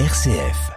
RCF. 0.00 0.72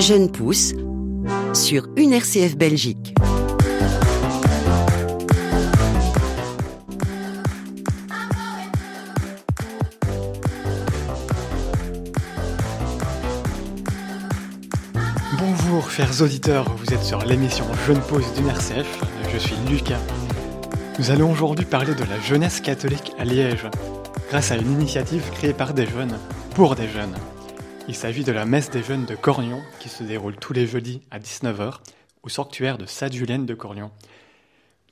Jeune 0.00 0.32
pousse 0.32 0.74
sur 1.52 1.86
une 1.96 2.12
RCF 2.12 2.56
Belgique. 2.56 3.14
Bonjour 15.38 15.88
chers 15.88 16.20
auditeurs, 16.20 16.68
vous 16.76 16.92
êtes 16.92 17.04
sur 17.04 17.24
l'émission 17.24 17.64
Jeune 17.86 18.00
Pause 18.00 18.26
d'une 18.34 18.48
RCF, 18.48 19.04
je 19.32 19.38
suis 19.38 19.54
Lucas. 19.70 20.00
Nous 20.98 21.10
allons 21.10 21.32
aujourd'hui 21.32 21.64
parler 21.64 21.94
de 21.94 22.04
la 22.04 22.20
jeunesse 22.20 22.60
catholique 22.60 23.12
à 23.18 23.24
Liège, 23.24 23.66
grâce 24.28 24.52
à 24.52 24.56
une 24.56 24.70
initiative 24.70 25.28
créée 25.32 25.52
par 25.52 25.74
des 25.74 25.86
jeunes, 25.86 26.18
pour 26.54 26.76
des 26.76 26.88
jeunes. 26.88 27.14
Il 27.88 27.96
s'agit 27.96 28.22
de 28.22 28.30
la 28.30 28.44
messe 28.44 28.70
des 28.70 28.82
jeunes 28.82 29.04
de 29.04 29.16
Cornion, 29.16 29.60
qui 29.80 29.88
se 29.88 30.04
déroule 30.04 30.36
tous 30.36 30.52
les 30.52 30.68
jeudis 30.68 31.02
à 31.10 31.18
19h, 31.18 31.78
au 32.22 32.28
sanctuaire 32.28 32.78
de 32.78 32.86
Sainte-Julienne 32.86 33.44
de 33.44 33.54
Cornion. 33.54 33.90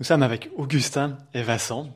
Nous 0.00 0.04
sommes 0.04 0.24
avec 0.24 0.50
Augustin 0.56 1.18
et 1.34 1.42
Vincent. 1.42 1.88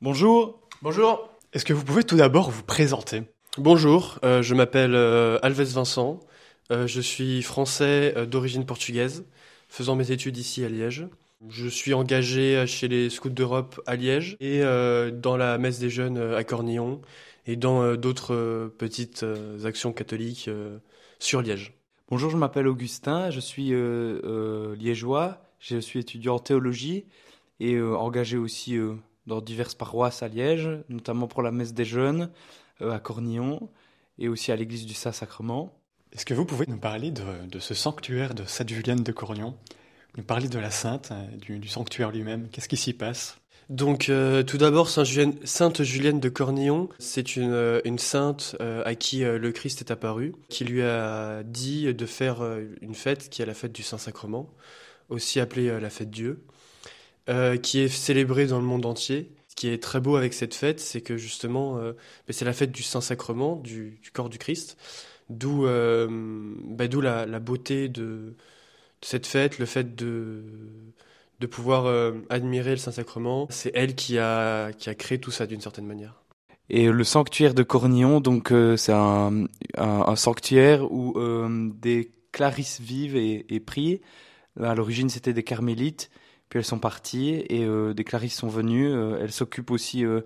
Bonjour. 0.00 0.58
Bonjour. 0.80 1.28
Est-ce 1.52 1.66
que 1.66 1.74
vous 1.74 1.84
pouvez 1.84 2.04
tout 2.04 2.16
d'abord 2.16 2.50
vous 2.50 2.62
présenter? 2.62 3.24
Bonjour, 3.58 4.18
euh, 4.24 4.40
je 4.40 4.54
m'appelle 4.54 4.94
euh, 4.94 5.38
Alves 5.42 5.62
Vincent. 5.62 6.20
Euh, 6.70 6.86
je 6.86 7.00
suis 7.00 7.42
français 7.42 8.14
euh, 8.16 8.26
d'origine 8.26 8.64
portugaise, 8.64 9.24
faisant 9.68 9.96
mes 9.96 10.12
études 10.12 10.36
ici 10.38 10.64
à 10.64 10.68
Liège. 10.68 11.06
Je 11.48 11.68
suis 11.68 11.94
engagé 11.94 12.56
euh, 12.56 12.66
chez 12.66 12.86
les 12.88 13.08
Scouts 13.08 13.30
d'Europe 13.30 13.80
à 13.86 13.96
Liège 13.96 14.36
et 14.40 14.62
euh, 14.62 15.10
dans 15.10 15.36
la 15.36 15.56
messe 15.58 15.78
des 15.78 15.88
jeunes 15.88 16.18
euh, 16.18 16.36
à 16.36 16.44
Cornillon 16.44 17.00
et 17.46 17.56
dans 17.56 17.96
d'autres 17.96 18.70
petites 18.76 19.24
actions 19.64 19.92
catholiques 19.92 20.50
sur 21.18 21.40
Liège. 21.40 21.72
Bonjour, 22.10 22.28
je 22.28 22.36
m'appelle 22.36 22.66
Augustin, 22.66 23.30
je 23.30 23.38
suis 23.38 23.72
euh, 23.72 24.20
euh, 24.24 24.74
liégeois, 24.74 25.40
je 25.60 25.78
suis 25.78 26.00
étudiant 26.00 26.34
en 26.34 26.38
théologie 26.40 27.04
et 27.60 27.74
euh, 27.74 27.96
engagé 27.96 28.36
aussi 28.36 28.76
euh, 28.76 28.94
dans 29.26 29.40
diverses 29.40 29.74
paroisses 29.74 30.22
à 30.22 30.28
Liège, 30.28 30.68
notamment 30.88 31.28
pour 31.28 31.42
la 31.42 31.52
messe 31.52 31.72
des 31.72 31.84
jeunes 31.84 32.30
euh, 32.82 32.90
à 32.90 32.98
Cornillon 32.98 33.70
et 34.18 34.28
aussi 34.28 34.50
à 34.50 34.56
l'église 34.56 34.86
du 34.86 34.94
Saint-Sacrement. 34.94 35.72
Est-ce 36.12 36.26
que 36.26 36.34
vous 36.34 36.44
pouvez 36.44 36.66
nous 36.66 36.78
parler 36.78 37.12
de, 37.12 37.22
de 37.48 37.58
ce 37.60 37.74
sanctuaire 37.74 38.34
de 38.34 38.44
Sainte-Julienne 38.44 39.04
de 39.04 39.12
Cornion 39.12 39.56
Nous 40.16 40.24
parler 40.24 40.48
de 40.48 40.58
la 40.58 40.70
sainte, 40.70 41.10
euh, 41.12 41.56
du, 41.58 41.68
sanctuaire 41.68 42.10
lui-même 42.10 42.48
Qu'est-ce 42.50 42.68
qui 42.68 42.76
s'y 42.76 42.92
passe? 42.92 43.38
Donc 43.68 44.08
euh, 44.08 44.42
tout 44.42 44.58
d'abord, 44.58 44.88
Sainte 44.88 45.82
Julienne 45.84 46.18
de 46.18 46.28
Cornillon, 46.28 46.88
c'est 46.98 47.36
une, 47.36 47.52
euh, 47.52 47.96
sainte 47.98 48.56
à 48.58 48.94
qui 48.96 49.20
le 49.20 49.52
Christ 49.52 49.80
est 49.80 49.92
apparu, 49.92 50.34
qui 50.48 50.64
lui 50.64 50.82
a 50.82 51.44
dit 51.44 51.94
de 51.94 52.06
faire 52.06 52.42
une 52.80 52.96
fête 52.96 53.30
qui 53.30 53.42
est 53.42 53.46
la 53.46 53.54
fête 53.54 53.70
du 53.70 53.84
Saint-Sacrement, 53.84 54.52
aussi 55.08 55.38
appelée 55.38 55.78
la 55.78 55.88
fête 55.88 56.10
Dieu, 56.10 56.44
qui 57.62 57.78
est 57.78 57.88
célébrée 57.88 58.48
dans 58.48 58.58
le 58.58 58.66
monde 58.66 58.86
entier. 58.86 59.30
Ce 59.46 59.54
qui 59.54 59.68
est 59.68 59.80
très 59.80 60.00
beau 60.00 60.16
avec 60.16 60.34
cette 60.34 60.54
fête, 60.54 60.80
c'est 60.80 61.00
que 61.00 61.16
justement, 61.16 61.76
ben, 61.76 61.94
c'est 62.30 62.44
la 62.44 62.52
fête 62.52 62.72
du 62.72 62.82
Saint-Sacrement, 62.82 63.54
du, 63.54 64.00
corps 64.12 64.30
du 64.30 64.38
Christ, 64.38 64.78
d'où 65.28 65.62
ben, 65.62 66.88
la, 67.00 67.38
beauté 67.38 67.88
de 67.88 68.34
cette 69.02 69.26
fête, 69.26 69.58
le 69.58 69.66
fait 69.66 69.94
de 69.94 70.44
de 71.40 71.46
pouvoir 71.46 71.86
euh, 71.86 72.12
admirer 72.28 72.72
le 72.72 72.76
Saint-Sacrement. 72.76 73.46
C'est 73.48 73.72
elle 73.74 73.94
qui 73.94 74.18
a, 74.18 74.72
qui 74.72 74.90
a 74.90 74.94
créé 74.94 75.18
tout 75.18 75.30
ça 75.30 75.46
d'une 75.46 75.62
certaine 75.62 75.86
manière. 75.86 76.22
Et 76.68 76.90
le 76.90 77.02
sanctuaire 77.02 77.54
de 77.54 77.62
Cornillon, 77.62 78.20
donc 78.20 78.52
euh, 78.52 78.76
c'est 78.76 78.92
un, 78.92 79.46
un, 79.78 80.04
un 80.06 80.16
sanctuaire 80.16 80.92
où 80.92 81.18
euh, 81.18 81.70
des 81.80 82.12
clarisses 82.30 82.80
vivent 82.80 83.16
et, 83.16 83.46
et 83.52 83.58
prient. 83.58 84.00
À 84.62 84.74
l'origine, 84.74 85.08
c'était 85.08 85.32
des 85.32 85.42
carmélites, 85.42 86.10
puis 86.48 86.58
elles 86.58 86.64
sont 86.64 86.78
parties 86.78 87.42
et 87.48 87.64
euh, 87.64 87.94
des 87.94 88.04
clarisses 88.04 88.36
sont 88.36 88.48
venues. 88.48 88.92
Euh, 88.92 89.18
elles 89.20 89.32
s'occupent 89.32 89.70
aussi 89.70 90.04
euh, 90.04 90.20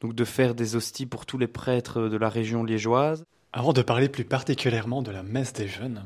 donc 0.00 0.14
de 0.14 0.24
faire 0.24 0.54
des 0.54 0.74
hosties 0.74 1.06
pour 1.06 1.26
tous 1.26 1.38
les 1.38 1.46
prêtres 1.46 2.08
de 2.08 2.16
la 2.16 2.28
région 2.28 2.64
liégeoise. 2.64 3.24
Avant 3.52 3.72
de 3.72 3.82
parler 3.82 4.08
plus 4.08 4.24
particulièrement 4.24 5.00
de 5.00 5.12
la 5.12 5.22
messe 5.22 5.52
des 5.52 5.68
jeunes, 5.68 6.04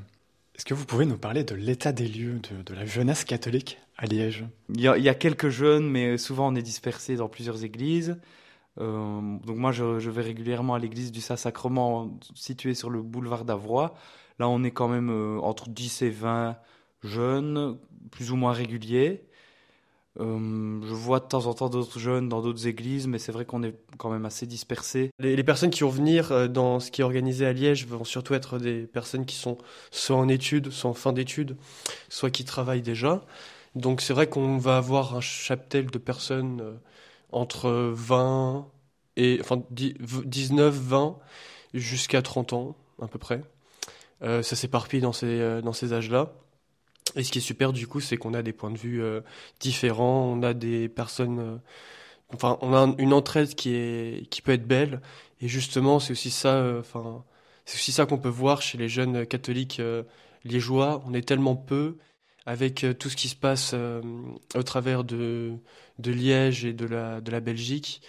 est-ce 0.61 0.67
que 0.67 0.75
vous 0.75 0.85
pouvez 0.85 1.07
nous 1.07 1.17
parler 1.17 1.43
de 1.43 1.55
l'état 1.55 1.91
des 1.91 2.07
lieux 2.07 2.39
de, 2.67 2.75
la 2.75 2.85
jeunesse 2.85 3.25
catholique 3.25 3.79
à 3.97 4.05
Liège? 4.05 4.45
Il 4.69 4.79
y, 4.83 4.89
a, 4.89 5.15
quelques 5.15 5.49
jeunes, 5.49 5.89
mais 5.89 6.19
souvent 6.19 6.53
on 6.53 6.55
est 6.55 6.61
dispersés 6.61 7.17
dans 7.17 7.31
plusieurs 7.31 7.65
églises. 7.65 8.19
Euh, 8.79 9.39
donc 9.47 9.57
moi, 9.57 9.73
je, 9.73 9.99
je 9.99 10.11
vais 10.11 10.21
régulièrement 10.21 10.75
à 10.75 10.79
l'église 10.79 11.13
du 11.13 11.23
Saint-Sacrement, 11.23 12.15
située 12.35 12.75
sur 12.75 12.91
le 12.91 13.01
boulevard 13.01 13.47
d'Avroy. 13.47 13.95
Là, 14.39 14.51
on 14.51 14.63
est 14.63 14.71
quand 14.71 14.89
même 14.89 15.09
euh, 15.09 15.39
entre 15.41 15.71
10 15.71 16.03
et 16.03 16.11
20 16.11 16.59
jeunes, 17.05 17.79
plus 18.11 18.31
ou 18.31 18.37
moins 18.37 18.53
réguliers. 18.53 19.25
Euh, 20.19 20.81
je 20.83 20.93
vois 20.93 21.21
de 21.21 21.27
temps 21.27 21.47
en 21.47 21.55
temps 21.55 21.69
d'autres 21.69 21.99
jeunes 21.99 22.29
dans 22.29 22.43
d'autres 22.43 22.67
églises, 22.67 23.07
mais 23.07 23.19
c'est 23.19 23.31
vrai 23.31 23.45
qu'on 23.45 23.63
est 23.63 23.75
quand 23.97 24.11
même 24.11 24.25
assez 24.27 24.47
dispersés. 24.47 25.11
Les, 25.21 25.45
personnes 25.45 25.71
qui 25.71 25.83
vont 25.83 25.91
venir 25.91 26.33
euh, 26.33 26.49
dans 26.49 26.81
ce 26.81 26.91
qui 26.91 27.01
est 27.01 27.05
organisé 27.05 27.47
à 27.47 27.53
Liège 27.53 27.87
vont 27.87 28.05
surtout 28.05 28.35
être 28.35 28.59
des 28.59 28.87
personnes 28.87 29.25
qui 29.25 29.37
sont 29.37 29.57
soit 29.91 30.17
en 30.17 30.29
études, 30.29 30.71
soit 30.71 30.91
en 30.91 30.95
fin 30.95 31.13
d'études, 31.13 31.57
soit 32.09 32.31
qui 32.31 32.45
travaillent 32.45 32.83
déjà. 32.83 33.25
Donc 33.77 34.01
c'est 34.01 34.13
vrai 34.13 34.29
qu'on 34.29 34.59
va 34.59 34.79
avoir 34.79 35.17
un 35.17 35.21
chaptel 35.21 35.87
de 35.87 35.99
personnes 35.99 36.61
euh, 36.61 36.75
entre 37.31 37.71
20 37.95 38.67
et 39.17 39.39
enfin 39.41 39.63
10 39.71 39.95
19, 40.25 40.75
20 40.75 41.19
jusqu'à 41.75 42.23
30 42.23 42.53
ans 42.53 42.77
à 43.01 43.07
peu 43.09 43.19
près. 43.19 43.43
Ça 44.23 44.43
s'éparpille 44.43 45.01
dans 45.01 45.15
ces, 45.15 45.63
dans 45.63 45.73
ces 45.73 45.95
âges-là. 45.95 46.35
Et 47.17 47.25
ce 47.25 47.33
qui 47.33 47.39
est 47.39 47.41
super 47.41 47.73
du 47.73 47.87
coup, 47.87 48.01
c'est 48.01 48.17
qu'on 48.17 48.35
a 48.35 48.43
des 48.43 48.53
points 48.53 48.71
de 48.71 48.79
vue 48.79 49.03
euh, 49.03 49.21
différents, 49.61 50.25
on 50.27 50.43
a 50.43 50.55
des 50.55 50.89
personnes, 50.89 51.39
euh, 51.41 51.57
enfin, 52.35 52.59
on 52.63 52.73
a 52.75 52.79
un- 52.81 52.97
une 52.99 53.13
entraide 53.15 53.55
qui 53.55 53.75
est, 53.75 54.29
qui 54.31 54.43
peut 54.43 54.53
être 54.53 54.67
belle. 54.67 55.01
Et 55.41 55.49
justement, 55.49 56.01
c'est 56.01 56.13
aussi 56.13 56.31
ça, 56.31 56.57
euh, 56.57 56.81
enfin, 56.81 57.25
c'est 57.67 57.77
aussi 57.77 57.93
ça 57.93 58.07
qu'on 58.07 58.19
peut 58.19 58.29
voir 58.29 58.63
chez 58.63 58.79
les 58.79 58.89
jeunes 58.89 59.27
catholiques 59.27 59.83
liégeois. 60.45 61.03
On 61.07 61.15
est 61.15 61.27
tellement 61.27 61.57
peu 61.57 61.99
avec 62.47 62.87
tout 62.99 63.11
ce 63.11 63.17
qui 63.17 63.29
se 63.29 63.37
passe 63.37 63.75
au 64.55 64.63
travers 64.63 65.05
de, 65.05 65.53
de 65.99 66.13
Liège 66.13 66.65
et 66.65 66.73
de 66.73 66.87
la, 66.87 67.21
de 67.21 67.31
la 67.31 67.41
Belgique. 67.41 68.03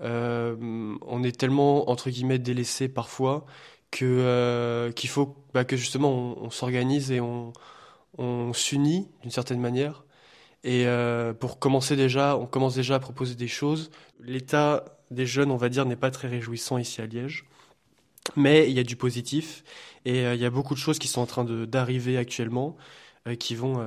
On 0.00 1.22
est 1.24 1.38
tellement 1.38 1.90
entre 1.90 2.10
guillemets 2.10 2.38
délaissés 2.38 2.88
parfois 2.88 3.46
que 3.90 4.90
qu'il 4.96 5.08
faut 5.10 5.36
bah, 5.54 5.64
que 5.64 5.76
justement 5.76 6.36
on 6.42 6.50
s'organise 6.50 7.10
et 7.12 7.20
on 7.20 7.52
on 8.18 8.52
s'unit 8.52 9.08
d'une 9.22 9.30
certaine 9.30 9.60
manière. 9.60 10.04
Et 10.64 10.86
euh, 10.86 11.34
pour 11.34 11.58
commencer 11.58 11.94
déjà, 11.94 12.36
on 12.36 12.46
commence 12.46 12.74
déjà 12.74 12.94
à 12.96 12.98
proposer 12.98 13.34
des 13.34 13.48
choses. 13.48 13.90
L'état 14.20 14.84
des 15.10 15.26
jeunes, 15.26 15.50
on 15.50 15.56
va 15.56 15.68
dire, 15.68 15.84
n'est 15.84 15.96
pas 15.96 16.10
très 16.10 16.28
réjouissant 16.28 16.78
ici 16.78 17.02
à 17.02 17.06
Liège. 17.06 17.44
Mais 18.36 18.70
il 18.70 18.74
y 18.74 18.80
a 18.80 18.84
du 18.84 18.96
positif 18.96 19.62
et 20.06 20.24
euh, 20.24 20.34
il 20.34 20.40
y 20.40 20.46
a 20.46 20.50
beaucoup 20.50 20.74
de 20.74 20.78
choses 20.78 20.98
qui 20.98 21.08
sont 21.08 21.20
en 21.20 21.26
train 21.26 21.44
d'arriver 21.44 22.16
actuellement 22.16 22.76
euh, 23.28 23.34
qui 23.34 23.54
vont, 23.54 23.78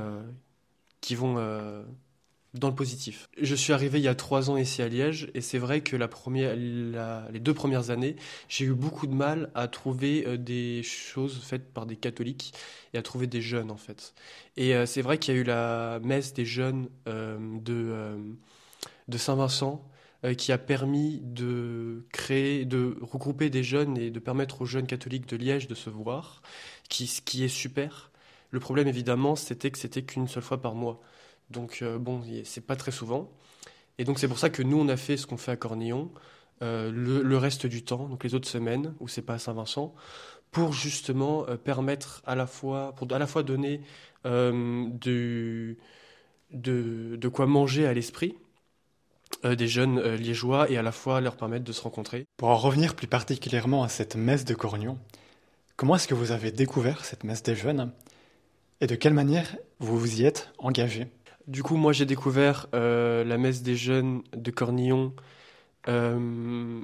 dans 2.59 2.69
le 2.69 2.75
positif. 2.75 3.29
Je 3.39 3.55
suis 3.55 3.73
arrivé 3.73 3.99
il 3.99 4.03
y 4.03 4.07
a 4.07 4.15
trois 4.15 4.49
ans 4.49 4.57
ici 4.57 4.81
à 4.81 4.87
Liège 4.87 5.29
et 5.33 5.41
c'est 5.41 5.57
vrai 5.57 5.81
que 5.81 5.95
les 5.95 7.39
deux 7.39 7.53
premières 7.53 7.89
années, 7.89 8.15
j'ai 8.49 8.65
eu 8.65 8.73
beaucoup 8.73 9.07
de 9.07 9.13
mal 9.13 9.51
à 9.55 9.67
trouver 9.67 10.25
euh, 10.27 10.37
des 10.37 10.83
choses 10.83 11.41
faites 11.43 11.73
par 11.73 11.85
des 11.85 11.95
catholiques 11.95 12.53
et 12.93 12.97
à 12.97 13.01
trouver 13.01 13.27
des 13.27 13.41
jeunes 13.41 13.71
en 13.71 13.77
fait. 13.77 14.13
Et 14.55 14.75
euh, 14.75 14.85
c'est 14.85 15.01
vrai 15.01 15.17
qu'il 15.17 15.33
y 15.35 15.37
a 15.37 15.41
eu 15.41 15.43
la 15.43 15.99
messe 16.03 16.33
des 16.33 16.45
jeunes 16.45 16.89
euh, 17.07 17.37
de, 17.59 19.17
Saint-Vincent 19.17 19.83
qui 20.35 20.51
a 20.51 20.57
permis 20.57 21.21
de 21.23 22.05
créer, 22.11 22.65
de 22.65 22.97
regrouper 23.01 23.49
des 23.49 23.63
jeunes 23.63 23.97
et 23.97 24.09
de 24.09 24.19
permettre 24.19 24.61
aux 24.63 24.65
jeunes 24.65 24.87
catholiques 24.87 25.27
de 25.27 25.37
Liège 25.37 25.67
de 25.67 25.75
se 25.75 25.91
voir, 25.91 26.41
ce 26.89 27.21
qui 27.21 27.43
est 27.43 27.47
super. 27.47 28.11
Le 28.49 28.59
problème 28.59 28.87
évidemment, 28.87 29.35
c'était 29.35 29.71
que 29.71 29.77
c'était 29.77 30.01
qu'une 30.01 30.27
seule 30.27 30.43
fois 30.43 30.61
par 30.61 30.73
mois. 30.73 31.01
Donc 31.49 31.79
euh, 31.81 31.97
bon, 31.97 32.21
c'est 32.43 32.65
pas 32.65 32.75
très 32.75 32.91
souvent. 32.91 33.29
Et 33.97 34.03
donc 34.03 34.19
c'est 34.19 34.27
pour 34.27 34.39
ça 34.39 34.49
que 34.49 34.61
nous 34.61 34.79
on 34.79 34.87
a 34.89 34.97
fait 34.97 35.17
ce 35.17 35.25
qu'on 35.25 35.37
fait 35.37 35.51
à 35.51 35.55
Cornillon 35.55 36.11
euh, 36.61 36.91
le, 36.91 37.37
reste 37.37 37.67
du 37.67 37.83
temps, 37.83 38.07
donc 38.07 38.23
les 38.23 38.33
autres 38.33 38.47
semaines 38.47 38.93
où 38.99 39.07
c'est 39.07 39.21
pas 39.21 39.35
à 39.35 39.39
Saint-Vincent, 39.39 39.93
pour 40.51 40.73
justement 40.73 41.47
euh, 41.47 41.55
permettre 41.55 42.21
à 42.25 42.35
la 42.35 42.47
fois, 42.47 42.93
pour 42.95 43.11
à 43.11 43.19
la 43.19 43.27
fois 43.27 43.43
donner 43.43 43.81
de, 44.25 45.77
de 46.51 47.27
quoi 47.27 47.45
manger 47.45 47.87
à 47.87 47.93
l'esprit 47.93 48.35
des 49.43 49.67
jeunes 49.67 50.01
liégeois 50.15 50.69
et 50.69 50.77
à 50.77 50.81
la 50.81 50.91
fois 50.91 51.21
leur 51.21 51.37
permettre 51.37 51.63
de 51.63 51.71
se 51.71 51.81
rencontrer. 51.81 52.25
Pour 52.37 52.49
en 52.49 52.57
revenir 52.57 52.95
plus 52.95 53.07
particulièrement 53.07 53.83
à 53.83 53.87
cette 53.87 54.15
messe 54.15 54.43
de 54.43 54.53
Cornion, 54.53 54.97
comment 55.75 55.95
est-ce 55.95 56.07
que 56.07 56.13
vous 56.13 56.31
avez 56.31 56.51
découvert 56.51 57.05
cette 57.05 57.23
messe 57.23 57.43
des 57.43 57.55
jeunes 57.55 57.93
et 58.81 58.87
de 58.87 58.95
quelle 58.95 59.13
manière 59.13 59.55
vous 59.79 59.97
vous 59.97 60.21
y 60.21 60.25
êtes 60.25 60.51
engagé 60.57 61.07
Du 61.47 61.63
coup, 61.63 61.77
moi 61.77 61.93
j'ai 61.93 62.05
découvert 62.05 62.67
euh, 62.73 63.23
la 63.23 63.37
messe 63.37 63.61
des 63.61 63.75
jeunes 63.75 64.21
de 64.35 64.51
Cornillon 64.51 65.13
Euh, 65.87 66.83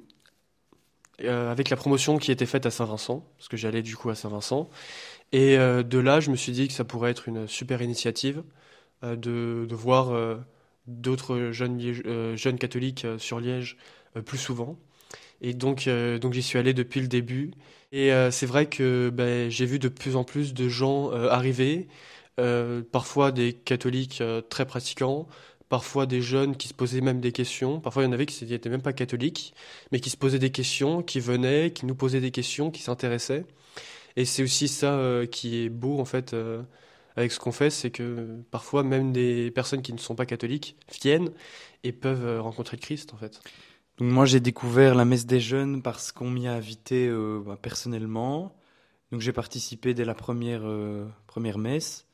euh, 1.22 1.52
avec 1.52 1.70
la 1.70 1.76
promotion 1.78 2.18
qui 2.18 2.32
était 2.32 2.46
faite 2.46 2.66
à 2.66 2.72
Saint-Vincent, 2.72 3.26
parce 3.38 3.50
que 3.50 3.58
j'allais 3.58 3.82
du 3.82 3.96
coup 3.98 4.10
à 4.10 4.16
Saint-Vincent. 4.16 4.70
Et 5.34 5.58
de 5.58 5.98
là, 6.00 6.20
je 6.20 6.32
me 6.32 6.36
suis 6.36 6.52
dit 6.52 6.68
que 6.68 6.74
ça 6.74 6.86
pourrait 6.86 7.12
être 7.12 7.28
une 7.28 7.48
super 7.48 7.82
initiative 7.82 8.44
de, 9.04 9.68
voir 9.72 10.40
d'autres 10.88 11.52
jeunes, 11.52 12.58
catholiques 12.60 13.06
sur 13.18 13.40
Liège 13.40 13.78
plus 14.26 14.38
souvent. 14.38 14.78
Et 15.42 15.54
donc, 15.54 15.90
donc 16.22 16.34
j'y 16.34 16.44
suis 16.44 16.60
allé 16.60 16.74
depuis 16.74 17.02
le 17.02 17.08
début. 17.08 17.52
Et 17.92 18.12
c'est 18.32 18.46
vrai 18.46 18.68
que 18.68 19.10
ben, 19.12 19.50
j'ai 19.50 19.66
vu 19.66 19.80
de 19.80 19.90
plus 19.90 20.16
en 20.16 20.24
plus 20.24 20.54
de 20.54 20.70
gens 20.70 21.12
arriver, 21.12 21.88
parfois 22.92 23.32
des 23.32 23.54
catholiques 23.54 24.22
euh, 24.22 24.42
très 24.42 24.66
pratiquants, 24.66 25.28
parfois 25.70 26.06
des 26.06 26.22
jeunes 26.22 26.56
qui 26.56 26.68
se 26.68 26.74
posaient 26.74 27.02
même 27.02 27.22
des 27.22 27.32
questions. 27.32 27.80
Parfois, 27.80 28.04
il 28.04 28.06
y 28.08 28.10
en 28.10 28.12
avait 28.12 28.26
qui 28.26 28.46
n'étaient 28.46 28.70
même 28.70 28.82
pas 28.82 28.94
catholiques, 28.94 29.54
mais 29.92 30.00
qui 30.00 30.10
se 30.10 30.18
posaient 30.18 30.40
des 30.40 30.52
questions, 30.52 31.04
qui 31.04 31.20
venaient, 31.20 31.72
qui 31.72 31.86
nous 31.86 31.96
posaient 31.96 32.22
des 32.22 32.32
questions, 32.32 32.72
qui 32.72 32.82
s'intéressaient. 32.82 33.46
Et 34.16 34.26
c'est 34.26 34.44
aussi 34.44 34.68
ça 34.68 34.94
euh, 34.94 35.26
qui 35.26 35.64
est 35.64 35.70
beau, 35.70 36.00
en 36.00 36.06
fait, 36.06 36.34
euh, 36.34 36.62
avec 37.16 37.32
ce 37.32 37.40
qu'on 37.40 37.52
fait, 37.52 37.70
c'est 37.70 37.92
que 37.92 38.40
parfois, 38.52 38.84
même 38.84 39.12
des 39.12 39.52
personnes 39.52 39.82
qui 39.82 39.94
ne 39.94 39.98
sont 39.98 40.16
pas 40.16 40.26
catholiques 40.26 40.78
viennent 41.02 41.32
et 41.84 41.92
peuvent 41.92 42.26
euh, 42.26 42.42
rencontrer 42.42 42.78
le 42.78 42.82
Christ, 42.82 43.14
en 43.14 43.18
fait. 43.18 43.42
Donc 43.98 44.12
moi 44.12 44.26
j'ai 44.26 44.40
découvert 44.40 44.96
la 44.96 45.06
messe 45.06 45.26
des 45.26 45.40
jeunes 45.40 45.84
parce 45.84 46.12
qu'on 46.12 46.30
m'y 46.30 46.48
a 46.48 46.54
invité 46.54 47.08
euh, 47.08 47.42
bah, 47.46 47.58
personnellement. 47.62 48.56
Donc 49.12 49.22
j'ai 49.22 49.34
participé 49.34 49.94
dès 49.94 50.06
la 50.06 50.16
première, 50.16 50.62
euh, 50.64 51.08
première 51.28 51.60
messe. 51.60 52.08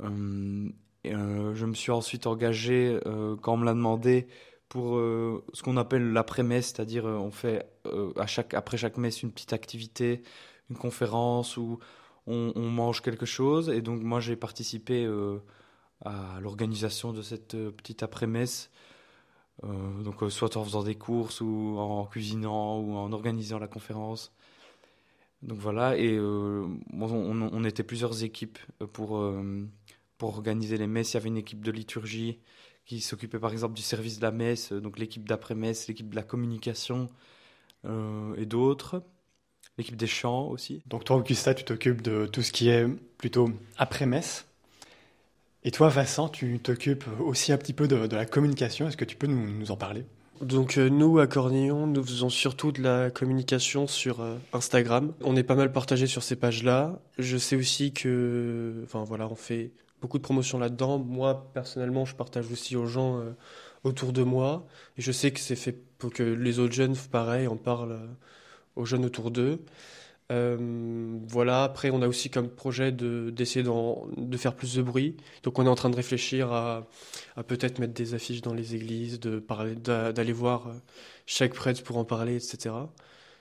Et, 0.00 1.14
euh, 1.14 1.54
je 1.54 1.66
me 1.66 1.74
suis 1.74 1.92
ensuite 1.92 2.26
engagé 2.26 2.98
euh, 3.06 3.36
quand 3.36 3.54
on 3.54 3.56
me 3.58 3.64
l'a 3.64 3.74
demandé 3.74 4.26
pour 4.68 4.96
euh, 4.96 5.44
ce 5.52 5.62
qu'on 5.62 5.76
appelle 5.76 6.12
l'après-messe, 6.12 6.66
c'est-à-dire 6.66 7.06
euh, 7.06 7.16
on 7.16 7.30
fait 7.30 7.66
à 8.16 8.26
chaque, 8.26 8.54
après 8.54 8.76
chaque 8.76 8.96
messe 8.96 9.22
une 9.22 9.30
petite 9.30 9.52
activité, 9.52 10.22
une 10.70 10.76
conférence 10.76 11.56
où 11.56 11.78
on, 12.26 12.52
on 12.56 12.68
mange 12.68 13.00
quelque 13.02 13.26
chose. 13.26 13.70
Et 13.70 13.80
donc 13.80 14.02
moi 14.02 14.20
j'ai 14.20 14.36
participé 14.36 15.08
à 16.04 16.40
l'organisation 16.40 17.12
de 17.12 17.22
cette 17.22 17.56
petite 17.70 18.02
après-messe. 18.02 18.70
Donc 19.62 20.16
soit 20.30 20.56
en 20.56 20.64
faisant 20.64 20.82
des 20.82 20.96
courses 20.96 21.40
ou 21.40 21.76
en 21.78 22.04
cuisinant 22.06 22.80
ou 22.80 22.96
en 22.96 23.12
organisant 23.12 23.58
la 23.58 23.68
conférence. 23.68 24.32
Donc 25.42 25.58
voilà, 25.58 25.96
et 25.96 26.16
euh, 26.16 26.66
on, 26.92 27.64
était 27.64 27.82
plusieurs 27.82 28.24
équipes 28.24 28.58
euh, 28.82 28.86
pour, 28.86 29.18
euh, 29.18 29.68
pour 30.18 30.30
organiser 30.30 30.76
les 30.78 30.86
messes. 30.86 31.12
Il 31.12 31.14
y 31.14 31.18
avait 31.18 31.28
une 31.28 31.36
équipe 31.36 31.64
de 31.64 31.70
liturgie 31.70 32.38
qui 32.84 33.00
s'occupait 33.00 33.38
par 33.38 33.52
exemple 33.52 33.74
du 33.74 33.82
service 33.82 34.18
de 34.18 34.22
la 34.22 34.30
messe, 34.30 34.72
donc 34.72 34.98
l'équipe 34.98 35.28
d'après-messe, 35.28 35.88
l'équipe 35.88 36.08
de 36.08 36.16
la 36.16 36.22
communication 36.22 37.08
et 38.36 38.46
d'autres. 38.46 39.04
L'équipe 39.78 39.96
des 39.96 40.06
chants 40.06 40.48
aussi. 40.48 40.82
Donc 40.86 41.04
toi, 41.04 41.16
Augusta, 41.16 41.54
tu 41.54 41.62
t'occupes 41.62 42.02
de 42.02 42.26
tout 42.26 42.42
ce 42.42 42.50
qui 42.50 42.68
est 42.68 42.86
plutôt 43.18 43.50
après-messe. 43.76 44.46
Et 45.62 45.70
toi, 45.70 45.88
Vincent, 45.88 46.28
tu 46.28 46.58
t'occupes 46.58 47.04
aussi 47.20 47.52
un 47.52 47.58
petit 47.58 47.74
peu 47.74 47.86
de, 47.86 47.96
la 47.96 48.26
communication. 48.26 48.88
Est-ce 48.88 48.96
que 48.96 49.04
tu 49.04 49.16
peux 49.16 49.26
nous 49.26 49.70
en 49.70 49.76
parler? 49.76 50.04
Donc 50.40 50.76
euh, 50.76 50.88
nous, 50.88 51.18
à 51.18 51.26
Cornillon, 51.26 51.86
nous 51.86 52.04
faisons 52.04 52.28
surtout 52.28 52.72
de 52.72 52.82
la 52.82 53.10
communication 53.10 53.86
sur 53.86 54.20
euh, 54.20 54.36
Instagram. 54.52 55.12
On 55.22 55.36
est 55.36 55.42
pas 55.42 55.54
mal 55.54 55.72
partagé 55.72 56.06
sur 56.06 56.22
ces 56.22 56.36
pages-là. 56.36 57.00
Je 57.18 57.36
sais 57.36 57.56
aussi 57.56 57.92
que, 57.92 58.74
enfin 58.84 59.04
voilà, 59.04 59.28
on 59.28 59.34
fait 59.34 59.72
beaucoup 60.00 60.18
de 60.18 60.22
promotions 60.22 60.58
là-dedans. 60.58 60.98
Moi, 60.98 61.50
personnellement, 61.54 62.04
je 62.04 62.14
partage 62.14 62.50
aussi 62.52 62.76
aux 62.76 62.86
gens 62.86 63.18
euh, 63.18 63.32
autour 63.84 64.12
de 64.12 64.22
moi. 64.22 64.66
Et 64.98 65.02
je 65.02 65.12
sais 65.12 65.30
que 65.30 65.40
c'est 65.40 65.56
fait 65.56 65.76
pour 65.98 66.12
que 66.12 66.22
les 66.22 66.58
autres 66.58 66.74
jeunes, 66.74 66.96
pareil, 67.10 67.46
en 67.46 67.56
parlent 67.56 67.98
aux 68.76 68.84
jeunes 68.84 69.04
autour 69.04 69.30
d'eux. 69.30 69.60
Euh, 70.32 71.18
voilà, 71.28 71.62
après, 71.64 71.90
on 71.90 72.02
a 72.02 72.08
aussi 72.08 72.30
comme 72.30 72.48
projet 72.48 72.90
de, 72.92 73.30
d'essayer 73.30 73.62
d'en- 73.62 74.06
de 74.16 74.36
faire 74.36 74.54
plus 74.56 74.74
de 74.74 74.82
bruit. 74.82 75.16
Donc, 75.44 75.58
on 75.58 75.66
est 75.66 75.68
en 75.68 75.74
train 75.76 75.90
de 75.90 75.96
réfléchir 75.96 76.52
à, 76.52 76.86
à 77.36 77.42
peut-être 77.44 77.78
mettre 77.78 77.94
des 77.94 78.14
affiches 78.14 78.42
dans 78.42 78.54
les 78.54 78.74
églises, 78.74 79.20
de 79.20 79.40
d'aller 80.12 80.32
voir 80.32 80.68
euh, 80.68 80.72
chaque 81.26 81.54
prêtre 81.54 81.82
pour 81.84 81.96
en 81.98 82.04
parler, 82.04 82.36
etc. 82.36 82.90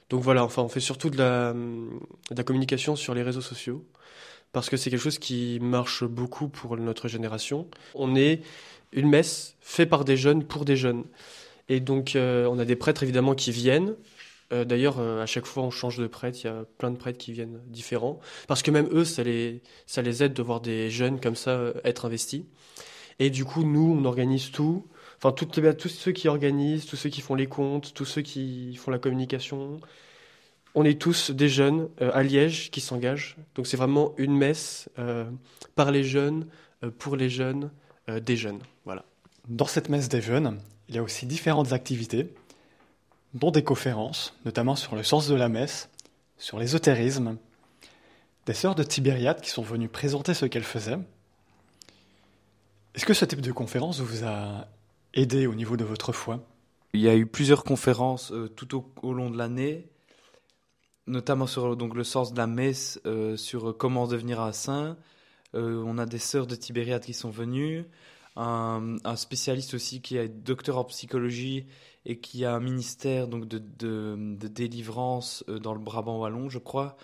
Donc 0.10 0.22
voilà, 0.22 0.44
enfin, 0.44 0.62
on 0.62 0.70
fait 0.70 0.80
surtout 0.80 1.10
de 1.10 1.18
la, 1.18 1.54
de 1.54 2.36
la 2.38 2.44
communication 2.44 2.96
sur 2.96 3.16
les 3.16 3.24
réseaux 3.24 3.42
sociaux 3.42 3.84
parce 4.52 4.70
que 4.70 4.78
c'est 4.78 4.90
quelque 4.90 5.02
chose 5.02 5.20
qui 5.20 5.60
marche 5.62 6.04
beaucoup 6.06 6.48
pour 6.50 6.78
notre 6.78 7.08
génération. 7.08 7.68
On 7.96 8.16
est 8.16 8.42
une 8.94 9.10
messe 9.10 9.56
faite 9.62 9.90
par 9.90 10.06
des 10.06 10.18
jeunes 10.18 10.44
pour 10.46 10.66
des 10.66 10.76
jeunes. 10.78 11.04
Et 11.70 11.80
donc, 11.80 12.16
euh, 12.16 12.48
on 12.48 12.60
a 12.60 12.66
des 12.66 12.76
prêtres 12.76 13.04
évidemment 13.04 13.36
qui 13.36 13.52
viennent. 13.52 13.96
Euh, 14.54 14.66
D'ailleurs, 14.66 15.00
euh, 15.00 15.22
à 15.22 15.26
chaque 15.26 15.46
fois, 15.46 15.64
on 15.64 15.72
change 15.72 15.98
de 15.98 16.08
prêtre. 16.08 16.40
Il 16.44 16.48
y 16.48 16.50
a 16.50 16.66
plein 16.78 16.92
de 16.92 16.98
prêtres 16.98 17.18
qui 17.18 17.32
viennent 17.32 17.60
différents. 17.68 18.20
Parce 18.48 18.62
que 18.62 18.72
même 18.72 18.88
eux, 18.92 19.06
ça 19.06 19.24
les, 19.24 19.62
ça 19.86 20.02
les 20.02 20.24
aide 20.24 20.34
de 20.34 20.42
voir 20.42 20.62
des 20.62 20.90
jeunes 20.90 21.20
comme 21.20 21.36
ça 21.36 21.52
euh, 21.52 21.74
être 21.84 22.06
investis. 22.06 22.44
Et 23.20 23.30
du 23.30 23.46
coup, 23.46 23.64
nous, 23.64 23.98
on 24.00 24.06
organise 24.06 24.52
tout. 24.52 24.86
Enfin, 25.18 25.32
tous 25.32 25.90
ceux 25.90 26.12
qui 26.12 26.28
organisent, 26.28 26.86
tous 26.86 26.98
ceux 26.98 27.10
qui 27.10 27.22
font 27.22 27.36
les 27.36 27.48
comptes, 27.48 27.94
tous 27.94 28.06
ceux 28.06 28.22
qui 28.22 28.76
font 28.76 28.92
la 28.92 29.00
communication. 29.00 29.80
On 30.76 30.84
est 30.84 31.00
tous 31.00 31.32
des 31.32 31.48
jeunes 31.48 31.88
à 32.02 32.22
Liège 32.22 32.70
qui 32.70 32.82
s'engagent. 32.82 33.38
Donc, 33.56 33.66
c'est 33.66 33.78
vraiment 33.78 34.14
une 34.18 34.36
messe 34.36 34.90
par 35.76 35.92
les 35.92 36.04
jeunes, 36.04 36.48
pour 37.00 37.16
les 37.16 37.30
jeunes, 37.30 37.72
des 38.10 38.36
jeunes. 38.36 38.60
Voilà. 38.84 39.06
Dans 39.48 39.68
cette 39.68 39.88
messe 39.88 40.10
des 40.10 40.22
jeunes, 40.22 40.60
il 40.90 40.96
y 40.96 40.98
a 40.98 41.04
aussi 41.04 41.26
différentes 41.26 41.72
activités, 41.72 42.28
dont 43.36 43.52
des 43.52 43.64
conférences, 43.64 44.34
notamment 44.46 44.76
sur 44.76 44.96
le 44.96 45.04
sens 45.04 45.28
de 45.28 45.36
la 45.36 45.50
messe, 45.50 45.90
sur 46.38 46.58
l'ésotérisme, 46.58 47.38
des 48.46 48.54
sœurs 48.54 48.76
de 48.76 48.84
Tibériade 48.84 49.42
qui 49.42 49.50
sont 49.50 49.62
venues 49.62 49.90
présenter 49.90 50.34
ce 50.34 50.46
qu'elles 50.46 50.64
faisaient. 50.64 50.98
Est-ce 52.96 53.06
que 53.06 53.14
ce 53.14 53.26
type 53.26 53.42
de 53.42 53.52
conférence 53.52 54.00
vous 54.00 54.24
a 54.24 54.68
aidé 55.14 55.48
au 55.48 55.54
niveau 55.54 55.76
de 55.76 55.84
votre 55.84 56.14
foi? 56.14 56.40
Il 56.94 57.02
y 57.02 57.10
a 57.10 57.16
eu 57.16 57.26
plusieurs 57.26 57.66
conférences 57.66 58.32
euh, 58.32 58.48
tout 58.48 58.86
au, 59.02 59.14
long 59.14 59.30
de 59.30 59.38
l'année, 59.38 59.90
notamment 61.06 61.46
sur 61.46 61.76
donc, 61.76 61.94
le 61.94 62.06
sens 62.06 62.32
de 62.32 62.38
la 62.38 62.48
messe, 62.48 63.02
euh, 63.06 63.36
sur 63.36 63.70
euh, 63.70 63.74
comment 63.74 64.08
devenir 64.08 64.40
un 64.40 64.54
saint. 64.54 64.98
On 65.54 65.98
a 65.98 66.06
des 66.06 66.20
sœurs 66.20 66.48
de 66.48 66.56
Tibériade 66.56 67.06
qui 67.06 67.14
sont 67.14 67.30
venues, 67.30 67.86
un 68.36 69.16
spécialiste 69.16 69.74
aussi 69.74 70.02
qui 70.02 70.18
est 70.18 70.28
docteur 70.28 70.78
en 70.78 70.84
psychologie 70.84 71.66
et 72.06 72.20
qui 72.20 72.46
a 72.46 72.54
un 72.54 72.60
ministère 72.60 73.28
donc, 73.28 73.48
de, 73.48 73.58
de, 73.58 74.48
délivrance 74.48 75.44
euh, 75.50 75.60
dans 75.60 75.74
le 75.74 75.80
Brabant 75.80 76.20
wallon, 76.20 76.50
je 76.50 76.60
crois, 76.60 76.98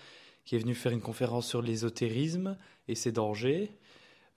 qui 0.44 0.56
est 0.56 0.58
venu 0.58 0.74
faire 0.74 0.92
une 0.92 1.00
conférence 1.00 1.46
sur 1.46 1.62
l'ésotérisme 1.62 2.56
et 2.88 2.94
ses 2.94 3.12
dangers. 3.12 3.70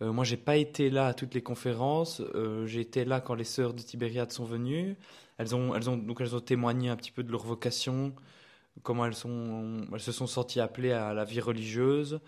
Euh, 0.01 0.11
moi, 0.11 0.23
j'ai 0.23 0.37
pas 0.37 0.57
été 0.57 0.89
là 0.89 1.07
à 1.07 1.13
toutes 1.13 1.33
les 1.33 1.41
conférences. 1.41 2.21
Euh, 2.33 2.65
j'ai 2.65 2.81
été 2.81 3.05
là 3.05 3.21
quand 3.21 3.35
les 3.35 3.43
sœurs 3.43 3.73
de 3.73 3.81
Tibériade 3.81 4.31
sont 4.31 4.45
venues. 4.45 4.97
Elles 5.37 5.55
ont, 5.55 5.75
elles 5.75 5.89
ont, 5.89 5.97
donc 5.97 6.21
elles 6.21 6.35
ont 6.35 6.41
témoigné 6.41 6.89
un 6.89 6.95
petit 6.95 7.11
peu 7.11 7.23
de 7.23 7.31
leur 7.31 7.43
vocation, 7.43 8.13
comment 8.83 9.05
elles, 9.05 9.15
sont, 9.15 9.81
elles 9.93 9.99
se 9.99 10.11
sont 10.11 10.27
senties 10.27 10.59
appelées 10.59 10.91
à 10.91 11.13
la 11.13 11.25
vie 11.25 11.41
religieuse. 11.41 12.19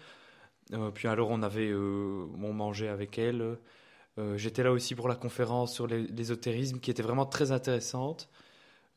Euh, 0.73 0.91
puis 0.91 1.07
alors, 1.07 1.29
on 1.29 1.41
avait, 1.41 1.69
euh, 1.69 2.27
on 2.41 2.53
mangeait 2.53 2.89
avec 2.89 3.17
elles. 3.17 3.57
Euh, 4.17 4.37
J'étais 4.37 4.63
là 4.63 4.71
aussi 4.71 4.95
pour 4.95 5.07
la 5.07 5.15
conférence 5.15 5.73
sur 5.73 5.87
l'é- 5.87 6.07
l'ésotérisme, 6.07 6.79
qui 6.79 6.91
était 6.91 7.03
vraiment 7.03 7.25
très 7.25 7.51
intéressante. 7.51 8.29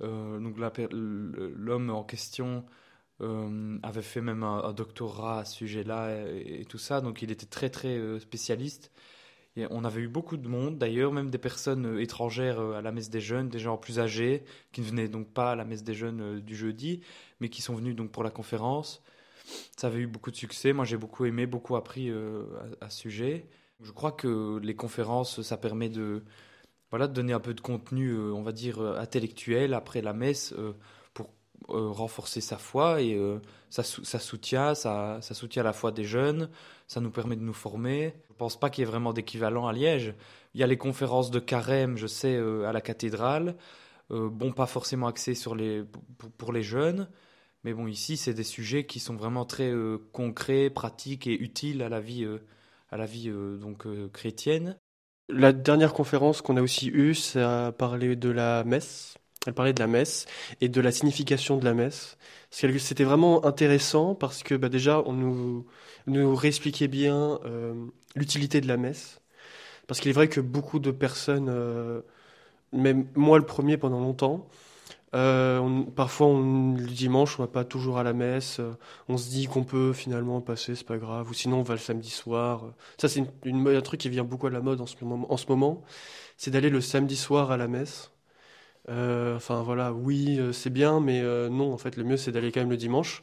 Euh, 0.02 0.38
donc 0.40 0.56
l'homme 0.92 1.90
en 1.90 2.04
question 2.04 2.64
euh, 3.20 3.78
avait 3.82 4.02
fait 4.02 4.22
même 4.22 4.42
un, 4.44 4.72
doctorat 4.72 5.40
à 5.40 5.44
ce 5.44 5.56
sujet-là 5.56 6.26
et, 6.34 6.64
tout 6.66 6.78
ça, 6.78 7.00
donc 7.02 7.22
il 7.22 7.30
était 7.30 7.46
très 7.46 7.70
très 7.70 8.20
spécialiste. 8.20 8.90
On 9.70 9.84
avait 9.84 10.02
eu 10.02 10.08
beaucoup 10.08 10.36
de 10.38 10.48
monde, 10.48 10.78
d'ailleurs, 10.78 11.12
même 11.12 11.28
des 11.30 11.38
personnes 11.38 11.98
étrangères 12.00 12.60
à 12.60 12.80
la 12.82 12.92
messe 12.92 13.10
des 13.10 13.20
jeunes, 13.20 13.48
des 13.50 13.58
gens 13.58 13.76
plus 13.76 13.98
âgés, 14.00 14.44
qui 14.72 14.80
ne 14.80 14.86
venaient 14.86 15.08
donc 15.08 15.28
pas 15.28 15.52
à 15.52 15.56
la 15.56 15.64
messe 15.64 15.82
des 15.84 15.92
jeunes 15.92 16.40
du 16.40 16.56
jeudi, 16.56 17.02
mais 17.40 17.50
qui 17.50 17.60
sont 17.60 17.74
venus 17.74 17.94
donc 17.96 18.10
pour 18.10 18.24
la 18.24 18.30
conférence. 18.30 19.02
Ça 19.76 19.88
avait 19.88 20.00
eu 20.00 20.06
beaucoup 20.06 20.30
de 20.30 20.36
succès. 20.36 20.72
Moi, 20.72 20.84
j'ai 20.86 20.96
beaucoup 20.96 21.26
aimé, 21.26 21.46
beaucoup 21.46 21.76
appris 21.76 22.10
à, 22.10 22.86
à 22.86 22.90
ce 22.90 23.00
sujet. 23.00 23.46
Je 23.82 23.92
crois 23.92 24.12
que 24.12 24.58
les 24.62 24.74
conférences, 24.74 25.42
ça 25.42 25.56
permet 25.56 25.88
de, 25.88 26.22
voilà, 26.90 27.06
de 27.06 27.12
donner 27.12 27.32
un 27.32 27.40
peu 27.40 27.54
de 27.54 27.60
contenu, 27.60 28.10
euh, 28.10 28.32
on 28.32 28.42
va 28.42 28.52
dire, 28.52 28.80
euh, 28.80 28.98
intellectuel 28.98 29.74
après 29.74 30.02
la 30.02 30.12
messe 30.12 30.52
euh, 30.58 30.72
pour 31.14 31.30
renforcer 31.68 32.40
sa 32.40 32.58
foi 32.58 33.00
et 33.00 33.16
ça, 33.68 33.84
ça 33.84 34.18
soutient, 34.18 34.74
ça, 34.74 35.18
ça 35.20 35.34
soutient 35.34 35.62
la 35.62 35.72
foi 35.72 35.92
des 35.92 36.04
jeunes, 36.04 36.50
ça 36.88 37.00
nous 37.00 37.10
permet 37.10 37.36
de 37.36 37.42
nous 37.42 37.52
former. 37.52 38.14
Je 38.30 38.34
pense 38.34 38.58
pas 38.58 38.70
qu'il 38.70 38.82
y 38.82 38.86
ait 38.88 38.90
vraiment 38.90 39.12
d'équivalent 39.12 39.68
à 39.68 39.72
Liège. 39.72 40.14
Il 40.54 40.60
y 40.60 40.64
a 40.64 40.66
les 40.66 40.78
conférences 40.78 41.30
de 41.30 41.38
carême, 41.38 41.96
je 41.96 42.08
sais, 42.08 42.36
à 42.36 42.72
la 42.72 42.80
cathédrale. 42.80 43.56
Bon, 44.08 44.50
pas 44.50 44.66
forcément 44.66 45.06
axées 45.06 45.36
sur 45.36 45.54
les, 45.54 45.84
pour, 46.38 46.52
les 46.52 46.64
jeunes, 46.64 47.08
mais 47.62 47.72
bon, 47.72 47.86
ici, 47.86 48.16
c'est 48.16 48.34
des 48.34 48.42
sujets 48.42 48.84
qui 48.84 48.98
sont 48.98 49.14
vraiment 49.14 49.44
très 49.44 49.72
concrets, 50.12 50.70
pratiques 50.70 51.28
et 51.28 51.40
utiles 51.40 51.82
à 51.82 51.88
la 51.88 52.00
vie, 52.00 52.26
à 52.90 52.96
la 52.96 53.06
vie 53.06 53.28
euh, 53.28 53.56
donc 53.56 53.86
euh, 53.86 54.08
chrétienne. 54.12 54.78
La 55.28 55.52
dernière 55.52 55.92
conférence 55.92 56.42
qu'on 56.42 56.56
a 56.56 56.62
aussi 56.62 56.88
eue, 56.88 57.14
ça 57.14 57.68
a 57.68 57.72
parlé 57.72 58.16
de 58.16 58.30
la 58.30 58.64
messe. 58.64 59.14
Elle 59.46 59.54
parlait 59.54 59.72
de 59.72 59.80
la 59.80 59.86
messe 59.86 60.26
et 60.60 60.68
de 60.68 60.80
la 60.80 60.92
signification 60.92 61.56
de 61.56 61.64
la 61.64 61.72
messe. 61.72 62.18
C'était 62.50 63.04
vraiment 63.04 63.44
intéressant 63.46 64.14
parce 64.14 64.42
que 64.42 64.54
bah, 64.54 64.68
déjà, 64.68 65.02
on 65.06 65.12
nous, 65.12 65.66
nous 66.06 66.34
réexpliquait 66.34 66.88
bien 66.88 67.38
euh, 67.44 67.74
l'utilité 68.16 68.60
de 68.60 68.68
la 68.68 68.76
messe. 68.76 69.20
Parce 69.86 70.00
qu'il 70.00 70.10
est 70.10 70.14
vrai 70.14 70.28
que 70.28 70.40
beaucoup 70.40 70.78
de 70.78 70.90
personnes, 70.90 71.50
même 72.72 73.08
moi 73.16 73.38
le 73.38 73.46
premier 73.46 73.76
pendant 73.76 73.98
longtemps, 73.98 74.46
euh, 75.14 75.82
parfois 75.96 76.28
on, 76.28 76.74
le 76.74 76.86
dimanche 76.86 77.38
on 77.38 77.42
va 77.42 77.48
pas 77.48 77.64
toujours 77.64 77.98
à 77.98 78.02
la 78.04 78.12
messe, 78.12 78.60
on 79.08 79.16
se 79.16 79.28
dit 79.30 79.46
qu'on 79.46 79.64
peut 79.64 79.92
finalement 79.92 80.40
passer, 80.40 80.74
c'est 80.74 80.86
pas 80.86 80.98
grave, 80.98 81.28
ou 81.30 81.34
sinon 81.34 81.60
on 81.60 81.62
va 81.62 81.74
le 81.74 81.80
samedi 81.80 82.10
soir. 82.10 82.74
Ça 82.98 83.08
c'est 83.08 83.24
une, 83.44 83.68
un 83.68 83.80
truc 83.82 84.00
qui 84.00 84.08
vient 84.08 84.24
beaucoup 84.24 84.46
à 84.46 84.50
la 84.50 84.60
mode 84.60 84.80
en 84.80 84.86
ce 84.86 84.96
moment, 85.02 85.32
en 85.32 85.36
ce 85.36 85.46
moment 85.48 85.82
c'est 86.36 86.50
d'aller 86.50 86.70
le 86.70 86.80
samedi 86.80 87.16
soir 87.16 87.50
à 87.50 87.56
la 87.56 87.68
messe. 87.68 88.12
enfin 88.88 89.62
voilà, 89.62 89.92
oui 89.92 90.40
c'est 90.52 90.70
bien, 90.70 91.00
mais 91.00 91.22
non 91.50 91.72
en 91.72 91.78
fait 91.78 91.96
le 91.96 92.04
mieux 92.04 92.16
c'est 92.16 92.32
d'aller 92.32 92.52
quand 92.52 92.60
même 92.60 92.70
le 92.70 92.76
dimanche. 92.76 93.22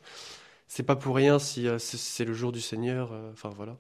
C'est 0.68 0.84
pas 0.84 0.96
pour 0.98 1.16
rien 1.16 1.40
si 1.40 1.68
c'est 1.80 2.26
le 2.26 2.34
jour 2.34 2.52
du 2.52 2.62
Seigneur, 2.62 3.12
enfin 3.34 3.50
voilà. 3.56 3.78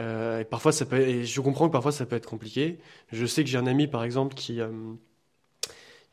Euh, 0.00 0.40
et 0.40 0.44
parfois, 0.44 0.72
ça 0.72 0.84
peut, 0.86 1.00
et 1.00 1.24
je 1.24 1.40
comprends 1.40 1.68
que 1.68 1.72
parfois 1.72 1.92
ça 1.92 2.06
peut 2.06 2.16
être 2.16 2.28
compliqué. 2.28 2.78
Je 3.12 3.26
sais 3.26 3.44
que 3.44 3.50
j'ai 3.50 3.58
un 3.58 3.66
ami, 3.66 3.86
par 3.86 4.04
exemple, 4.04 4.34
qui, 4.34 4.60
euh, 4.60 4.70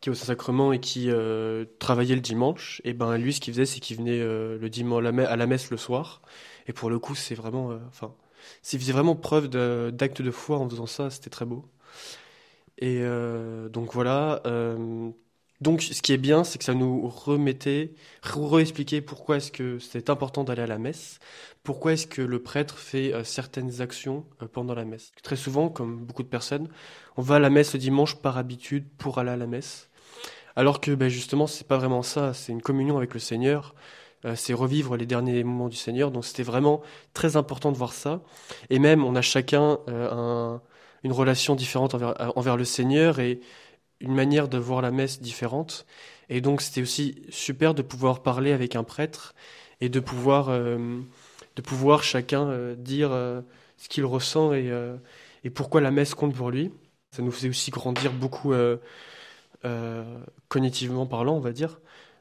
qui 0.04 0.10
est 0.10 0.12
au 0.12 0.16
Saint-Sacrement 0.16 0.74
et 0.74 0.80
qui 0.82 1.10
euh, 1.10 1.64
travaillait 1.80 2.16
le 2.16 2.22
dimanche. 2.22 2.82
Et 2.84 2.92
ben 2.92 3.18
lui, 3.18 3.32
ce 3.32 3.40
qu'il 3.40 3.54
faisait, 3.54 3.66
c'est 3.66 3.80
qu'il 3.80 3.96
venait 3.96 4.20
le 4.20 4.68
dimanche 4.68 5.06
à 5.06 5.36
la 5.38 5.48
messe 5.48 5.72
le 5.72 5.78
soir. 5.78 6.22
Et 6.68 6.74
pour 6.74 6.90
le 6.90 7.00
coup, 7.00 7.16
c'est 7.16 7.36
vraiment, 7.36 7.72
enfin, 7.88 8.14
s'il 8.62 8.80
faisait 8.80 8.92
vraiment 8.92 9.16
preuve 9.16 9.48
d'acte 9.48 10.22
de, 10.22 10.32
foi 10.32 10.58
en 10.58 10.70
faisant 10.70 10.88
ça, 10.88 11.10
c'était 11.10 11.30
très 11.30 11.46
beau. 11.46 11.66
Et 12.80 13.02
donc 13.72 13.94
voilà. 13.94 14.42
Donc, 15.64 15.82
ce 15.82 16.02
qui 16.02 16.12
est 16.12 16.18
bien, 16.18 16.44
c'est 16.44 16.58
que 16.58 16.66
ça 16.66 16.74
nous 16.74 17.08
remettait, 17.08 17.94
réexpliquait 18.22 19.00
pourquoi 19.00 19.38
est-ce 19.38 19.50
que 19.50 19.80
c'est 19.80 20.10
important 20.10 20.44
d'aller 20.44 20.64
à 20.64 20.68
la 20.68 20.78
messe, 20.78 21.20
pourquoi 21.64 21.94
est-ce 21.94 22.06
que 22.06 22.22
le 22.22 22.44
prêtre 22.44 22.78
fait 22.78 23.14
euh, 23.14 23.24
certaines 23.24 23.80
actions 23.80 24.26
euh, 24.42 24.48
pendant 24.52 24.76
la 24.76 24.84
messe. 24.84 25.14
Très 25.24 25.38
souvent, 25.38 25.70
comme 25.70 26.04
beaucoup 26.04 26.24
de 26.24 26.28
personnes, 26.28 26.68
on 27.16 27.22
va 27.22 27.36
à 27.36 27.40
la 27.40 27.50
messe 27.50 27.72
le 27.72 27.80
dimanche 27.80 28.18
par 28.18 28.38
habitude 28.38 28.90
pour 28.98 29.20
aller 29.20 29.30
à 29.32 29.38
la 29.38 29.48
messe, 29.48 29.90
alors 30.56 30.82
que 30.82 30.92
ben, 30.92 31.10
justement, 31.10 31.48
c'est 31.48 31.68
pas 31.68 31.78
vraiment 31.78 32.04
ça. 32.04 32.34
C'est 32.34 32.52
une 32.52 32.62
communion 32.62 32.98
avec 32.98 33.14
le 33.14 33.20
Seigneur, 33.20 33.76
euh, 34.26 34.36
c'est 34.36 34.54
revivre 34.54 34.98
les 34.98 35.06
derniers 35.06 35.44
moments 35.44 35.70
du 35.70 35.78
Seigneur. 35.78 36.12
Donc, 36.12 36.26
c'était 36.26 36.44
vraiment 36.44 36.82
très 37.14 37.38
important 37.38 37.72
de 37.72 37.78
voir 37.78 37.94
ça. 37.94 38.22
Et 38.70 38.80
même, 38.80 39.04
on 39.04 39.16
a 39.16 39.22
chacun 39.22 39.80
une 41.04 41.12
relation 41.12 41.56
différente 41.56 41.96
envers, 41.96 42.38
envers 42.38 42.58
le 42.58 42.66
Seigneur 42.66 43.20
et 43.20 43.42
une 44.04 44.14
manière 44.14 44.50
de 44.50 44.58
voir 44.58 44.82
la 44.82 44.92
messe 44.92 45.22
différente. 45.22 45.86
Et 46.30 46.42
donc 46.42 46.62
c'était 46.62 46.82
aussi 46.82 47.24
super 47.30 47.74
de 47.74 47.82
pouvoir 47.82 48.22
parler 48.22 48.52
avec 48.52 48.76
un 48.76 48.84
prêtre 48.84 49.34
et 49.82 49.90
de 49.90 50.00
pouvoir, 50.00 50.50
euh, 50.50 51.00
de 51.56 51.62
pouvoir 51.62 52.04
chacun 52.04 52.48
euh, 52.48 52.76
dire 52.76 53.12
euh, 53.12 53.42
ce 53.78 53.90
qu'il 53.90 54.06
ressent 54.06 54.54
et 54.54 55.50
pourquoi 55.54 55.82
la 55.82 55.92
messe 55.92 56.16
compte 56.16 56.34
pour 56.36 56.52
lui. 56.52 56.72
Ça 57.12 57.22
nous 57.22 57.32
faisait 57.32 57.50
aussi 57.50 57.72
grandir 57.72 58.12
beaucoup 58.14 58.54
cognitivement 60.48 61.06
parlant, 61.06 61.36
on 61.36 61.40
va 61.40 61.52
dire. 61.52 61.80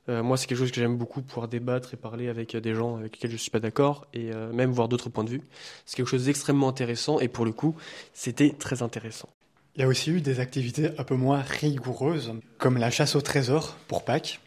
moi, 0.09 0.37
c'est 0.37 0.47
quelque 0.47 0.59
chose 0.59 0.71
que 0.71 0.81
j'aime 0.81 0.97
beaucoup, 0.97 1.23
pouvoir 1.23 1.49
débattre 1.49 1.95
et 1.95 1.97
parler 1.97 2.29
avec 2.29 2.57
des 2.57 2.75
gens 2.75 2.97
avec 2.97 3.15
lesquels 3.15 3.31
je 3.31 3.37
ne 3.37 3.41
suis 3.41 3.51
pas 3.51 3.61
d'accord 3.61 4.07
et 4.15 4.31
même 4.53 4.71
voir 4.71 4.89
d'autres 4.89 5.09
points 5.09 5.25
de 5.25 5.31
vue. 5.31 5.43
C'est 5.87 5.97
quelque 5.97 6.09
chose 6.09 6.27
d'extrêmement 6.27 6.69
intéressant 6.69 7.21
et 7.21 7.29
pour 7.29 7.45
le 7.45 7.53
coup, 7.53 7.75
c'était 8.13 8.51
très 8.51 8.83
intéressant. 8.83 9.29
Il 9.75 9.81
y 9.81 9.85
a 9.85 9.89
aussi 9.89 10.11
eu 10.11 10.21
des 10.21 10.39
activités 10.39 10.91
un 10.99 11.05
peu 11.05 11.17
moins 11.17 11.41
rigoureuses, 11.41 12.35
comme 12.59 12.77
la 12.77 12.91
chasse 12.91 13.17
au 13.17 13.23
trésor 13.23 13.77
pour 13.89 14.05
Pâques, 14.05 14.41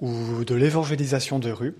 ou 0.00 0.44
de 0.44 0.54
l'évangélisation 0.54 1.38
de 1.38 1.50
rue. 1.50 1.74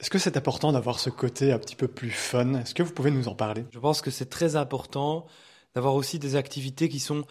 Est-ce 0.00 0.08
que 0.08 0.18
c'est 0.18 0.36
important 0.36 0.72
d'avoir 0.72 0.98
ce 0.98 1.10
côté 1.10 1.52
un 1.52 1.58
petit 1.58 1.76
peu 1.76 1.88
plus 1.88 2.10
fun? 2.10 2.54
Est-ce 2.54 2.74
que 2.74 2.82
vous 2.82 2.92
pouvez 2.92 3.10
nous 3.10 3.28
en 3.28 3.34
parler? 3.34 3.64
Je 3.70 3.78
pense 3.78 4.00
que 4.00 4.10
c'est 4.10 4.30
très 4.30 4.56
important 4.56 5.26
d'avoir 5.74 5.94
aussi 5.94 6.18
des 6.18 6.36
activités 6.36 6.88
qui 6.88 7.00
sont 7.00 7.20
euh, 7.20 7.22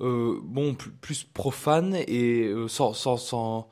bon 0.00 0.74
plus, 0.74 1.24
profanes 1.24 1.94
et 1.94 2.44
euh, 2.44 2.68
sans, 2.68 2.94
sans, 2.94 3.16
sans, 3.16 3.68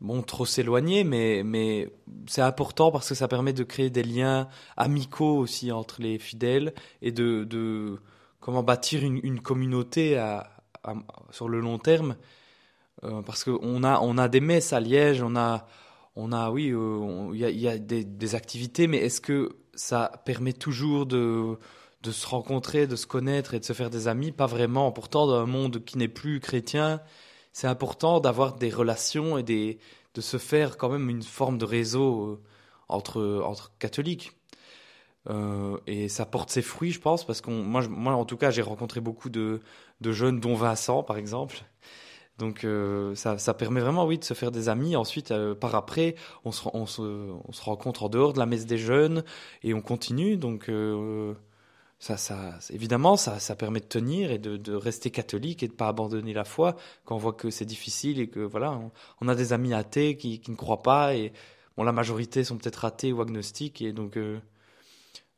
bon 0.00 0.22
trop 0.22 0.44
s'éloigner, 0.44 1.04
mais 1.04 1.42
mais 1.44 1.88
c'est 2.26 2.42
important 2.42 2.90
parce 2.90 3.08
que 3.08 3.14
ça 3.14 3.28
permet 3.28 3.52
de 3.52 3.64
créer 3.64 3.90
des 3.90 4.02
liens 4.02 4.48
amicaux 4.76 5.36
aussi 5.38 5.72
entre 5.72 6.02
les 6.02 6.18
fidèles 6.18 6.74
et 7.02 7.12
de, 7.12 7.44
de 7.44 7.98
comment 8.40 8.62
bâtir 8.62 9.02
une, 9.02 9.40
communauté 9.40 10.22
sur 11.30 11.48
le 11.48 11.60
long 11.60 11.78
terme. 11.78 12.16
Euh, 13.02 13.22
parce 13.22 13.44
qu'on 13.44 13.84
a, 13.84 14.00
on 14.00 14.18
a 14.18 14.28
des 14.28 14.40
messes 14.40 14.72
à 14.72 14.80
Liège, 14.80 15.22
on 15.22 15.36
a, 15.36 15.66
on 16.16 16.32
a 16.32 16.50
oui, 16.50 16.70
euh, 16.70 17.30
il 17.34 17.40
y, 17.40 17.68
a, 17.68 17.76
des, 17.78 18.34
activités, 18.34 18.86
mais 18.86 18.98
est-ce 18.98 19.20
que 19.20 19.56
ça 19.74 20.12
permet 20.24 20.52
toujours 20.52 21.04
de, 21.06 21.58
de 22.04 22.12
se 22.12 22.26
rencontrer, 22.26 22.86
de 22.86 22.96
se 22.96 23.06
connaître 23.06 23.54
et 23.54 23.60
de 23.60 23.64
se 23.64 23.72
faire 23.72 23.90
des 23.90 24.06
amis 24.06 24.30
Pas 24.30 24.46
vraiment. 24.46 24.92
Pourtant, 24.92 25.26
dans 25.26 25.36
un 25.36 25.46
monde 25.46 25.84
qui 25.84 25.98
n'est 25.98 26.08
plus 26.08 26.38
chrétien, 26.38 27.00
c'est 27.52 27.66
important 27.66 28.20
d'avoir 28.20 28.54
des 28.54 28.70
relations 28.70 29.38
et 29.38 29.42
de 29.42 30.20
se 30.20 30.36
faire 30.36 30.76
quand 30.76 30.90
même 30.90 31.08
une 31.08 31.22
forme 31.22 31.58
de 31.58 31.64
réseau 31.64 32.26
euh, 32.26 32.42
entre, 32.88 33.42
entre 33.44 33.72
catholiques. 33.78 34.32
Euh, 35.30 35.78
et 35.86 36.10
ça 36.10 36.26
porte 36.26 36.50
ses 36.50 36.60
fruits, 36.60 36.92
je 36.92 37.00
pense, 37.00 37.26
parce 37.26 37.40
qu'on, 37.40 37.62
moi, 37.62 37.88
moi, 37.88 38.12
en 38.12 38.26
tout 38.26 38.36
cas, 38.36 38.50
j'ai 38.50 38.60
rencontré 38.60 39.00
beaucoup 39.00 39.30
de, 39.30 39.60
de, 40.02 40.12
jeunes, 40.12 40.38
dont 40.38 40.54
Vincent, 40.54 41.02
par 41.02 41.16
exemple. 41.16 41.64
Donc, 42.36 42.64
euh, 42.64 43.14
ça, 43.14 43.38
ça, 43.38 43.54
permet 43.54 43.80
vraiment, 43.80 44.04
oui, 44.04 44.18
de 44.18 44.24
se 44.24 44.34
faire 44.34 44.50
des 44.50 44.68
amis. 44.68 44.96
Ensuite, 44.96 45.32
par 45.54 45.74
après, 45.74 46.16
on 46.44 46.52
se, 46.52 46.68
on, 46.74 46.84
se, 46.84 47.00
on 47.02 47.52
se, 47.52 47.62
rencontre 47.62 48.02
en 48.02 48.08
dehors 48.10 48.34
de 48.34 48.38
la 48.38 48.46
messe 48.46 48.66
des 48.66 48.76
jeunes 48.76 49.24
et 49.62 49.72
on 49.72 49.80
continue. 49.80 50.36
Donc, 50.36 50.68
évidemment, 52.70 53.16
ça, 53.16 53.38
ça 53.38 53.56
permet 53.56 53.80
de 53.80 53.86
tenir 53.86 54.30
et 54.30 54.38
de, 54.38 54.74
rester 54.74 55.10
catholique 55.10 55.62
et 55.62 55.68
de 55.68 55.72
pas 55.72 55.88
abandonner 55.88 56.32
la 56.32 56.44
foi 56.44 56.76
quand 57.04 57.16
on 57.16 57.18
voit 57.18 57.32
que 57.32 57.50
c'est 57.50 57.64
difficile 57.64 58.20
et 58.20 58.28
que 58.28 58.40
voilà, 58.40 58.80
on, 59.20 59.28
a 59.28 59.34
des 59.34 59.52
amis 59.52 59.74
athées 59.74 60.16
qui, 60.16 60.40
qui 60.40 60.50
ne 60.50 60.56
croient 60.56 60.82
pas 60.82 61.14
et 61.14 61.32
bon, 61.76 61.84
la 61.84 61.92
majorité 61.92 62.44
sont 62.44 62.56
peut-être 62.56 62.84
athées 62.84 63.12
ou 63.12 63.20
agnostiques 63.20 63.82
et 63.82 63.92
donc 63.92 64.16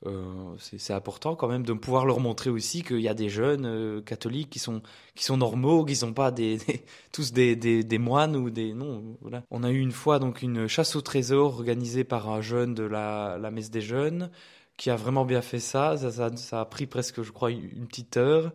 euh, 0.04 0.56
c'est 0.58 0.92
important 0.92 1.34
quand 1.36 1.48
même 1.48 1.64
de 1.64 1.72
pouvoir 1.72 2.04
leur 2.04 2.20
montrer 2.20 2.50
aussi 2.50 2.82
qu'il 2.82 3.00
y 3.00 3.08
a 3.08 3.14
des 3.14 3.30
jeunes 3.30 3.64
euh, 3.66 4.02
catholiques 4.02 4.50
qui 4.50 4.58
sont 4.58 4.82
qui 5.14 5.24
sont 5.24 5.38
normaux, 5.38 5.84
qui 5.84 5.96
sont 5.96 6.12
pas 6.12 6.30
des, 6.30 6.58
tous 7.12 7.32
des, 7.32 7.56
des, 7.56 7.82
des, 7.82 7.98
moines 7.98 8.36
ou 8.36 8.50
des 8.50 8.74
non. 8.74 9.16
Voilà. 9.22 9.42
On 9.50 9.64
a 9.64 9.70
eu 9.70 9.78
une 9.78 9.92
fois 9.92 10.18
donc 10.18 10.42
une 10.42 10.68
chasse 10.68 10.96
au 10.96 11.00
trésor 11.00 11.54
organisée 11.54 12.04
par 12.04 12.28
un 12.28 12.42
jeune 12.42 12.74
de 12.74 12.84
la, 12.84 13.38
la 13.40 13.50
messe 13.50 13.70
des 13.70 13.80
jeunes 13.80 14.30
qui 14.76 14.90
a 14.90 14.96
vraiment 14.96 15.24
bien 15.24 15.42
fait 15.42 15.60
ça. 15.60 15.96
Ça, 15.96 16.10
ça, 16.10 16.36
ça 16.36 16.60
a 16.60 16.64
pris 16.64 16.86
presque, 16.86 17.22
je 17.22 17.32
crois, 17.32 17.50
une 17.50 17.86
petite 17.86 18.16
heure. 18.16 18.52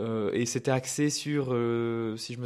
Euh, 0.00 0.30
et 0.32 0.46
c'était 0.46 0.70
axé 0.70 1.10
sur, 1.10 1.48
euh, 1.50 2.16
si 2.16 2.34
je 2.34 2.40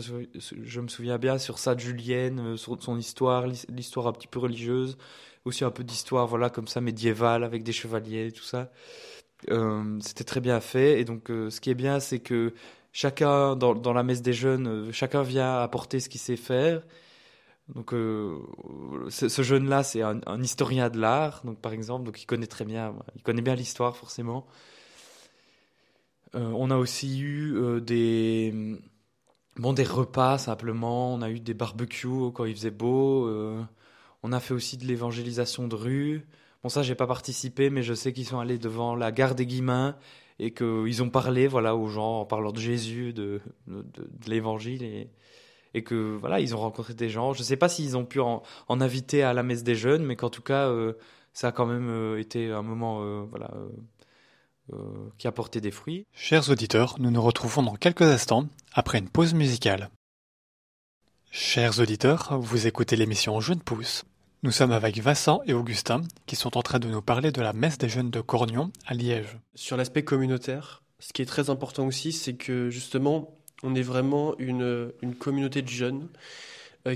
me, 0.80 0.88
souviens, 0.88 1.18
bien, 1.18 1.38
sur 1.38 1.58
sa 1.58 1.76
Julienne, 1.76 2.56
sur 2.56 2.82
son 2.82 2.99
histoire, 2.99 3.46
l'histoire 3.68 4.08
un 4.08 4.12
petit 4.12 4.26
peu 4.26 4.40
religieuse 4.40 4.99
aussi 5.46 5.64
un 5.64 5.70
peu 5.70 5.85
d'histoire, 5.85 6.26
voilà, 6.26 6.50
comme 6.50 6.68
ça, 6.68 6.80
médiévale, 6.80 7.44
avec 7.44 7.62
des 7.62 7.73
chevaliers, 7.73 8.32
tout 8.32 8.42
ça. 8.42 8.70
Euh, 9.50 9.99
c'était 10.00 10.25
très 10.25 10.40
bien 10.40 10.61
fait. 10.61 11.00
Et 11.00 11.04
donc, 11.04 11.30
euh, 11.30 11.50
ce 11.50 11.61
qui 11.61 11.70
est 11.70 11.75
bien, 11.75 12.00
c'est 12.00 12.20
que 12.20 12.54
chacun, 12.92 13.56
dans, 13.56 13.75
dans, 13.75 13.92
la 13.92 14.02
messe 14.02 14.23
des 14.23 14.32
jeunes, 14.32 14.66
euh, 14.66 14.92
chacun 14.92 15.23
vient 15.23 15.58
apporter 15.58 16.00
ce 16.00 16.08
qu'il 16.08 16.20
sait 16.20 16.37
faire. 16.37 16.82
Donc, 17.75 17.90
ce, 17.90 19.28
ce 19.28 19.42
jeune-là, 19.42 19.82
c'est 19.82 20.00
un, 20.02 20.42
historien 20.42 20.88
de 20.88 21.00
l'art, 21.00 21.42
donc 21.44 21.61
par 21.61 21.73
exemple, 21.73 22.04
donc 22.04 22.23
il 22.23 22.26
connaît 22.26 22.46
très 22.46 22.64
bien, 22.64 22.94
il 23.16 23.23
connaît 23.23 23.42
bien 23.42 23.56
l'histoire 23.56 23.96
forcément. 23.96 24.46
on 26.35 26.70
a 26.70 26.76
aussi 26.76 27.20
eu 27.20 27.80
des 27.80 28.78
bon 29.56 29.73
des 29.73 29.85
repas 29.85 30.38
simplement. 30.38 31.14
On 31.14 31.23
a 31.23 31.30
eu 31.30 31.40
des 31.40 31.54
barbecues 31.54 32.30
quand 32.35 32.44
il 32.44 32.54
faisait 32.54 32.70
beau. 32.70 33.28
On 34.23 34.32
a 34.32 34.40
fait 34.40 34.54
aussi 34.54 34.76
de 34.76 34.85
l'évangélisation 34.87 35.68
de 35.68 35.76
rue. 35.76 36.26
Bon, 36.62 36.68
ça, 36.68 36.82
j'ai 36.82 36.96
pas 36.96 37.06
participé, 37.06 37.70
mais 37.70 37.85
je 37.85 37.94
sais 37.94 38.12
qu'ils 38.12 38.26
sont 38.26 38.40
allés 38.40 38.58
devant 38.58 38.96
la 38.96 39.12
gare 39.12 39.37
des 39.37 39.46
Guillemins 39.46 39.96
et 40.40 40.52
qu'ils 40.52 41.00
ont 41.00 41.11
parlé, 41.11 41.46
voilà, 41.46 41.76
aux 41.76 41.87
gens 41.87 42.23
en 42.23 42.25
parlant 42.25 42.50
de 42.50 42.58
Jésus, 42.58 43.12
de, 43.12 43.40
de, 43.68 43.88
l'évangile 44.26 44.82
et, 44.82 45.11
et 45.76 45.83
que, 45.83 46.16
voilà, 46.16 46.40
ils 46.40 46.54
ont 46.56 46.59
rencontré 46.59 46.95
des 46.95 47.11
gens. 47.11 47.35
Je 47.35 47.42
sais 47.42 47.59
pas 47.59 47.68
s'ils 47.68 47.99
ont 47.99 48.06
pu 48.06 48.18
en, 48.18 48.42
inviter 48.68 49.23
à 49.23 49.35
la 49.35 49.42
messe 49.42 49.62
des 49.62 49.75
jeunes, 49.75 50.02
mais 50.02 50.16
qu'en 50.16 50.30
tout 50.30 50.40
cas, 50.40 50.68
euh, 50.68 50.95
ça 51.35 51.49
a 51.49 51.52
quand 51.52 51.66
même 51.66 51.90
euh, 51.90 52.18
été 52.18 52.50
un 52.50 52.62
moment, 52.62 53.02
euh, 53.02 53.25
voilà, 53.28 53.50
qui 55.18 55.28
a 55.28 55.33
porté 55.33 55.61
des 55.61 55.71
fruits. 55.71 56.06
Chers 56.14 56.49
auditeurs, 56.50 56.97
nous 56.99 57.11
nous 57.11 57.21
retrouvons 57.21 57.62
dans 57.62 57.76
quelques 57.76 58.02
instants 58.02 58.49
après 58.73 58.99
une 58.99 59.11
pause 59.11 59.35
musicale. 59.35 59.90
Chers 61.30 61.78
auditeurs, 61.78 62.38
vous 62.40 62.66
écoutez 62.66 62.97
l'émission 62.97 63.38
Jeune 63.40 63.61
Pousse. 63.61 64.04
Nous 64.42 64.50
sommes 64.50 64.73
avec 64.73 64.99
Vincent 64.99 65.42
et 65.47 65.52
Augustin 65.52 66.02
qui 66.25 66.37
sont 66.37 66.56
en 66.56 66.62
train 66.62 66.78
de 66.78 66.88
nous 66.88 67.02
parler 67.02 67.33
de 67.33 67.42
la 67.42 67.52
messe 67.52 67.78
des 67.78 67.90
jeunes 67.90 68.11
de 68.11 68.23
Cornion 68.23 68.73
à 68.87 68.95
Liège. 68.95 69.38
Sur 69.54 69.76
l'aspect 69.76 70.04
communautaire, 70.04 70.83
ce 70.99 71.12
qui 71.12 71.21
est 71.21 71.26
très 71.26 71.50
important 71.50 71.87
aussi, 71.87 72.12
c'est 72.12 72.35
que 72.35 72.71
justement, 72.71 73.37
On 73.62 73.75
est 73.75 73.82
vraiment 73.82 74.36
une, 74.38 74.92
une 75.02 75.14
communauté 75.14 75.62
de 75.62 75.68
jeunes 75.68 76.08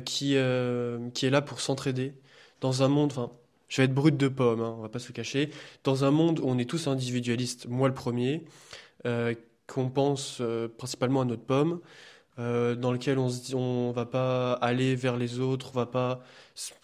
qui, 0.04 0.36
qui 1.14 1.26
est 1.26 1.30
là 1.30 1.42
pour 1.42 1.60
s'entraider 1.60 2.14
dans 2.60 2.82
un 2.82 2.88
monde, 2.88 3.10
enfin, 3.10 3.30
je 3.68 3.78
vais 3.78 3.86
être 3.86 3.94
brut 3.94 4.16
de 4.16 4.28
pomme, 4.28 4.60
hein, 4.60 4.74
on 4.78 4.82
va 4.82 4.88
pas 4.88 4.98
se 4.98 5.10
cacher, 5.10 5.50
dans 5.84 6.04
un 6.04 6.10
monde 6.10 6.38
où 6.38 6.44
on 6.46 6.58
est 6.58 6.68
tous 6.68 6.86
individualistes, 6.86 7.66
moi 7.66 7.88
le 7.88 7.94
premier, 7.94 8.44
qu'on 9.66 9.88
pense 9.88 10.42
principalement 10.76 11.22
à 11.22 11.24
notre 11.24 11.42
pomme, 11.42 11.80
euh, 12.40 12.74
dans 12.74 12.92
lequel 12.92 13.18
on 13.18 13.28
se 13.28 13.54
on 13.54 13.92
va 13.92 14.06
pas 14.06 14.52
aller 14.54 14.94
vers 14.94 15.16
les 15.16 15.40
autres, 15.40 15.70
on 15.74 15.76
va 15.76 15.86
pas, 15.86 16.22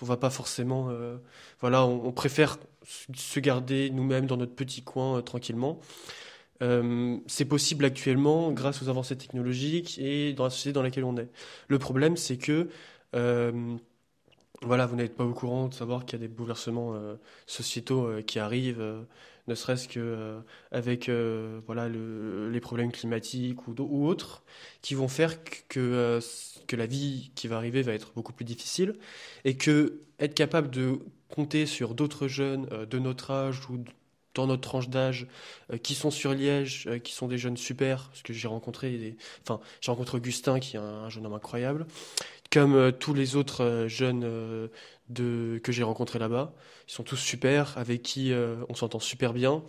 on 0.03 0.05
va 0.05 0.17
pas 0.19 0.29
forcément, 0.29 0.89
euh, 0.91 1.17
voilà, 1.61 1.87
on, 1.87 2.13
préfère 2.13 2.59
se 2.85 3.41
garder 3.41 3.91
nous-mêmes 3.91 4.27
dans 4.27 4.37
notre 4.37 4.55
petit 4.55 4.83
coin 4.83 5.23
euh, 6.63 7.19
c'est 7.27 7.45
possible 7.45 7.85
actuellement 7.85 8.53
grâce 8.53 8.83
aux 8.83 8.89
avancées 8.89 9.17
technologiques 9.17 9.99
et 9.99 10.33
dans 10.33 10.45
la 10.45 10.51
société 10.51 10.73
dans 10.73 10.83
laquelle 10.83 11.05
on 11.05 11.17
est. 11.17 11.29
Le 11.69 11.79
problème, 11.79 12.17
c'est 12.17 12.39
que 12.39 12.69
voilà, 14.63 14.87
vous 14.87 14.97
n'êtes 14.97 15.15
pas 15.15 15.25
au 15.25 15.35
courant 15.35 15.69
de 15.69 15.75
savoir 15.75 16.07
qu'il 16.07 16.19
y 16.19 16.23
a 16.23 16.27
des 16.27 16.33
bouleversements 16.33 16.95
sociétaux 17.47 18.23
qui 18.27 18.39
arrivent 18.39 18.83
ne 19.49 19.55
serait-ce 19.55 19.89
que 19.89 20.01
euh, 20.01 20.41
avec 20.73 21.09
euh, 21.09 21.61
voilà 21.67 21.89
les 21.89 22.61
problèmes 22.61 22.93
climatiques 22.93 23.67
ou, 23.69 23.75
ou, 23.79 24.07
autres, 24.07 24.43
qui 24.83 24.95
vont 24.95 25.09
faire 25.09 25.43
que, 25.69 25.81
euh, 25.81 26.21
que 26.67 26.77
la 26.77 26.87
vie 26.87 27.31
qui 27.35 27.49
va 27.49 27.57
arriver 27.57 27.83
va 27.83 27.93
être 27.93 28.13
beaucoup 28.15 28.33
plus 28.33 28.45
difficile 28.45 28.95
et 29.45 29.57
que 29.57 30.01
être 30.19 30.35
capable 30.35 30.71
de 30.71 30.99
compter 31.29 31.67
sur 31.67 31.95
d'autres 31.95 32.29
jeunes 32.29 32.67
de 32.67 32.99
notre 32.99 33.31
âge 33.31 33.69
ou 33.71 33.85
dans 34.37 34.47
notre 34.47 34.63
tranche 34.63 34.89
d'âge 34.89 35.27
qui 35.83 35.95
sont 35.95 36.11
sur 36.11 36.33
Liège, 36.33 36.89
qui 37.03 37.13
sont 37.13 37.27
des 37.27 37.39
jeunes 37.39 37.57
super, 37.57 38.09
parce 38.11 38.23
que 38.23 38.33
j'ai 38.33 38.49
rencontré 38.49 39.17
enfin 39.43 39.61
j'ai 39.81 39.91
rencontré 39.91 40.19
Augustin 40.19 40.61
qui 40.61 40.77
est 40.77 40.81
un, 40.81 41.09
jeune 41.09 41.27
homme 41.27 41.35
incroyable, 41.35 41.87
comme 42.53 42.93
tous 42.93 43.15
les 43.15 43.35
autres 43.35 43.87
jeunes 43.89 44.69
de, 45.09 45.61
que 45.63 45.73
j'ai 45.73 45.83
rencontrés 45.83 46.19
là-bas. 46.19 46.55
Ils 46.89 46.93
sont 46.93 47.03
tous 47.03 47.17
super, 47.17 47.77
avec 47.79 48.03
qui 48.03 48.33
euh, 48.33 48.57
on 48.69 48.75
s'entend 48.75 49.01
super 49.01 49.33
bien. 49.33 49.63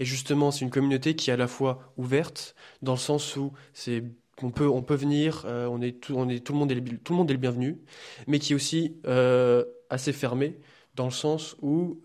Et 0.00 0.04
justement, 0.04 0.50
c'est 0.50 0.64
une 0.64 0.70
communauté 0.70 1.14
qui 1.14 1.30
est 1.30 1.32
à 1.32 1.36
la 1.36 1.48
fois 1.48 1.92
ouverte, 1.96 2.54
dans 2.82 2.92
le 2.92 2.98
sens 2.98 3.36
où 3.36 3.52
c'est 3.72 4.04
on 4.42 4.50
peut, 4.50 4.68
on 4.68 4.82
peut 4.82 4.94
venir, 4.94 5.44
euh, 5.46 5.66
on 5.66 5.80
est 5.80 6.00
tout, 6.00 6.14
on 6.16 6.28
est, 6.28 6.40
tout, 6.40 6.52
le 6.52 6.58
monde 6.58 6.72
est 6.72 6.74
le, 6.74 6.98
tout 6.98 7.12
le 7.12 7.18
monde 7.18 7.30
est 7.30 7.34
le 7.34 7.38
bienvenu, 7.38 7.78
mais 8.26 8.38
qui 8.38 8.52
est 8.52 8.56
aussi 8.56 8.96
euh, 9.06 9.64
assez 9.90 10.12
fermé, 10.12 10.58
dans 10.94 11.04
le 11.04 11.12
sens 11.12 11.56
où 11.62 12.00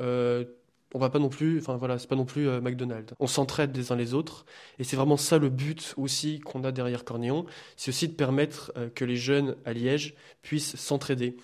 on 0.94 1.00
va 1.00 1.10
pas 1.10 1.20
non 1.20 1.30
plus, 1.30 1.60
enfin 1.60 1.76
voilà, 1.78 2.00
c'est 2.00 2.08
pas 2.08 2.16
non 2.16 2.26
plus 2.26 2.48
McDonald's. 2.62 3.14
On 3.20 3.28
s'entraide 3.28 3.76
les 3.76 3.92
uns 3.92 3.96
les 3.96 4.14
autres, 4.14 4.46
et 4.80 4.84
c'est 4.84 4.96
vraiment 4.96 5.18
ça 5.18 5.38
le 5.38 5.50
but 5.50 5.94
aussi 5.98 6.40
qu'on 6.40 6.64
a 6.64 6.72
derrière 6.72 7.04
Cornéon, 7.04 7.46
c'est 7.76 7.90
aussi 7.90 8.08
de 8.08 8.14
permettre 8.14 8.74
que 8.96 9.04
les 9.04 9.18
jeunes 9.18 9.56
à 9.66 9.74
Liège 9.74 10.16
puissent 10.42 10.76
s'entraider 10.76 11.36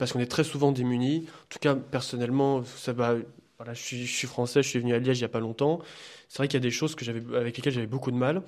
parce 0.00 0.12
qu'on 0.12 0.20
est 0.20 0.30
très 0.30 0.44
souvent 0.44 0.72
démunis. 0.72 1.26
En 1.28 1.46
tout 1.50 1.58
cas, 1.58 1.74
personnellement, 1.74 2.64
ça 2.64 2.94
va. 2.94 3.16
Voilà, 3.58 3.74
je 3.74 3.82
suis, 3.82 4.06
je 4.06 4.16
suis 4.16 4.26
français, 4.26 4.62
je 4.62 4.68
suis 4.68 4.78
venu 4.78 4.94
à 4.94 4.98
Liège 4.98 5.18
il 5.18 5.20
n'y 5.20 5.26
a 5.26 5.28
pas 5.28 5.40
longtemps. 5.40 5.80
C'est 6.28 6.38
vrai 6.38 6.48
qu'il 6.48 6.54
y 6.54 6.62
a 6.62 6.66
des 6.66 6.70
choses 6.70 6.94
que 6.94 7.04
avec 7.36 7.56
lesquelles 7.56 7.74
j'avais 7.74 7.86
beaucoup 7.86 8.10
de 8.10 8.16
mal. 8.16 8.42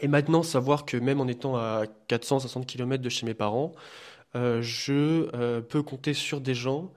Et 0.00 0.06
maintenant, 0.06 0.44
savoir 0.44 0.84
que 0.86 0.96
même 0.96 1.20
en 1.20 1.26
étant 1.26 1.56
à 1.56 1.84
460 2.06 2.64
km 2.64 3.02
de 3.02 3.08
chez 3.08 3.26
mes 3.26 3.34
parents, 3.34 3.72
euh, 4.36 4.62
je 4.62 5.28
euh, 5.34 5.60
peux 5.60 5.82
compter 5.82 6.14
sur 6.14 6.40
des 6.40 6.54
gens 6.54 6.92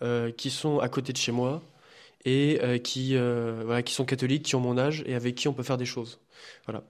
euh, 0.00 0.32
qui 0.32 0.50
sont 0.50 0.78
à 0.80 0.88
côté 0.88 1.12
de 1.12 1.18
chez 1.18 1.32
moi 1.32 1.62
et 2.24 2.80
qui, 2.84 3.16
voilà, 3.16 3.82
qui 3.82 3.94
sont 3.94 4.04
catholiques, 4.04 4.44
qui 4.44 4.54
ont 4.54 4.60
mon 4.60 4.78
âge 4.78 5.02
et 5.06 5.14
avec 5.14 5.34
qui 5.34 5.48
on 5.48 5.52
peut 5.52 5.62
faire 5.62 5.78
des 5.78 5.84
choses. 5.84 6.20
Voilà. 6.66 6.84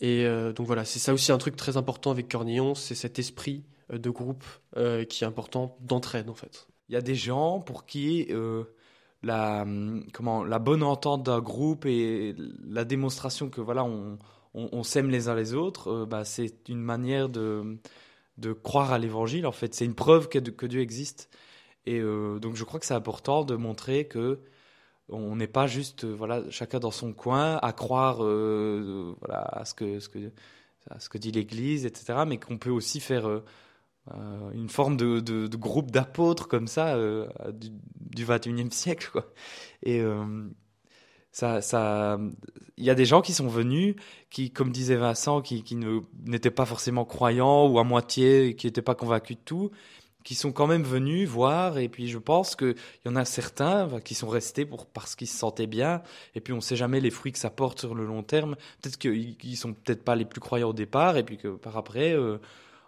Et 0.00 0.24
donc 0.54 0.66
voilà, 0.66 0.84
c'est 0.84 0.98
ça 0.98 1.12
aussi 1.12 1.32
un 1.32 1.38
truc 1.38 1.56
très 1.56 1.76
important 1.76 2.10
avec 2.10 2.28
Cornillon, 2.28 2.74
c'est 2.74 2.94
cet 2.94 3.18
esprit 3.18 3.64
euh, 3.92 3.98
de 3.98 4.10
groupe 4.10 4.44
euh, 4.76 5.04
qui 5.04 5.24
est 5.24 5.26
important 5.26 5.76
d'entraide 5.80 6.28
en 6.28 6.34
fait. 6.34 6.66
Il 6.88 6.94
y 6.94 6.96
a 6.96 7.00
des 7.00 7.14
gens 7.14 7.60
pour 7.60 7.86
qui 7.86 8.26
euh, 8.30 8.64
la, 9.22 9.66
comment, 10.12 10.44
la 10.44 10.58
bonne 10.58 10.82
entente 10.82 11.22
d'un 11.24 11.40
groupe 11.40 11.86
et 11.86 12.34
la 12.68 12.84
démonstration 12.84 13.48
que 13.48 13.60
voilà 13.60 13.84
on, 13.84 14.18
on, 14.54 14.82
s'aime 14.82 15.08
les 15.08 15.28
uns 15.28 15.34
les 15.34 15.54
autres, 15.54 16.04
bah, 16.04 16.24
c'est 16.24 16.68
une 16.68 16.80
manière 16.80 17.28
de, 17.28 17.78
de 18.36 18.52
croire 18.52 18.92
à 18.92 18.98
l'évangile 18.98 19.46
en 19.46 19.52
fait. 19.52 19.74
C'est 19.74 19.86
une 19.86 19.94
preuve 19.94 20.28
que, 20.28 20.38
que, 20.38 20.66
Dieu 20.66 20.80
existe. 20.80 21.30
Et 21.86 22.00
donc 22.00 22.54
je 22.54 22.64
crois 22.64 22.78
que 22.78 22.86
c'est 22.86 22.94
important 22.94 23.44
de 23.44 23.56
montrer 23.56 24.06
que 24.06 24.40
on 25.08 25.36
n'est 25.36 25.48
pas 25.48 25.66
juste 25.66 26.04
voilà 26.04 26.42
chacun 26.50 26.78
dans 26.78 26.92
son 26.92 27.12
coin 27.12 27.56
à 27.56 27.72
croire 27.72 28.18
voilà 28.18 29.42
à 29.52 29.64
ce 29.64 29.74
que 29.74 29.98
ce 29.98 30.08
que 30.08 30.32
ce 30.98 31.08
que 31.08 31.18
dit 31.18 31.32
l'Église 31.32 31.84
etc. 31.84 32.20
Mais 32.26 32.38
qu'on 32.38 32.58
peut 32.58 32.70
aussi 32.70 33.00
faire 33.00 33.42
euh, 34.10 34.50
une 34.50 34.68
forme 34.68 34.96
de, 34.96 35.46
groupe 35.56 35.92
d'apôtres 35.92 36.48
comme 36.48 36.66
ça 36.66 36.96
euh, 36.96 37.28
du, 37.52 37.68
du 38.00 38.26
21e 38.26 38.72
siècle 38.72 39.22
et 39.84 40.00
euh, 40.00 40.48
ça 41.30 42.18
il 42.76 42.84
y 42.84 42.90
a 42.90 42.96
des 42.96 43.04
gens 43.04 43.22
qui 43.22 43.32
sont 43.32 43.46
venus 43.46 43.94
qui 44.28 44.50
comme 44.50 44.72
disait 44.72 44.96
Vincent 44.96 45.40
qui, 45.40 45.62
qui 45.62 45.76
n'étaient 46.24 46.50
pas 46.50 46.66
forcément 46.66 47.04
croyants 47.04 47.68
ou 47.68 47.78
à 47.78 47.84
moitié 47.84 48.56
qui 48.56 48.66
n'étaient 48.66 48.82
pas 48.82 48.96
convaincus 48.96 49.36
de 49.36 49.42
tout 49.44 49.70
qui 50.24 50.34
sont 50.34 50.52
quand 50.52 50.66
même 50.66 50.82
venus 50.82 51.28
voir 51.28 51.78
et 51.78 51.88
puis 51.88 52.08
je 52.08 52.18
pense 52.18 52.54
que 52.56 52.74
il 53.04 53.08
y 53.08 53.12
en 53.12 53.16
a 53.16 53.24
certains 53.24 54.00
qui 54.00 54.14
sont 54.14 54.28
restés 54.28 54.64
pour 54.64 54.86
parce 54.86 55.16
qu'ils 55.16 55.28
se 55.28 55.36
sentaient 55.36 55.66
bien 55.66 56.02
et 56.34 56.40
puis 56.40 56.52
on 56.52 56.60
sait 56.60 56.76
jamais 56.76 57.00
les 57.00 57.10
fruits 57.10 57.32
que 57.32 57.38
ça 57.38 57.50
porte 57.50 57.80
sur 57.80 57.94
le 57.94 58.04
long 58.04 58.22
terme 58.22 58.56
peut-être 58.80 58.98
qu'ils 58.98 59.56
sont 59.56 59.72
peut-être 59.72 60.04
pas 60.04 60.16
les 60.16 60.24
plus 60.24 60.40
croyants 60.40 60.70
au 60.70 60.74
départ 60.74 61.16
et 61.16 61.24
puis 61.24 61.38
que 61.38 61.48
par 61.48 61.76
après 61.76 62.12
euh, 62.12 62.38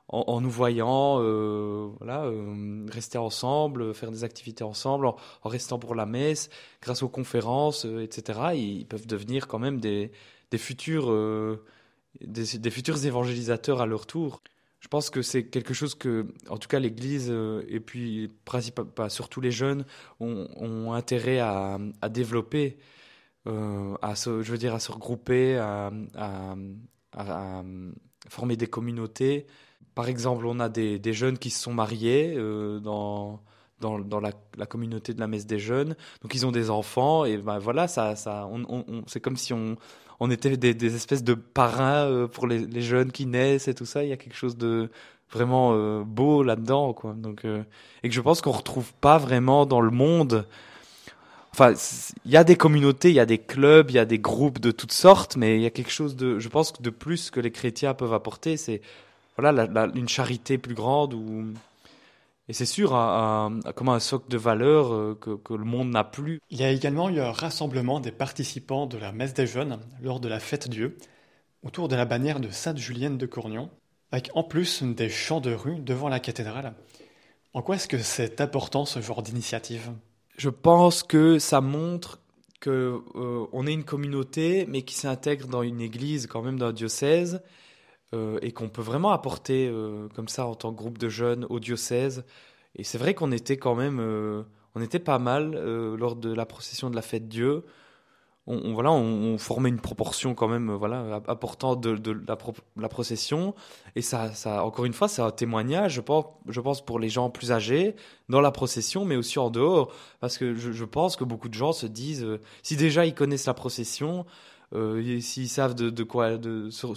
en, 0.09 0.40
nous 0.42 0.51
voyant 0.51 1.18
euh, 1.20 1.88
voilà, 1.99 2.25
euh, 2.25 2.87
rester 2.90 3.16
ensemble, 3.16 3.94
faire 3.94 4.11
des 4.11 4.23
activités 4.23 4.62
ensemble, 4.62 5.07
en, 5.07 5.16
restant 5.44 5.79
pour 5.79 5.94
la 5.94 6.05
messe, 6.05 6.51
grâce 6.83 7.03
aux 7.03 7.09
conférences, 7.09 7.87
etc. 7.87 8.51
Ils 8.55 8.87
peuvent 8.87 9.07
devenir 9.07 9.49
quand 9.49 9.59
même 9.59 9.81
des, 9.81 10.11
futurs, 10.59 11.11
des, 12.20 12.70
futurs 12.70 13.05
évangélisateurs 13.07 13.81
à 13.81 13.87
leur 13.87 14.07
tour. 14.07 14.42
Je 14.85 14.88
pense 14.88 15.09
que 15.09 15.23
c'est 15.23 15.47
quelque 15.47 15.73
chose 15.73 15.94
que, 15.94 16.27
en 16.51 16.59
tout 16.59 16.68
cas, 16.68 16.79
l'Église 16.79 17.33
et 17.68 17.81
puis 17.81 18.29
pas 18.44 19.09
surtout 19.09 19.40
les 19.40 19.51
jeunes 19.51 19.87
ont, 20.20 20.92
intérêt 20.92 21.38
à, 21.38 21.79
développer, 22.11 22.77
à 23.47 24.14
se, 24.14 24.42
je 24.42 24.53
veux 24.53 24.59
dire, 24.59 24.75
à 24.75 24.81
se 24.81 24.92
regrouper, 24.92 25.57
à, 25.57 25.90
former 28.29 28.57
des 28.59 28.66
communautés, 28.66 29.47
par 29.94 30.09
exemple, 30.09 30.47
on 30.47 30.61
a 30.61 30.68
des, 30.68 31.12
jeunes 31.12 31.38
qui 31.38 31.51
se 31.51 31.62
sont 31.62 31.73
mariés 31.73 32.35
euh, 32.37 32.81
dans, 32.81 33.40
dans, 33.81 34.20
la, 34.20 34.66
communauté 34.66 35.14
de 35.14 35.20
la 35.20 35.29
messe 35.29 35.47
des 35.47 35.59
jeunes. 35.59 35.97
Donc 36.23 36.35
ils 36.35 36.47
ont 36.47 36.53
des 36.53 36.70
enfants 36.70 37.25
et 37.25 37.37
ben 37.37 37.59
voilà, 37.59 37.87
ça, 37.87 38.16
ça, 38.16 38.49
c'est 39.07 39.20
comme 39.20 39.37
si 39.37 39.53
on, 39.53 39.77
on 40.25 40.31
était 40.31 40.57
des, 40.57 40.97
espèces 40.97 41.23
de 41.23 41.35
parrains 41.35 42.07
euh, 42.07 42.27
pour 42.27 42.47
les, 42.47 42.61
les, 42.61 42.81
jeunes 42.81 43.13
qui 43.13 43.27
naissent 43.27 43.69
et 43.69 43.75
tout 43.75 43.85
ça. 43.85 44.05
Il 44.05 44.09
y 44.09 44.13
a 44.13 44.17
quelque 44.17 44.37
chose 44.37 44.57
de 44.57 44.89
vraiment 45.31 45.73
euh, 45.75 46.03
beau 46.03 46.43
là-dedans, 46.43 46.95
quoi. 46.95 47.13
Donc 47.13 47.45
euh, 47.45 47.63
et 48.03 48.09
que 48.09 48.15
je 48.15 48.23
pense 48.23 48.41
qu'on 48.41 48.53
retrouve 48.53 48.95
pas 49.03 49.19
vraiment 49.19 49.67
dans 49.67 49.83
le 49.83 49.91
monde. 49.91 50.47
Enfin, 51.53 51.75
il 52.25 52.31
y 52.31 52.39
a 52.39 52.43
des 52.43 52.57
communautés, 52.57 53.11
il 53.11 53.17
y 53.17 53.21
a 53.21 53.27
des 53.27 53.39
clubs, 53.39 53.91
il 53.91 53.97
y 53.97 53.99
a 53.99 54.07
des 54.07 54.19
groupes 54.19 54.61
de 54.61 54.71
toutes 54.71 54.93
sortes, 54.93 55.37
mais 55.37 55.57
il 55.57 55.63
y 55.63 55.67
a 55.67 55.71
quelque 55.71 55.93
chose 55.93 56.17
de, 56.17 56.39
je 56.39 56.49
pense, 56.49 56.81
de 56.81 56.91
plus 56.91 57.31
que 57.31 57.39
les 57.39 57.51
chrétiens 57.51 57.93
peuvent 57.93 58.15
apporter, 58.15 58.57
c'est 58.57 58.81
voilà, 59.37 59.69
une 59.95 60.09
charité 60.09 60.59
plus 60.59 60.75
grande 60.75 61.13
ou 61.13 61.45
et 62.48 62.52
c'est 62.52 62.66
sûr 62.66 62.94
un, 62.94 63.61
un, 63.64 63.72
comme 63.72 63.88
un 63.88 64.00
socle 64.00 64.28
de 64.28 64.37
valeurs 64.37 64.92
euh, 64.92 65.18
que, 65.18 65.37
que, 65.37 65.54
le 65.54 65.64
monde 65.64 65.90
n'a 65.90 66.04
plus. 66.04 66.40
Il 66.50 66.61
y 66.61 66.64
a 66.64 66.70
également 66.70 67.09
eu 67.09 67.20
un 67.20 67.33
rassemblement 67.33 68.00
des 68.00 68.12
participants 68.12 68.87
de 68.87 68.98
la 68.98 69.12
messe 69.12 69.35
des 69.35 69.46
jeunes 69.46 69.78
lors 70.02 70.20
de 70.20 70.28
la 70.28 70.40
fête 70.40 70.68
Dieu 70.68 70.96
autour 71.62 71.88
de 71.88 71.96
la 71.96 72.04
bannière 72.04 72.40
de 72.40 72.50
Sainte 72.50 72.76
Julienne 72.76 73.16
de 73.16 73.26
Cournion, 73.26 73.70
avec 74.12 74.30
en 74.35 74.44
plus 74.44 74.83
des 74.83 75.09
chants 75.09 75.40
de 75.40 75.54
rue 75.54 75.80
devant 75.80 76.11
la 76.11 76.20
cathédrale. 76.20 76.74
En 77.54 77.62
quoi 77.62 77.76
est-ce 77.76 77.88
que 77.88 77.98
c'est 77.98 78.40
important 78.40 78.85
ce 78.85 79.00
genre 79.00 79.22
d'initiative? 79.22 79.90
Je 80.37 80.50
pense 80.50 81.02
que 81.02 81.38
ça 81.38 81.61
montre 81.61 82.20
que 82.61 83.00
euh, 83.14 83.46
on 83.52 83.66
est 83.66 83.72
une 83.72 83.85
communauté, 83.85 84.66
mais 84.68 84.83
qui 84.83 84.94
s'intègre 84.94 85.48
dans 85.48 85.62
une 85.62 85.80
église, 85.80 86.26
quand 86.26 86.42
même 86.42 86.59
dans 86.59 86.66
un 86.66 86.72
diocèse, 86.72 87.42
euh, 88.14 88.38
et 88.42 88.53
qu'on 88.53 88.68
peut 88.68 88.83
vraiment 88.83 89.11
apporter 89.11 89.68
euh, 89.68 90.09
comme 90.14 90.29
ça 90.29 90.46
en 90.46 90.55
tant 90.55 90.72
que 90.72 90.77
groupe 90.77 90.98
de 90.98 91.09
jeunes 91.09 91.46
au 91.50 91.59
diocèse. 91.59 92.24
Et 92.77 92.85
c'est 92.85 92.98
vrai 92.98 93.14
qu'on 93.14 93.33
était 93.33 93.57
quand 93.57 93.74
même, 93.74 93.98
euh, 94.00 94.42
on 94.74 94.83
était 94.83 94.98
pas 95.00 95.18
mal 95.18 95.53
lors 95.96 96.16
de 96.16 96.33
la 96.33 96.46
procession 96.46 96.90
de 96.90 96.96
la 96.96 97.03
fête 97.03 97.29
Dieu. 97.29 97.64
On, 98.46 98.74
voilà, 98.74 98.92
on, 98.92 99.38
formait 99.38 99.70
une 99.70 99.81
proportion 99.81 100.35
quand 100.35 100.48
même, 100.48 100.70
voilà, 100.70 101.22
apportant 101.29 101.77
de, 101.77 101.98
la, 102.29 102.37
pro, 102.37 102.53
la, 102.77 102.90
procession. 102.90 103.55
Et 103.96 104.03
ça, 104.03 104.31
encore 104.62 104.85
une 104.85 104.92
fois, 104.92 105.09
c'est 105.09 105.22
un 105.22 105.31
témoignage, 105.31 105.94
je 105.94 106.03
pense, 106.03 106.27
je 106.48 106.61
pense 106.61 106.85
pour 106.85 106.98
les 106.98 107.09
gens 107.09 107.31
plus 107.31 107.53
âgés 107.53 107.96
dans 108.29 108.42
la 108.42 108.50
procession, 108.50 109.07
mais 109.07 109.16
aussi 109.16 109.38
en 109.38 109.48
dehors, 109.48 109.92
parce 110.20 110.37
que 110.37 110.55
je, 110.55 110.85
pense 110.85 111.16
que 111.16 111.24
beaucoup 111.24 111.48
de 111.48 111.55
gens 111.55 111.72
se 111.72 111.87
disent, 111.87 112.27
si 112.62 112.77
déjà 112.77 113.07
ils 113.07 113.14
connaissent 113.14 113.46
la 113.46 113.55
procession, 113.55 114.27
s'ils 115.20 115.48
savent 115.48 115.74
de, 115.74 116.03
quoi, 116.03 116.37
de, 116.37 116.68
sur, 116.68 116.94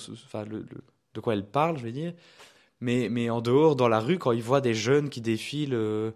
de 1.17 1.21
quoi 1.21 1.33
elle 1.33 1.45
parle, 1.45 1.79
je 1.79 1.83
vais 1.83 1.91
dire. 1.91 2.13
Mais, 2.79 3.09
mais 3.09 3.31
en 3.31 3.41
dehors, 3.41 3.75
dans 3.75 3.87
la 3.87 3.99
rue, 3.99 4.19
quand 4.19 4.31
ils 4.31 4.43
voient 4.43 4.61
des 4.61 4.75
jeunes 4.75 5.09
qui 5.09 5.19
défilent 5.19 5.73
euh, 5.73 6.11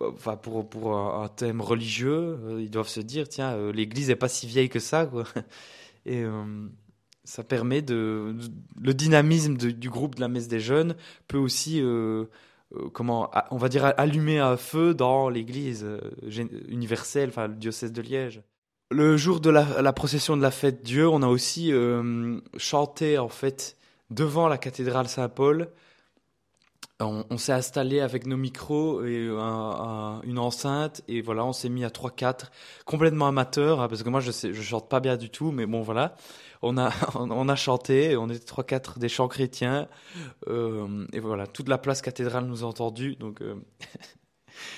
enfin, 0.00 0.36
pour, 0.36 0.68
pour 0.68 0.98
un, 0.98 1.28
thème 1.28 1.60
religieux, 1.60 2.38
euh, 2.44 2.60
ils 2.60 2.70
doivent 2.70 2.88
se 2.88 3.00
dire 3.00 3.28
tiens, 3.28 3.52
euh, 3.52 3.72
l'église 3.72 4.08
n'est 4.08 4.16
pas 4.16 4.28
si 4.28 4.48
vieille 4.48 4.68
que 4.68 4.80
ça. 4.80 5.06
Quoi. 5.06 5.24
Et 6.06 6.22
ça 7.24 7.42
permet 7.44 7.80
de. 7.80 8.36
Le 8.78 8.92
dynamisme 8.92 9.56
du 9.56 9.88
groupe 9.88 10.16
de 10.16 10.20
la 10.20 10.28
messe 10.28 10.48
des 10.48 10.60
jeunes 10.60 10.96
peut 11.28 11.38
aussi. 11.38 11.82
comment 12.92 13.30
on 13.50 13.56
va 13.56 13.70
dire 13.70 13.94
allumer 13.96 14.38
un 14.38 14.58
feu 14.58 14.92
dans 14.92 15.30
l'église 15.30 15.86
universelle, 16.68 17.30
enfin 17.30 17.46
le 17.46 17.54
diocèse 17.54 17.90
de 17.90 18.02
Liège. 18.02 18.42
Le 18.90 19.16
jour 19.16 19.40
de 19.40 19.48
la, 19.48 19.80
la, 19.80 19.92
procession 19.94 20.36
de 20.36 20.42
la 20.42 20.50
fête 20.50 20.82
Dieu, 20.82 21.08
on 21.08 21.22
a 21.22 21.26
aussi 21.26 21.72
chanté 22.58 23.16
en 23.16 23.30
fait 23.30 23.78
devant 24.14 24.48
la 24.48 24.58
cathédrale 24.58 25.08
Saint-Paul. 25.08 25.70
On, 27.00 27.38
s'est 27.38 27.52
installé 27.52 28.00
avec 28.00 28.24
nos 28.24 28.36
micros 28.36 29.04
et 29.04 29.26
une 29.26 30.38
enceinte 30.38 31.02
et 31.08 31.22
voilà, 31.22 31.44
on 31.44 31.52
s'est 31.52 31.68
mis 31.68 31.84
à 31.84 31.88
3-4, 31.88 32.46
complètement 32.86 33.26
amateur, 33.26 33.80
hein, 33.80 33.88
parce 33.88 34.04
que 34.04 34.08
moi 34.08 34.20
je 34.20 34.30
chante 34.52 34.88
pas 34.88 35.00
bien 35.00 35.16
du 35.16 35.28
tout, 35.28 35.50
mais 35.50 35.66
bon 35.66 35.82
voilà, 35.82 36.14
on 36.62 36.78
a, 36.78 36.92
on 37.16 37.48
a 37.48 37.56
chanté, 37.56 38.16
on 38.16 38.30
était 38.30 38.44
3-4 38.44 38.98
des 38.98 39.08
chants 39.08 39.28
chrétiens, 39.28 39.88
euh, 40.46 41.04
et 41.12 41.18
voilà, 41.18 41.46
toute 41.48 41.68
la 41.68 41.78
place 41.78 42.00
cathédrale 42.00 42.46
nous 42.46 42.62
a 42.62 42.66
entendus, 42.68 43.16
donc 43.16 43.42
euh, 43.42 43.56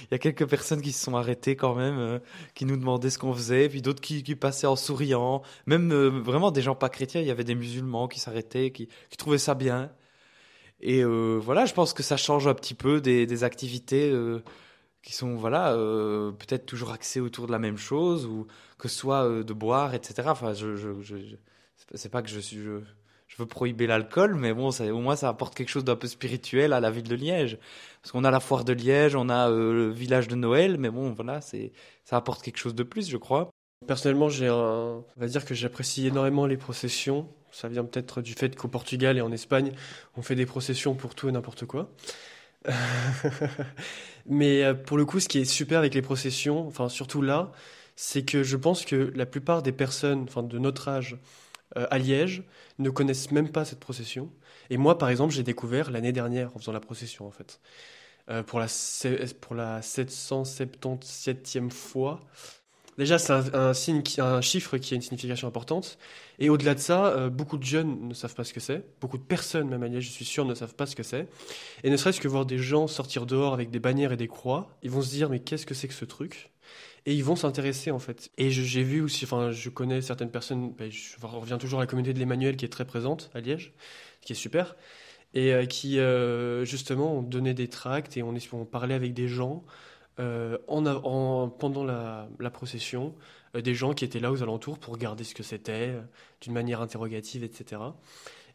il 0.03 0.09
y 0.13 0.15
a 0.15 0.19
quelques 0.19 0.47
personnes 0.47 0.81
qui 0.81 0.93
se 0.93 1.05
sont 1.05 1.17
arrêtées 1.17 1.57
quand 1.57 1.75
même, 1.75 1.99
euh, 1.99 2.19
qui 2.55 2.65
nous 2.65 2.77
demandaient 2.77 3.11
ce 3.11 3.19
qu'on 3.19 3.35
faisait, 3.35 3.69
puis 3.69 3.83
d'autres 3.83 4.01
qui, 4.01 4.23
passaient 4.37 4.67
en 4.67 4.77
souriant. 4.77 5.43
Même 5.67 5.93
euh, 5.93 6.09
vraiment 6.09 6.51
des 6.51 6.63
gens 6.63 6.75
pas 6.75 6.89
chrétiens, 6.89 7.21
il 7.21 7.27
y 7.27 7.31
avait 7.31 7.45
des 7.45 7.55
musulmans 7.55 8.09
qui 8.09 8.21
s'arrêtaient, 8.21 8.71
qui, 8.71 8.89
trouvaient 9.19 9.39
ça 9.39 9.55
bien. 9.55 9.91
Et 10.81 11.03
euh, 11.03 11.39
voilà, 11.43 11.67
je 11.67 11.75
pense 11.75 11.93
que 11.95 12.03
ça 12.03 12.17
change 12.17 12.47
un 12.47 12.55
petit 12.55 12.75
peu 12.75 13.01
des, 13.01 13.45
activités 13.45 14.13
qui 15.03 15.15
sont 15.15 15.37
voilà 15.37 15.73
peut-être 16.39 16.67
toujours 16.67 16.91
axées 16.93 17.21
autour 17.21 17.47
de 17.47 17.53
la 17.53 17.59
même 17.59 17.79
chose, 17.79 18.27
ou 18.27 18.47
que 18.79 18.89
ce 18.89 18.97
soit 18.99 19.43
de 19.43 19.53
boire, 19.55 19.95
etc. 19.95 20.25
Enfin, 20.27 20.53
je, 20.53 20.77
je, 20.77 21.17
c'est 21.95 22.11
pas 22.11 22.23
que 22.23 22.29
je 22.29 22.41
suis 22.41 22.59
veux 23.39 23.47
prohiber 23.47 23.87
l'alcool, 23.87 24.35
mais 24.35 24.53
bon, 24.53 24.71
ça, 24.71 24.85
au 24.87 25.01
moins 25.01 25.17
ça 25.17 25.29
apporte 25.29 25.55
quelque 25.55 25.69
chose 25.69 25.85
d'un 25.85 25.97
peu 25.97 26.07
spirituel 26.07 26.73
à 26.73 26.81
la 26.81 26.91
ville 26.91 27.09
de 27.09 27.15
Liège. 27.15 27.59
Parce 28.03 28.13
qu'on 28.13 28.25
a 28.25 28.31
la 28.31 28.41
foire 28.41 28.65
de 28.65 28.73
Liège, 28.73 29.17
on 29.17 29.29
a 29.29 29.51
euh, 29.51 29.73
le 29.73 29.91
village 29.91 30.29
de 30.29 30.37
Noël, 30.37 30.77
mais 30.79 30.91
bon, 30.91 31.13
voilà, 31.13 31.41
c'est, 31.41 31.73
ça 32.05 32.17
apporte 32.17 32.43
quelque 32.43 32.59
chose 32.59 32.75
de 32.75 32.83
plus, 32.83 33.09
je 33.09 33.17
crois. 33.17 33.51
Personnellement, 33.87 34.29
j'ai 34.29 34.49
un, 34.49 34.55
on 34.55 35.05
va 35.17 35.27
dire 35.27 35.45
que 35.45 35.55
j'apprécie 35.55 36.07
énormément 36.07 36.47
les 36.47 36.57
processions. 36.57 37.29
Ça 37.53 37.69
vient 37.69 37.85
peut-être 37.85 38.23
du 38.23 38.35
fait 38.35 38.57
qu'au 38.57 38.69
Portugal 38.69 39.17
et 39.19 39.21
en 39.21 39.33
Espagne, 39.33 39.73
on 40.17 40.23
fait 40.23 40.35
des 40.35 40.47
processions 40.47 40.95
pour 40.95 41.15
tout 41.15 41.29
et 41.29 41.33
n'importe 41.33 41.67
quoi. 41.67 41.91
mais 44.27 44.65
euh, 44.65 44.75
pour 44.75 44.97
le 44.97 45.05
coup, 45.05 45.21
ce 45.21 45.29
qui 45.29 45.39
est 45.39 45.45
super 45.45 45.79
avec 45.79 45.95
les 45.95 46.03
processions, 46.03 46.67
enfin 46.67 46.89
surtout 46.89 47.23
là, 47.23 47.53
c'est 47.97 48.25
que 48.25 48.43
je 48.43 48.57
pense 48.57 48.85
que 48.85 49.13
la 49.15 49.27
plupart 49.27 49.63
des 49.63 49.73
personnes, 49.73 50.25
enfin 50.29 50.43
de 50.43 50.59
notre 50.59 50.89
âge, 50.89 51.17
euh, 51.77 51.87
à 51.91 51.99
Liège 51.99 52.45
ne 52.79 52.91
connaissent 52.91 53.31
même 53.31 53.51
pas 53.51 53.65
cette 53.65 53.81
procession. 53.81 54.31
Et 54.71 54.77
moi, 54.77 54.99
par 54.99 55.09
exemple, 55.09 55.33
j'ai 55.35 55.43
découvert 55.43 55.91
l'année 55.91 56.13
dernière 56.13 56.55
en 56.55 56.59
faisant 56.59 56.73
la 56.73 56.81
procession, 56.81 57.27
en 57.27 57.31
fait. 57.31 57.61
Euh, 58.29 58.43
pour, 58.43 58.59
la, 58.59 58.67
pour 59.41 59.55
la 59.55 59.81
777e 59.81 61.71
fois. 61.71 62.19
Déjà, 62.99 63.19
c'est 63.19 63.33
un, 63.33 63.73
signe 63.73 64.03
un 64.19 64.41
chiffre 64.41 64.79
qui 64.79 64.95
a 64.95 64.97
une 64.97 65.03
signification 65.03 65.47
importante. 65.47 65.97
Et 66.41 66.49
au-delà 66.49 66.75
de 66.75 66.81
ça, 66.81 67.07
euh, 67.07 67.31
beaucoup 67.31 67.59
de 67.59 67.63
jeunes 67.63 68.09
ne 68.09 68.15
savent 68.15 68.35
pas 68.35 68.43
ce 68.43 68.53
que 68.53 68.59
c'est. 68.59 68.85
Beaucoup 69.01 69.19
de 69.19 69.23
personnes, 69.23 69.69
même 69.69 69.83
à 69.83 69.89
Liège, 69.89 70.07
je 70.07 70.11
suis 70.11 70.25
sûr, 70.25 70.45
ne 70.45 70.55
savent 70.55 70.75
pas 70.75 70.87
ce 70.87 70.97
que 70.97 71.03
c'est. 71.03 71.29
Et 71.85 71.91
ne 71.91 71.97
serait-ce 71.97 72.21
que 72.21 72.27
voir 72.27 72.47
des 72.47 72.59
gens 72.59 72.89
sortir 72.89 73.27
dehors 73.27 73.53
avec 73.53 73.71
des 73.71 73.79
bannières 73.79 74.13
et 74.13 74.17
des 74.17 74.29
croix, 74.29 74.77
ils 74.83 74.91
vont 74.91 75.03
se 75.03 75.11
dire, 75.11 75.29
mais 75.29 75.41
qu'est-ce 75.41 75.67
que 75.67 75.75
c'est 75.75 75.89
que 75.89 75.95
ce 75.95 76.05
truc? 76.05 76.51
Et 77.07 77.15
ils 77.15 77.25
vont 77.25 77.37
s'intéresser 77.37 77.91
en 77.91 77.99
fait. 77.99 78.31
Et 78.37 78.51
j'ai 78.51 78.83
vu 78.83 79.01
aussi, 79.01 79.25
enfin, 79.25 79.53
je 79.53 79.71
connais 79.71 80.03
certaines 80.03 80.31
personnes, 80.31 80.73
ben, 80.73 80.91
je 80.91 81.15
reviens 81.23 81.57
toujours 81.57 81.79
à 81.79 81.83
la 81.83 81.87
communauté 81.87 82.13
de 82.13 82.19
l'Emmanuel 82.19 82.57
qui 82.57 82.65
est 82.65 82.69
très 82.69 82.85
présente 82.85 83.31
à 83.33 83.41
Liège, 83.41 83.73
qui 84.21 84.33
est 84.33 84.37
super, 84.37 84.77
et 85.33 85.55
euh, 85.55 85.67
qui 85.67 86.01
euh, 86.01 86.65
justement 86.65 87.19
ont 87.19 87.23
donné 87.23 87.55
des 87.55 87.69
tracts 87.69 88.17
et 88.17 88.23
on, 88.23 88.35
on 88.53 88.65
parlait 88.65 88.95
avec 88.95 89.15
des 89.15 89.29
gens 89.29 89.65
euh, 90.19 90.59
en, 90.67 90.85
en, 90.87 91.49
pendant 91.49 91.85
la 91.85 92.51
procession, 92.53 93.15
des 93.55 93.75
gens 93.75 93.95
qui 93.95 94.05
étaient 94.05 94.21
là 94.21 94.33
aux 94.33 94.43
alentours 94.43 94.79
pour 94.79 94.93
regarder 94.93 95.25
ce 95.25 95.35
que 95.35 95.43
c'était, 95.43 95.95
d'une 96.41 96.53
manière 96.53 96.81
interrogative, 96.81 97.45
etc. 97.45 97.81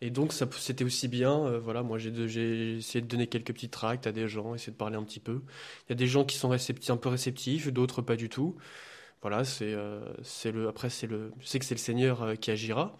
Et 0.01 0.09
donc, 0.09 0.33
c'était 0.33 0.83
aussi 0.83 1.07
bien. 1.07 1.45
Euh, 1.45 1.59
voilà, 1.59 1.83
moi, 1.83 1.99
j'ai 1.99 2.77
essayé 2.77 3.01
de 3.01 3.07
donner 3.07 3.27
quelques 3.27 3.53
petits 3.53 3.69
tracts 3.69 4.07
à 4.07 4.11
des 4.11 4.27
gens, 4.27 4.55
essayer 4.55 4.73
de 4.73 4.77
parler 4.77 4.97
un 4.97 5.03
petit 5.03 5.19
peu. 5.19 5.43
Il 5.87 5.91
y 5.91 5.93
a 5.93 5.95
des 5.95 6.07
gens 6.07 6.25
qui 6.25 6.37
sont 6.37 6.51
un 6.51 6.97
peu 6.97 7.09
réceptifs, 7.09 7.71
d'autres 7.71 8.01
pas 8.01 8.15
du 8.15 8.27
tout. 8.27 8.55
Voilà, 9.21 9.43
c'est 9.43 9.73
euh, 9.73 10.01
le. 10.45 10.67
Après, 10.67 10.89
c'est 10.89 11.05
le. 11.05 11.31
Je 11.39 11.47
sais 11.47 11.59
que 11.59 11.65
c'est 11.65 11.75
le 11.75 11.79
Seigneur 11.79 12.23
euh, 12.23 12.35
qui 12.35 12.49
agira. 12.49 12.97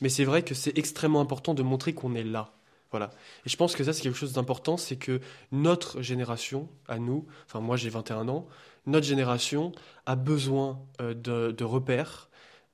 Mais 0.00 0.08
c'est 0.08 0.24
vrai 0.24 0.42
que 0.42 0.54
c'est 0.54 0.76
extrêmement 0.76 1.20
important 1.20 1.54
de 1.54 1.62
montrer 1.62 1.92
qu'on 1.94 2.16
est 2.16 2.24
là. 2.24 2.52
Voilà. 2.90 3.10
Et 3.46 3.48
je 3.48 3.56
pense 3.56 3.76
que 3.76 3.84
ça, 3.84 3.92
c'est 3.92 4.02
quelque 4.02 4.18
chose 4.18 4.32
d'important, 4.32 4.76
c'est 4.76 4.96
que 4.96 5.20
notre 5.52 6.02
génération, 6.02 6.68
à 6.88 6.98
nous, 6.98 7.26
enfin 7.46 7.60
moi 7.60 7.76
j'ai 7.76 7.88
21 7.88 8.28
ans, 8.28 8.48
notre 8.86 9.06
génération 9.06 9.72
a 10.06 10.16
besoin 10.16 10.80
de, 10.98 11.52
de, 11.52 11.64
repères. 11.64 12.28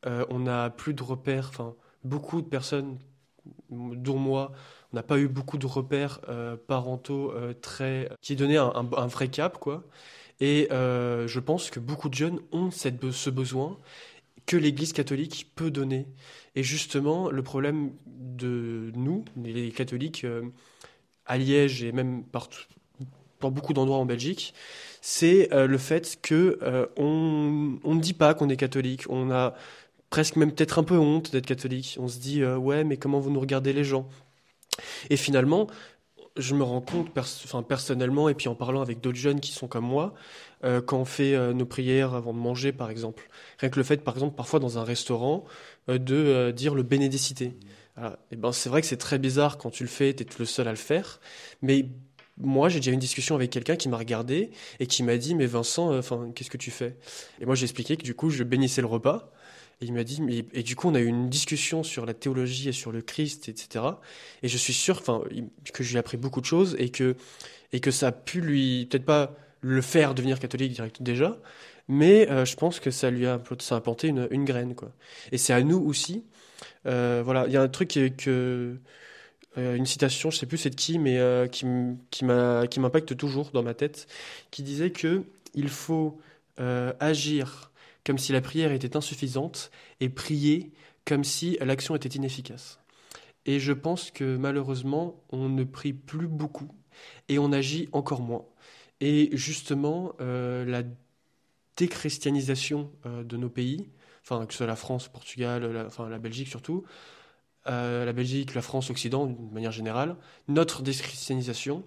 on 0.04 0.40
n'a 0.40 0.70
plus 0.70 0.94
de 0.94 1.02
repères, 1.04 1.50
enfin 1.50 1.76
beaucoup 2.02 2.42
de 2.42 2.48
personnes 2.48 2.98
dont 3.70 4.18
moi, 4.18 4.52
on 4.92 4.96
n'a 4.96 5.02
pas 5.02 5.18
eu 5.18 5.28
beaucoup 5.28 5.58
de 5.58 5.66
repères 5.66 6.20
euh, 6.28 6.56
parentaux 6.56 7.32
euh, 7.32 7.52
très 7.60 8.10
qui 8.22 8.36
donnaient 8.36 8.56
un, 8.56 9.06
vrai 9.06 9.28
cap, 9.28 9.58
quoi. 9.58 9.84
Et 10.40 10.68
euh, 10.70 11.26
je 11.26 11.40
pense 11.40 11.70
que 11.70 11.80
beaucoup 11.80 12.08
de 12.08 12.14
jeunes 12.14 12.40
ont 12.52 12.70
cette, 12.70 13.10
ce 13.10 13.28
besoin 13.28 13.76
que 14.46 14.56
l'Église 14.56 14.92
catholique 14.92 15.52
peut 15.54 15.70
donner. 15.70 16.06
Et 16.54 16.62
justement, 16.62 17.30
le 17.30 17.42
problème 17.42 17.92
de 18.06 18.92
nous, 18.94 19.24
les 19.36 19.70
catholiques, 19.72 20.24
à 21.26 21.36
Liège 21.36 21.82
et 21.82 21.92
même 21.92 22.24
partout, 22.24 22.62
beaucoup 23.40 23.74
d'endroits 23.74 23.98
en 23.98 24.06
Belgique, 24.06 24.54
c'est 25.02 25.50
le 25.52 25.76
fait 25.76 26.18
que 26.22 26.58
on, 26.96 27.78
on 27.84 27.94
ne 27.94 28.00
dit 28.00 28.14
pas 28.14 28.32
qu'on 28.32 28.48
est 28.48 28.56
catholique. 28.56 29.04
On 29.10 29.30
a 29.30 29.54
presque 30.10 30.36
même 30.36 30.52
peut-être 30.52 30.78
un 30.78 30.84
peu 30.84 30.98
honte 30.98 31.32
d'être 31.32 31.46
catholique. 31.46 31.96
On 32.00 32.08
se 32.08 32.18
dit, 32.18 32.42
euh, 32.42 32.56
ouais, 32.56 32.84
mais 32.84 32.96
comment 32.96 33.20
vous 33.20 33.30
nous 33.30 33.40
regardez 33.40 33.72
les 33.72 33.84
gens? 33.84 34.08
Et 35.10 35.16
finalement, 35.16 35.66
je 36.36 36.54
me 36.54 36.62
rends 36.62 36.80
compte 36.80 37.10
enfin, 37.16 37.62
personnellement, 37.62 38.28
et 38.28 38.34
puis 38.34 38.48
en 38.48 38.54
parlant 38.54 38.80
avec 38.80 39.00
d'autres 39.00 39.18
jeunes 39.18 39.40
qui 39.40 39.52
sont 39.52 39.66
comme 39.66 39.84
moi, 39.84 40.14
euh, 40.64 40.80
quand 40.80 40.98
on 40.98 41.04
fait 41.04 41.34
euh, 41.34 41.52
nos 41.52 41.66
prières 41.66 42.14
avant 42.14 42.32
de 42.32 42.38
manger, 42.38 42.72
par 42.72 42.90
exemple. 42.90 43.28
Rien 43.58 43.70
que 43.70 43.78
le 43.78 43.82
fait, 43.82 44.02
par 44.02 44.14
exemple, 44.14 44.36
parfois 44.36 44.60
dans 44.60 44.78
un 44.78 44.84
restaurant, 44.84 45.44
de 45.88 46.50
dire 46.50 46.74
le 46.74 46.82
bénédicité. 46.82 47.56
et 48.30 48.36
ben, 48.36 48.52
c'est 48.52 48.68
vrai 48.68 48.82
que 48.82 48.86
c'est 48.86 48.98
très 48.98 49.18
bizarre 49.18 49.56
quand 49.58 49.70
tu 49.70 49.82
le 49.82 49.88
fais, 49.88 50.14
tu 50.14 50.22
es 50.22 50.26
le 50.38 50.44
seul 50.44 50.68
à 50.68 50.70
le 50.70 50.76
faire, 50.76 51.18
mais 51.62 51.86
moi, 52.36 52.68
j'ai 52.68 52.78
déjà 52.78 52.92
eu 52.92 52.94
une 52.94 53.00
discussion 53.00 53.34
avec 53.34 53.50
quelqu'un 53.50 53.74
qui 53.74 53.88
m'a 53.88 53.96
regardé 53.96 54.50
et 54.78 54.86
qui 54.86 55.02
m'a 55.02 55.16
dit, 55.16 55.34
mais 55.34 55.46
Vincent, 55.46 56.00
qu'est-ce 56.34 56.50
que 56.50 56.56
tu 56.56 56.70
fais? 56.70 56.96
Et 57.40 57.46
moi, 57.46 57.56
j'ai 57.56 57.64
expliqué 57.64 57.96
que 57.96 58.04
du 58.04 58.14
coup, 58.14 58.30
je 58.30 58.44
bénissais 58.44 58.80
le 58.80 58.86
repas 58.86 59.32
et 59.80 59.84
il 59.84 59.92
m'a 59.92 60.02
dit, 60.02 60.20
et 60.52 60.62
du 60.62 60.74
coup, 60.74 60.88
on 60.88 60.94
a 60.94 61.00
eu 61.00 61.06
une 61.06 61.28
discussion 61.28 61.84
sur 61.84 62.04
la 62.04 62.12
théologie 62.14 62.68
et 62.68 62.72
sur 62.72 62.90
le 62.90 63.00
Christ, 63.00 63.48
etc. 63.48 63.84
Et 64.42 64.48
je 64.48 64.56
suis 64.56 64.72
sûr, 64.72 65.02
que 65.72 65.84
j'ai 65.84 65.98
appris 65.98 66.16
beaucoup 66.16 66.40
de 66.40 66.46
choses 66.46 66.74
et 66.80 66.88
que, 66.90 67.14
et 67.72 67.78
que 67.78 67.92
ça 67.92 68.08
a 68.08 68.12
pu 68.12 68.40
lui, 68.40 68.86
peut-être 68.90 69.04
pas 69.04 69.36
le 69.60 69.80
faire 69.80 70.14
devenir 70.14 70.40
catholique 70.40 70.72
direct 70.72 71.02
déjà, 71.02 71.38
mais 71.86 72.28
euh, 72.30 72.44
je 72.44 72.56
pense 72.56 72.80
que 72.80 72.90
ça 72.90 73.10
lui 73.10 73.26
a, 73.26 73.40
ça 73.60 73.76
a 73.76 73.80
planté 73.80 74.08
une, 74.08 74.26
une 74.32 74.44
graine, 74.44 74.74
quoi. 74.74 74.92
Et 75.32 75.38
c'est 75.38 75.52
à 75.52 75.62
nous 75.62 75.78
aussi. 75.78 76.24
Euh, 76.86 77.22
voilà, 77.24 77.46
il 77.46 77.52
y 77.52 77.56
a 77.56 77.62
un 77.62 77.68
truc 77.68 77.88
que, 78.18 78.76
euh, 79.58 79.76
une 79.76 79.86
citation, 79.86 80.30
je 80.30 80.38
sais 80.38 80.46
plus 80.46 80.58
c'est 80.58 80.70
de 80.70 80.74
qui, 80.76 80.98
mais 80.98 81.20
qui, 81.52 81.66
qui 82.10 82.24
m'impacte 82.24 83.16
toujours 83.16 83.50
dans 83.52 83.62
ma 83.62 83.74
tête, 83.74 84.08
qui 84.50 84.62
disait 84.62 84.90
que 84.90 85.22
il 85.54 85.68
faut 85.68 86.18
agir 87.00 87.70
comme 88.04 88.18
si 88.18 88.32
la 88.32 88.40
prière 88.40 88.72
était 88.72 88.96
insuffisante 88.96 89.70
et 90.00 90.08
prier 90.08 90.72
comme 91.04 91.24
si 91.24 91.58
l'action 91.60 91.94
était 91.94 92.08
inefficace. 92.10 92.80
Et 93.46 93.60
je 93.60 93.72
pense 93.72 94.10
que 94.10 94.36
malheureusement, 94.36 95.24
on 95.30 95.48
ne 95.48 95.64
prie 95.64 95.94
plus 95.94 96.28
beaucoup 96.28 96.70
et 97.28 97.38
on 97.38 97.52
agit 97.52 97.88
encore 97.92 98.20
moins. 98.20 98.44
Et 99.00 99.30
justement, 99.32 100.12
euh, 100.20 100.64
la 100.64 100.82
déchristianisation 101.76 102.90
euh, 103.06 103.24
de 103.24 103.36
nos 103.36 103.48
pays, 103.48 103.88
enfin 104.22 104.44
que 104.46 104.52
ce 104.52 104.58
soit 104.58 104.66
la 104.66 104.76
France, 104.76 105.08
Portugal, 105.08 105.64
la, 105.64 105.86
enfin 105.86 106.08
la 106.08 106.18
Belgique 106.18 106.48
surtout, 106.48 106.84
euh, 107.68 108.04
la 108.04 108.12
Belgique, 108.12 108.54
la 108.54 108.62
France, 108.62 108.88
l'Occident, 108.88 109.26
d'une 109.26 109.50
manière 109.52 109.72
générale, 109.72 110.16
notre 110.48 110.82
déchristianisation 110.82 111.84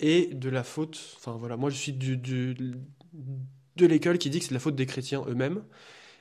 est 0.00 0.34
de 0.34 0.48
la 0.48 0.62
faute. 0.62 0.98
Enfin 1.16 1.32
voilà, 1.32 1.56
moi 1.56 1.70
je 1.70 1.76
suis 1.76 1.92
du 1.92 2.16
de 3.76 3.86
l'école 3.86 4.18
qui 4.18 4.30
dit 4.30 4.40
que 4.40 4.46
c'est 4.46 4.54
la 4.54 4.60
faute 4.60 4.76
des 4.76 4.86
chrétiens 4.86 5.24
eux-mêmes 5.28 5.62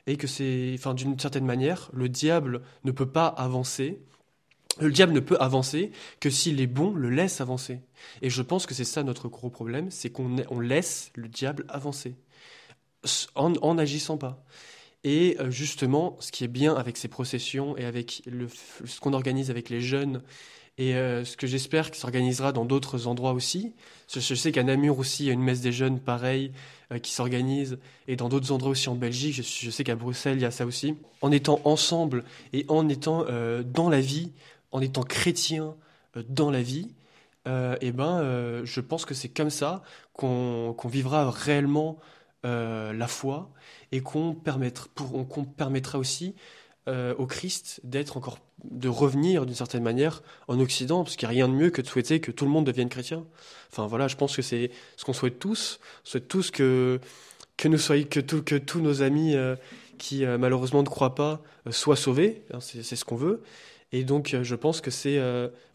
et 0.08 0.18
que 0.18 0.28
c'est, 0.28 0.74
enfin, 0.76 0.94
d'une 0.94 1.20
certaine 1.20 1.46
manière, 1.46 1.90
le 1.94 2.10
diable 2.10 2.62
ne 2.84 2.92
peut 2.92 3.10
pas 3.10 3.28
avancer 3.28 4.00
le 4.80 4.92
diable 4.92 5.14
ne 5.14 5.22
peut 5.22 5.38
avancer 5.40 5.92
que 6.20 6.30
si 6.30 6.52
les 6.52 6.68
bons 6.68 6.94
le 6.94 7.10
laissent 7.10 7.40
avancer. 7.40 7.80
Et 8.22 8.30
je 8.30 8.42
pense 8.42 8.66
que 8.66 8.74
c'est 8.74 8.84
ça 8.84 9.04
notre 9.04 9.30
gros 9.30 9.50
problème, 9.50 9.90
c'est 9.90 10.10
qu'on 10.10 10.36
on 10.50 10.60
laisse 10.60 11.12
le 11.16 11.30
diable 11.30 11.66
avancer 11.70 12.16
en 13.36 13.76
n'agissant 13.76 14.18
pas. 14.18 14.44
Et 15.04 15.38
euh, 15.40 15.52
justement, 15.52 16.18
ce 16.20 16.32
qui 16.32 16.44
est 16.44 16.50
bien 16.50 16.74
avec 16.74 16.98
ces 16.98 17.08
processions 17.08 17.78
et 17.78 17.86
avec 17.86 18.24
ce 18.86 19.00
qu'on 19.00 19.14
organise 19.14 19.52
avec 19.52 19.70
les 19.70 19.80
jeunes, 19.80 20.24
et 20.78 20.96
euh, 20.96 21.24
ce 21.24 21.38
que 21.38 21.48
j'espère 21.48 21.90
qui 21.90 22.00
s'organisera 22.00 22.52
dans 22.52 22.66
d'autres 22.66 23.08
endroits 23.08 23.32
aussi, 23.32 23.74
je, 24.14 24.36
sais 24.36 24.52
qu'à 24.52 24.64
Namur 24.64 25.00
aussi, 25.00 25.24
il 25.24 25.28
y 25.28 25.30
a 25.30 25.34
une 25.34 25.42
messe 25.42 25.62
des 25.62 25.72
jeunes 25.72 26.00
pareil 26.00 26.52
euh, 26.92 27.00
qui 27.00 27.12
s'organise, 27.12 27.80
et 28.08 28.18
dans 28.18 28.28
d'autres 28.28 28.52
endroits 28.52 28.72
aussi 28.72 28.90
en 28.90 28.96
Belgique, 28.96 29.36
je, 29.36 29.70
sais 29.70 29.84
qu'à 29.86 29.96
Bruxelles, 29.96 30.38
il 30.38 30.42
y 30.42 30.46
a 30.46 30.52
ça 30.52 30.66
aussi. 30.66 30.96
En 31.22 31.32
étant 31.32 31.62
ensemble 31.64 32.26
et 32.52 32.66
en 32.68 32.90
étant 32.90 33.26
dans 33.64 33.90
la 33.90 34.02
vie, 34.02 34.32
en 34.72 34.82
étant 34.82 35.04
chrétien 35.04 35.76
dans 36.30 36.52
la 36.52 36.62
vie, 36.62 36.90
eh 37.48 37.92
ben, 37.92 38.64
je 38.64 38.82
pense 38.82 39.06
que 39.06 39.14
c'est 39.14 39.30
comme 39.30 39.50
ça 39.50 39.82
qu'on 40.14 40.76
vivra 40.86 41.32
réellement 41.32 41.98
la 42.44 43.08
foi 43.08 43.50
et 43.92 44.02
qu'on 44.02 44.34
permettra, 44.34 44.88
permettra 45.58 45.98
aussi 45.98 46.36
euh, 46.88 47.16
au 47.18 47.26
Christ 47.26 47.82
d'être 47.84 48.16
encore, 48.16 48.38
de 48.64 48.88
revenir 48.88 49.46
d'une 49.46 49.56
certaine 49.56 49.82
manière 49.82 50.22
en 50.48 50.60
Occident, 50.60 51.04
parce 51.04 51.16
qu'il 51.16 51.28
n'y 51.28 51.34
a 51.34 51.46
rien 51.46 51.48
de 51.48 51.54
mieux 51.54 51.72
que 51.72 51.82
de 51.82 51.88
souhaiter 51.88 52.20
que 52.20 52.32
tout 52.32 52.46
le 52.46 52.52
monde 52.52 52.66
devienne 52.66 52.90
chrétien. 52.90 53.26
Enfin 53.72 53.88
voilà, 53.88 54.08
je 54.08 54.16
pense 54.16 54.36
que 54.36 54.42
c'est 54.42 54.70
ce 54.96 55.04
qu'on 55.04 55.14
souhaite 55.14 55.40
tous. 55.40 55.80
On 56.06 56.10
souhaite 56.10 56.28
tous 56.28 56.52
que 56.52 57.00
que 57.58 57.68
nous 57.68 57.78
soyons, 57.78 58.06
que, 58.06 58.20
que 58.20 58.56
tous 58.56 58.82
nos 58.82 59.02
amis 59.02 59.36
euh, 59.36 59.56
qui 59.98 60.26
euh, 60.26 60.38
malheureusement 60.38 60.84
ne 60.84 60.88
croient 60.88 61.16
pas 61.16 61.42
soient 61.72 61.96
sauvés. 61.96 62.44
Hein, 62.54 62.60
c'est 62.60 62.84
ce 62.84 63.06
qu'on 63.06 63.16
veut. 63.16 63.42
Et 63.92 64.04
donc 64.04 64.36
je 64.42 64.56
pense 64.56 64.82
que 64.82 64.92
c'est 64.92 65.20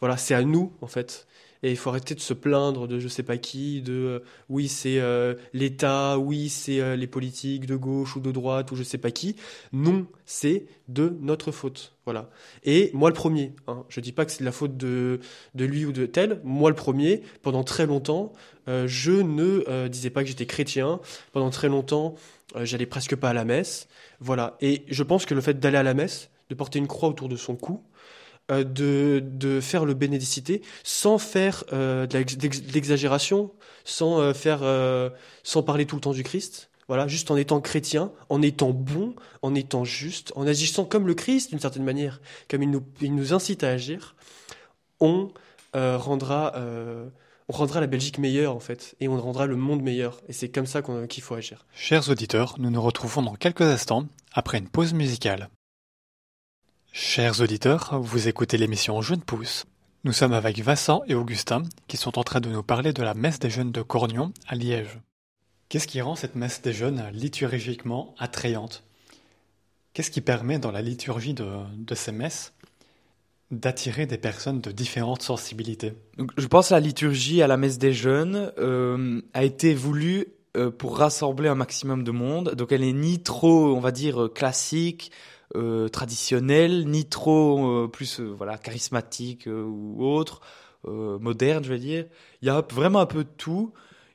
voilà, 0.00 0.16
c'est 0.16 0.34
à 0.34 0.42
nous 0.42 0.72
en 0.80 0.86
fait 0.86 1.26
et 1.62 1.70
il 1.70 1.76
faut 1.76 1.90
arrêter 1.90 2.14
de 2.14 2.20
se 2.20 2.32
plaindre 2.32 2.88
de 2.88 2.98
je 2.98 3.08
sais 3.08 3.22
pas 3.22 3.36
qui, 3.36 3.82
de 3.82 3.92
euh, 3.92 4.18
oui 4.48 4.68
c'est 4.68 4.98
euh, 4.98 5.34
l'État, 5.52 6.18
oui 6.18 6.48
c'est 6.48 6.80
euh, 6.80 6.96
les 6.96 7.06
politiques 7.06 7.66
de 7.66 7.76
gauche 7.76 8.16
ou 8.16 8.20
de 8.20 8.30
droite 8.32 8.72
ou 8.72 8.76
je 8.76 8.82
sais 8.82 8.98
pas 8.98 9.10
qui. 9.10 9.36
Non, 9.72 10.06
c'est 10.24 10.66
de 10.88 11.16
notre 11.20 11.52
faute. 11.52 11.94
Voilà. 12.04 12.30
Et 12.64 12.90
moi 12.94 13.10
le 13.10 13.14
premier, 13.14 13.52
hein, 13.66 13.84
je 13.88 14.00
dis 14.00 14.12
pas 14.12 14.24
que 14.24 14.32
c'est 14.32 14.40
de 14.40 14.44
la 14.44 14.52
faute 14.52 14.76
de, 14.76 15.20
de 15.54 15.64
lui 15.64 15.84
ou 15.84 15.92
de 15.92 16.06
tel, 16.06 16.40
moi 16.44 16.70
le 16.70 16.76
premier, 16.76 17.22
pendant 17.42 17.64
très 17.64 17.86
longtemps, 17.86 18.32
je 18.66 19.10
ne 19.10 19.88
disais 19.88 20.10
pas 20.10 20.22
que 20.22 20.28
j'étais 20.28 20.46
chrétien, 20.46 21.00
pendant 21.32 21.50
très 21.50 21.68
longtemps, 21.68 22.14
j'allais 22.62 22.86
presque 22.86 23.16
pas 23.16 23.30
à 23.30 23.32
la 23.32 23.44
messe. 23.44 23.88
Voilà. 24.20 24.56
Et 24.60 24.84
je 24.88 25.02
pense 25.02 25.26
que 25.26 25.34
le 25.34 25.40
fait 25.40 25.58
d'aller 25.58 25.78
à 25.78 25.82
la 25.82 25.94
messe, 25.94 26.30
de 26.50 26.54
porter 26.54 26.78
une 26.78 26.86
croix 26.86 27.08
autour 27.08 27.28
de 27.28 27.36
son 27.36 27.56
cou, 27.56 27.82
euh, 27.82 27.86
de, 28.48 29.22
de, 29.24 29.60
faire 29.60 29.84
le 29.84 29.94
bénédicité 29.94 30.62
sans 30.82 31.18
faire 31.18 31.64
euh, 31.72 32.06
de 32.06 32.18
l'exagération, 32.72 33.52
sans 33.84 34.20
euh, 34.20 34.32
faire, 34.32 34.62
sans 35.42 35.62
parler 35.62 35.86
tout 35.86 35.96
le 35.96 36.00
temps 36.00 36.12
du 36.12 36.22
Christ. 36.22 36.70
Voilà, 36.88 37.06
juste 37.06 37.30
en 37.30 37.36
étant 37.36 37.60
chrétien, 37.60 38.10
en 38.28 38.42
étant 38.42 38.70
bon, 38.70 39.14
en 39.42 39.54
étant 39.54 39.84
juste, 39.84 40.32
en 40.34 40.44
agissant 40.46 40.84
comme 40.84 41.06
le 41.06 41.14
Christ 41.14 41.50
d'une 41.50 41.60
certaine 41.60 41.84
manière, 41.84 42.20
comme 42.48 42.64
il 42.64 42.70
nous, 42.70 42.82
il 43.00 43.14
nous 43.14 43.32
incite 43.32 43.62
à 43.62 43.68
agir, 43.68 44.16
on 44.98 45.28
rendra, 45.72 46.54
on 47.48 47.52
rendra 47.52 47.80
la 47.80 47.86
Belgique 47.86 48.18
meilleure 48.18 48.56
en 48.56 48.58
fait, 48.58 48.96
et 48.98 49.06
on 49.06 49.20
rendra 49.20 49.46
le 49.46 49.54
monde 49.54 49.82
meilleur. 49.82 50.20
Et 50.28 50.32
c'est 50.32 50.48
comme 50.48 50.66
ça 50.66 50.82
qu'il 51.08 51.22
faut 51.22 51.36
agir. 51.36 51.64
Chers 51.74 52.08
auditeurs, 52.10 52.56
nous 52.58 52.70
nous 52.70 52.82
retrouvons 52.82 53.22
dans 53.22 53.36
quelques 53.36 53.62
instants 53.62 54.06
après 54.32 54.58
une 54.58 54.68
pause 54.68 54.92
musicale. 54.92 55.48
Chers 56.92 57.40
auditeurs, 57.40 58.00
vous 58.00 58.26
écoutez 58.26 58.56
l'émission 58.56 59.00
Jeunes 59.00 59.22
Pousse. 59.22 59.64
Nous 60.02 60.12
sommes 60.12 60.32
avec 60.32 60.58
Vincent 60.58 61.02
et 61.06 61.14
Augustin 61.14 61.62
qui 61.86 61.96
sont 61.96 62.18
en 62.18 62.24
train 62.24 62.40
de 62.40 62.48
nous 62.48 62.64
parler 62.64 62.92
de 62.92 63.02
la 63.04 63.14
messe 63.14 63.38
des 63.38 63.48
jeunes 63.48 63.70
de 63.70 63.80
Cornion 63.80 64.32
à 64.48 64.56
Liège. 64.56 64.98
Qu'est-ce 65.68 65.86
qui 65.86 66.00
rend 66.00 66.16
cette 66.16 66.34
messe 66.34 66.62
des 66.62 66.72
jeunes 66.72 67.04
liturgiquement 67.12 68.16
attrayante? 68.18 68.82
Qu'est-ce 69.92 70.10
qui 70.10 70.20
permet 70.20 70.58
dans 70.58 70.72
la 70.72 70.82
liturgie 70.82 71.32
de, 71.32 71.94
ces 71.94 72.10
messes 72.10 72.54
d'attirer 73.52 74.06
des 74.06 74.18
personnes 74.18 74.60
de 74.60 74.72
différentes 74.72 75.22
sensibilités? 75.22 75.92
Je 76.36 76.46
pense 76.48 76.70
que 76.70 76.74
la 76.74 76.80
liturgie 76.80 77.40
à 77.40 77.46
la 77.46 77.56
messe 77.56 77.78
des 77.78 77.92
jeunes 77.92 78.52
euh, 78.58 79.22
a 79.32 79.44
été 79.44 79.74
voulue 79.74 80.26
euh, 80.56 80.72
pour 80.72 80.98
rassembler 80.98 81.48
un 81.48 81.54
maximum 81.54 82.02
de 82.02 82.10
monde. 82.10 82.56
Donc 82.56 82.72
elle 82.72 82.80
n'est 82.80 82.92
ni 82.92 83.22
trop, 83.22 83.76
on 83.76 83.80
va 83.80 83.92
dire, 83.92 84.28
classique, 84.34 85.12
euh, 85.56 85.88
traditionnel, 85.88 86.86
ni 86.86 87.06
trop 87.06 87.84
euh, 87.84 87.88
plus 87.88 88.20
euh, 88.20 88.32
voilà 88.36 88.56
charismatique 88.56 89.48
ou 89.48 90.04
autre, 90.04 90.40
moderne, 90.84 91.64
je 91.64 91.70
vais 91.70 91.78
dire. 91.78 92.06
Il 92.40 92.46
y 92.46 92.50
a 92.50 92.64
vraiment 92.72 93.00
un 93.00 93.06
peu 93.06 93.24
de 93.24 93.28
tout. 93.36 93.72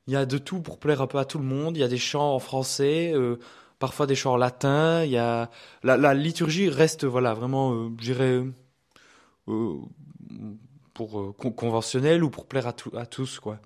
Il 0.07 0.13
y 0.13 0.15
a 0.15 0.25
de 0.25 0.37
tout 0.37 0.61
pour 0.61 0.79
plaire 0.79 1.01
un 1.01 1.07
peu 1.07 1.17
à 1.19 1.25
tout 1.25 1.37
le 1.37 1.43
monde. 1.43 1.77
Il 1.77 1.81
y 1.81 1.83
a 1.83 1.87
des 1.87 1.97
chants 1.97 2.33
en 2.33 2.39
français, 2.39 3.13
parfois 3.77 4.07
des 4.07 4.15
chants 4.15 4.33
en 4.33 4.37
latin. 4.37 5.03
Il 5.03 5.11
y 5.11 5.17
a 5.17 5.51
la, 5.83 6.13
liturgie 6.15 6.69
reste 6.69 7.05
voilà 7.05 7.35
vraiment, 7.35 7.89
je 7.99 8.03
dirais, 8.03 8.41
pour 10.95 11.35
conventionnel 11.37 12.23
ou 12.23 12.31
pour 12.31 12.47
plaire 12.47 12.67
à, 12.67 12.75
à 12.97 13.05
tous 13.05 13.39
quoi. 13.39 13.59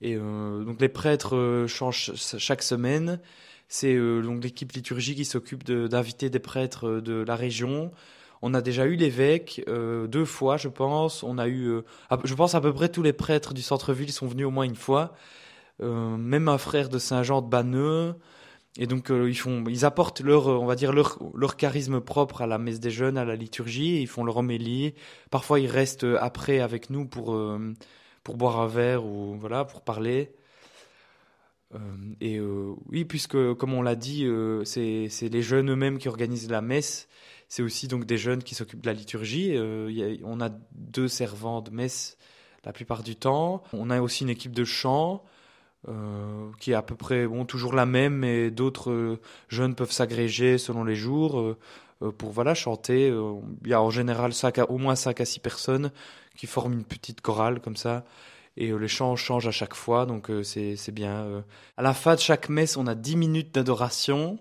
Et 0.00 0.16
donc 0.16 0.80
les 0.80 0.88
prêtres 0.88 1.66
changent 1.68 2.12
chaque 2.14 2.62
semaine. 2.62 3.20
C'est 3.72 3.94
euh, 3.94 4.20
l'équipe 4.42 4.72
liturgique 4.72 5.18
qui 5.18 5.24
s'occupe 5.24 5.62
d'inviter 5.64 6.28
des 6.28 6.40
prêtres 6.40 6.88
euh, 6.88 7.00
de 7.00 7.22
la 7.22 7.36
région. 7.36 7.92
On 8.42 8.52
a 8.52 8.62
déjà 8.62 8.84
eu 8.84 8.96
l'évêque 8.96 9.62
euh, 9.68 10.08
deux 10.08 10.24
fois, 10.24 10.56
je 10.56 10.66
pense. 10.68 11.22
On 11.22 11.38
a 11.38 11.46
eu, 11.46 11.80
je 12.24 12.34
pense 12.34 12.56
à 12.56 12.60
peu 12.60 12.72
près 12.72 12.88
tous 12.88 13.02
les 13.02 13.12
prêtres 13.12 13.54
du 13.54 13.62
centre-ville 13.62 14.12
sont 14.12 14.26
venus 14.26 14.46
au 14.46 14.50
moins 14.50 14.64
une 14.64 14.74
fois. 14.74 15.14
même 15.80 16.48
un 16.48 16.58
frère 16.58 16.88
de 16.88 16.98
Saint-Jean 16.98 17.42
de 17.42 17.48
Banneux. 17.48 18.14
Et 18.76 18.86
donc 18.86 19.10
ils 19.10 19.38
font, 19.38 19.64
ils 19.68 19.84
apportent 19.84 20.20
leur, 20.20 20.46
on 20.48 20.66
va 20.66 20.74
dire 20.74 20.92
leur, 20.92 21.18
leur 21.34 21.56
charisme 21.56 22.00
propre 22.00 22.42
à 22.42 22.46
la 22.46 22.58
messe 22.58 22.80
des 22.80 22.90
jeunes, 22.90 23.18
à 23.18 23.24
la 23.24 23.36
liturgie. 23.36 24.00
Ils 24.02 24.08
font 24.08 24.24
leur 24.24 24.38
homélie. 24.38 24.94
Parfois 25.30 25.60
ils 25.60 25.68
restent 25.68 26.06
après 26.20 26.60
avec 26.60 26.90
nous 26.90 27.06
pour 27.06 27.38
pour 28.24 28.36
boire 28.36 28.60
un 28.60 28.66
verre 28.66 29.04
ou 29.04 29.36
voilà 29.38 29.64
pour 29.64 29.82
parler. 29.82 30.32
Euh, 31.74 31.78
et 32.20 32.38
euh, 32.38 32.74
oui, 32.90 33.04
puisque 33.04 33.54
comme 33.54 33.74
on 33.74 33.82
l'a 33.82 33.94
dit, 33.94 34.24
euh, 34.24 34.64
c'est 34.64 35.08
les 35.28 35.42
jeunes 35.42 35.70
eux-mêmes 35.70 35.98
qui 35.98 36.08
organisent 36.08 36.50
la 36.50 36.60
messe. 36.60 37.08
C'est 37.48 37.62
aussi 37.62 37.88
donc 37.88 38.04
des 38.04 38.18
jeunes 38.18 38.42
qui 38.42 38.54
s'occupent 38.54 38.82
de 38.82 38.86
la 38.86 38.92
liturgie. 38.92 39.56
on 40.24 40.40
a 40.40 40.50
deux 40.72 41.08
servants 41.08 41.60
de 41.60 41.70
messe 41.70 42.16
la 42.64 42.72
plupart 42.72 43.02
du 43.02 43.16
temps. 43.16 43.62
On 43.72 43.90
a 43.90 44.00
aussi 44.00 44.24
une 44.24 44.30
équipe 44.30 44.52
de 44.52 44.64
chant. 44.64 45.24
qui 46.60 46.72
est 46.72 46.74
à 46.74 46.82
peu 46.82 46.94
près 46.94 47.26
bon 47.26 47.44
toujours 47.44 47.72
la 47.72 47.86
même, 47.86 48.14
mais 48.14 48.50
d'autres 48.50 49.18
jeunes 49.48 49.74
peuvent 49.74 49.90
s'agréger 49.92 50.58
selon 50.58 50.84
les 50.84 50.94
jours 50.94 51.56
pour 52.18 52.30
voilà 52.30 52.54
chanter. 52.54 53.08
Il 53.64 53.68
y 53.68 53.74
a 53.74 53.82
en 53.82 53.90
général 53.90 54.32
au 54.68 54.78
moins 54.78 54.94
5 54.94 55.20
à 55.20 55.24
6 55.24 55.40
personnes 55.40 55.90
qui 56.36 56.46
forment 56.46 56.74
une 56.74 56.84
petite 56.84 57.20
chorale 57.20 57.60
comme 57.60 57.76
ça 57.76 58.04
et 58.56 58.70
euh, 58.70 58.76
les 58.76 58.88
chants 58.88 59.16
changent 59.16 59.48
à 59.48 59.52
chaque 59.52 59.74
fois, 59.74 60.06
donc 60.06 60.30
euh, 60.30 60.42
c'est 60.42 60.92
bien. 60.92 61.24
Euh. 61.24 61.42
À 61.76 61.82
la 61.82 61.94
fin 61.94 62.14
de 62.14 62.20
chaque 62.20 62.48
messe, 62.48 62.76
on 62.76 62.86
a 62.86 62.94
10 62.94 63.16
minutes 63.16 63.54
d'adoration. 63.54 64.38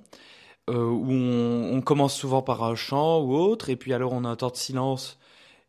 où 0.67 1.12
on, 1.12 1.82
commence 1.82 2.15
souvent 2.15 2.43
par 2.43 2.63
un 2.63 2.76
chant 2.76 3.22
ou 3.22 3.36
autre, 3.36 3.69
et 3.69 3.76
puis 3.76 3.93
alors 3.93 4.13
on 4.13 4.24
a 4.26 4.30
un 4.30 4.36
temps 4.36 4.52
de 4.52 4.56
silence. 4.56 5.19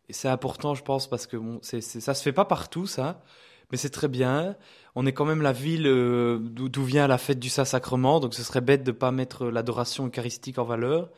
Et 0.08 0.12
c'est 0.12 0.28
important, 0.28 0.74
je 0.74 0.82
pense, 0.82 1.08
parce 1.08 1.26
que 1.26 1.36
bon, 1.36 1.58
c'est 1.62 1.80
ça 1.80 2.14
se 2.14 2.22
fait 2.22 2.32
pas 2.32 2.44
partout, 2.44 2.86
ça, 2.86 3.22
mais 3.70 3.78
c'est 3.78 3.90
très 3.90 4.08
bien. 4.08 4.56
On 4.96 5.06
est 5.06 5.12
quand 5.12 5.24
même 5.24 5.42
la 5.42 5.52
ville 5.52 5.84
d'où 5.84 6.84
vient 6.84 7.06
la 7.06 7.18
fête 7.18 7.38
du 7.40 7.48
Saint-Sacrement, 7.48 8.20
donc 8.20 8.34
ce 8.34 8.42
serait 8.42 8.60
bête 8.60 8.84
de 8.84 8.92
pas 8.92 9.12
mettre 9.12 9.46
l'adoration 9.46 10.06
eucharistique 10.06 10.58
en 10.58 10.64
valeur. 10.64 11.10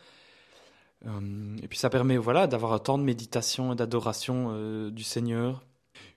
et 1.62 1.68
puis 1.68 1.78
ça 1.78 1.90
permet, 1.90 2.16
voilà, 2.18 2.46
d'avoir 2.46 2.72
un 2.74 2.78
temps 2.78 2.98
de 2.98 3.04
méditation 3.04 3.72
et 3.72 3.76
d'adoration 3.76 4.90
du 4.90 5.02
Seigneur. 5.04 5.62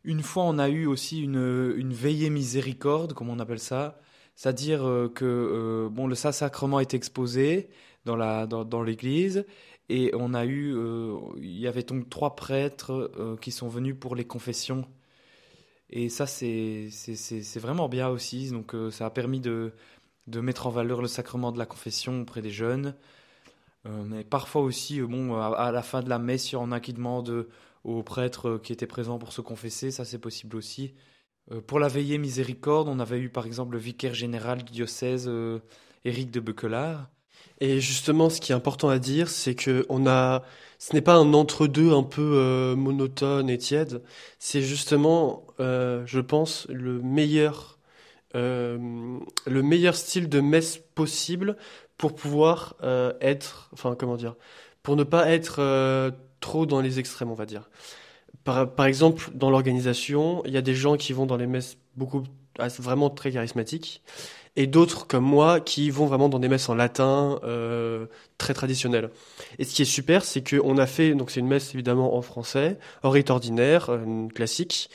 Une 0.06 0.22
fois, 0.22 0.44
on 0.44 0.60
a 0.60 0.70
eu 0.70 0.86
aussi 0.86 1.22
une, 1.22 1.94
veillée 1.94 2.30
miséricorde, 2.30 3.14
comme 3.14 3.30
on 3.30 3.40
appelle 3.40 3.60
ça, 3.60 4.00
c'est-à-dire 4.36 4.86
euh, 4.86 5.10
que 5.10 5.26
euh, 5.26 5.90
bon, 5.90 6.08
le 6.08 6.16
Saint-Sacrement 6.16 6.80
est 6.80 6.94
exposé 6.94 7.70
dans 8.06 8.84
l'église 8.84 9.46
et 9.90 10.12
on 10.14 10.36
a 10.36 10.46
eu 10.46 10.76
euh, 10.76 11.18
il 11.38 11.60
y 11.60 11.68
avait 11.68 11.82
donc 11.82 12.08
trois 12.10 12.36
prêtres 12.36 13.12
qui 13.42 13.52
sont 13.52 13.68
venus 13.68 13.96
pour 14.00 14.16
les 14.16 14.26
confessions. 14.26 14.86
Et 15.90 16.10
ça 16.10 16.28
c'est 16.28 16.90
vraiment 17.56 17.90
bien 17.90 18.10
aussi. 18.10 18.52
Donc 18.52 18.76
ça 18.92 19.08
a 19.08 19.10
permis 19.10 19.40
de 19.40 19.74
de 20.28 20.40
mettre 20.40 20.68
en 20.68 20.72
valeur 20.72 21.02
le 21.02 21.08
sacrement 21.08 21.52
de 21.52 21.58
la 21.58 21.66
confession 21.66 22.22
auprès 22.22 22.42
des 22.42 22.52
jeunes. 22.52 22.96
Mais 23.86 24.24
parfois 24.24 24.62
aussi 24.62 25.02
bon 25.02 25.36
à, 25.36 25.48
à, 25.48 25.72
la 25.72 25.84
fin 25.84 26.02
de 26.02 26.10
la 26.10 26.20
messe 26.20 26.52
il 26.52 26.56
y 26.56 26.58
en 26.58 26.72
a 26.72 26.80
qui 26.80 26.94
demandent 26.94 27.48
aux 27.86 28.04
prêtres 28.04 28.60
qui 28.62 28.74
étaient 28.74 28.88
présents 28.88 29.20
pour 29.20 29.32
se 29.32 29.42
confesser, 29.42 29.92
ça 29.92 30.04
c'est 30.06 30.18
possible 30.18 30.58
aussi. 30.58 30.96
Euh, 31.52 31.62
pour 31.62 31.80
la 31.80 31.88
veillée 31.88 32.18
miséricorde, 32.18 32.88
on 32.88 33.00
avait 33.00 33.20
eu 33.20 33.30
par 33.30 33.46
exemple 33.46 33.74
le 33.74 33.80
vicaire 33.80 34.16
général 34.16 34.64
du 34.64 34.74
diocèse, 34.74 35.26
euh, 35.28 35.60
Éric 36.04 36.32
de 36.32 36.40
Bequelard. 36.40 37.10
Et 37.62 37.80
justement, 37.80 38.30
ce 38.30 38.42
qui 38.42 38.52
est 38.52 38.56
important 38.56 38.90
à 38.90 39.00
dire, 39.00 39.30
c'est 39.30 39.56
que 39.56 39.86
on 39.90 40.08
a, 40.08 40.44
ce 40.80 40.94
n'est 40.94 41.02
pas 41.02 41.16
un 41.16 41.34
entre-deux 41.34 41.94
un 41.94 42.04
peu 42.04 42.34
euh, 42.36 42.76
monotone 42.76 43.50
et 43.50 43.58
tiède. 43.58 44.02
C'est 44.40 44.62
justement, 44.62 45.46
je 45.60 46.20
pense, 46.20 46.68
le 46.70 47.02
meilleur, 47.02 47.80
le 48.34 49.22
meilleur 49.48 49.96
style 49.96 50.28
de 50.28 50.42
messe 50.42 50.78
possible 50.96 51.56
pour 51.98 52.16
pouvoir 52.16 52.76
être, 53.22 53.70
enfin, 53.74 53.96
comment 53.98 54.18
dire, 54.18 54.36
pour 54.84 54.96
ne 54.96 55.04
pas 55.04 55.30
être 55.32 55.62
trop 56.46 56.68
dans 56.68 56.80
les 56.80 57.00
extrêmes, 57.00 57.32
on 57.32 57.36
va 57.36 57.48
dire. 57.48 57.70
Par, 58.44 58.86
exemple, 58.86 59.32
dans 59.34 59.50
l'organisation, 59.50 60.44
il 60.46 60.54
y 60.54 60.58
a 60.58 60.62
des 60.62 60.76
gens 60.76 60.96
qui 60.98 61.12
vont 61.12 61.26
dans 61.26 61.38
les 61.38 61.48
messes 61.48 61.78
beaucoup, 61.96 62.24
ah, 62.60 62.68
vraiment 62.68 63.10
très 63.10 63.32
charismatiques 63.32 64.04
et 64.56 64.68
d'autres 64.68 65.08
comme 65.08 65.24
moi 65.24 65.60
qui 65.60 65.90
vont 65.90 66.06
vraiment 66.06 66.30
dans 66.30 66.38
des 66.38 66.48
messes 66.48 66.70
en 66.70 66.76
latin 66.76 67.40
euh, 67.44 68.06
très 68.38 68.54
traditionnelles. 68.54 69.10
Et 69.58 69.64
ce 69.66 69.74
qui 69.74 69.82
est 69.82 69.86
super, 69.86 70.24
c'est 70.24 70.48
qu'on 70.48 70.78
a 70.78 70.86
fait, 70.86 71.16
donc 71.16 71.32
c'est 71.32 71.40
une 71.40 71.48
messe 71.48 71.74
évidemment 71.74 72.16
en 72.16 72.22
français, 72.22 72.78
en 73.02 73.10
rite 73.10 73.32
ordinaire, 73.32 73.90
euh, 73.90 74.28
classique, 74.28 74.92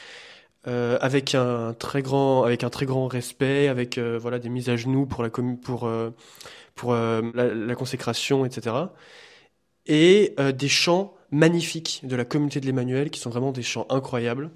euh, 0.68 0.96
avec 1.00 1.34
un 1.34 1.74
très 1.74 2.02
grand, 2.02 2.44
avec 2.44 2.62
un 2.62 2.70
très 2.70 2.86
grand 2.86 3.08
respect, 3.08 3.66
avec 3.66 3.98
voilà 3.98 4.38
des 4.38 4.48
mises 4.48 4.68
à 4.68 4.76
genoux 4.76 5.06
pour 5.06 5.24
la 5.24 5.30
pour 5.30 5.90
pour 6.76 6.94
la 6.94 7.74
consécration, 7.74 8.44
etc. 8.46 8.76
Et 9.86 10.34
euh, 10.38 10.52
des 10.52 10.68
chants 10.68 11.14
magnifiques 11.30 12.00
de 12.04 12.16
la 12.16 12.24
communauté 12.24 12.60
de 12.60 12.66
l'Emmanuel 12.66 13.10
qui 13.10 13.20
sont 13.20 13.30
vraiment 13.30 13.52
des 13.52 13.62
chants 13.62 13.86
incroyables 13.88 14.50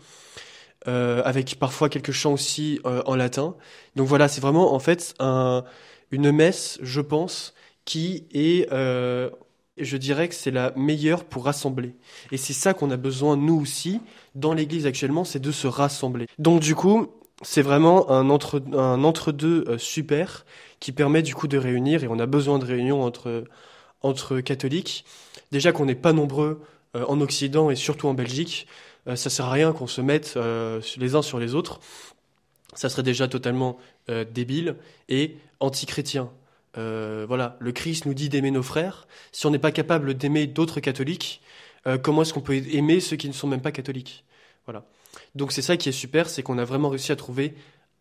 euh, 0.87 1.23
avec 1.25 1.59
parfois 1.59 1.89
quelques 1.89 2.13
chants 2.13 2.33
aussi 2.33 2.81
euh, 2.85 3.03
en 3.07 3.15
latin. 3.17 3.57
Donc 3.97 4.07
voilà, 4.07 4.29
c'est 4.29 4.41
vraiment 4.41 4.75
en 4.75 4.79
fait 4.79 5.15
un, 5.19 5.65
une 6.11 6.31
messe, 6.33 6.79
je 6.83 7.01
pense, 7.01 7.55
qui 7.85 8.27
est, 8.33 8.69
je 9.77 9.97
dirais 9.97 10.29
que 10.29 10.35
c'est 10.35 10.51
la 10.51 10.73
meilleure 10.77 11.25
pour 11.25 11.45
rassembler. 11.45 11.97
Et 12.33 12.37
c'est 12.37 12.53
ça 12.53 12.75
qu'on 12.75 12.91
a 12.91 12.97
besoin, 12.97 13.37
nous 13.37 13.61
aussi, 13.61 14.01
dans 14.35 14.55
l'Église 14.55 14.87
actuellement, 14.87 15.25
c'est 15.25 15.41
de 15.41 15.53
se 15.53 15.67
rassembler. 15.67 16.27
Donc 16.39 16.61
du 16.61 16.75
coup, 16.75 17.09
c'est 17.43 17.63
vraiment 17.63 18.11
un 18.11 18.31
entre 18.31 18.63
un 18.73 19.03
entre-deux 19.05 19.65
euh, 19.69 19.79
super 19.79 20.47
qui 20.81 20.93
permet 20.93 21.23
du 21.23 21.35
coup 21.35 21.49
de 21.49 21.59
réunir, 21.59 22.05
et 22.05 22.09
on 22.09 22.19
a 22.19 22.27
besoin 22.27 22.59
de 22.59 22.65
réunions 22.65 23.03
entre, 23.03 23.45
entre 24.05 24.41
catholiques. 24.41 25.05
Déjà 25.51 25.73
qu'on 25.73 25.87
n'est 25.87 25.95
pas 25.97 26.13
nombreux 26.13 26.63
euh, 26.95 27.05
en 27.09 27.21
Occident 27.21 27.71
et 27.71 27.77
surtout 27.77 28.07
en 28.07 28.15
Belgique, 28.15 28.69
euh, 29.09 29.17
ça 29.17 29.31
sert 29.31 29.47
à 29.47 29.51
rien 29.51 29.73
qu'on 29.73 29.87
se 29.87 30.01
mette 30.01 30.35
euh, 30.37 30.81
les 30.97 31.15
uns 31.15 31.23
sur 31.23 31.39
les 31.39 31.55
autres. 31.55 31.81
Ça 32.75 32.89
serait 32.89 33.03
déjà 33.03 33.29
totalement 33.29 33.79
euh, 34.11 34.25
débile 34.25 34.77
et 35.09 35.37
anti-chrétien. 35.61 36.31
Voilà, 36.77 37.57
le 37.61 37.71
Christ 37.71 38.05
nous 38.05 38.15
dit 38.15 38.29
d'aimer 38.29 38.51
nos 38.51 38.65
frères. 38.65 39.07
Si 39.31 39.47
on 39.47 39.51
n'est 39.51 39.61
pas 39.61 39.71
capable 39.71 40.15
d'aimer 40.15 40.49
d'autres 40.49 40.81
catholiques, 40.81 41.41
comment 42.03 42.23
est-ce 42.23 42.35
qu'on 42.35 42.41
peut 42.41 42.57
aimer 42.57 42.99
ceux 42.99 43.15
qui 43.15 43.29
ne 43.29 43.33
sont 43.33 43.47
même 43.47 43.61
pas 43.61 43.71
catholiques? 43.71 44.25
Voilà. 44.67 44.83
Donc 45.37 45.53
c'est 45.53 45.63
ça 45.63 45.77
qui 45.77 45.89
est 45.89 45.93
super, 45.93 46.29
c'est 46.29 46.43
qu'on 46.43 46.59
a 46.59 46.65
vraiment 46.65 46.89
réussi 46.89 47.13
à 47.13 47.17
trouver 47.17 47.55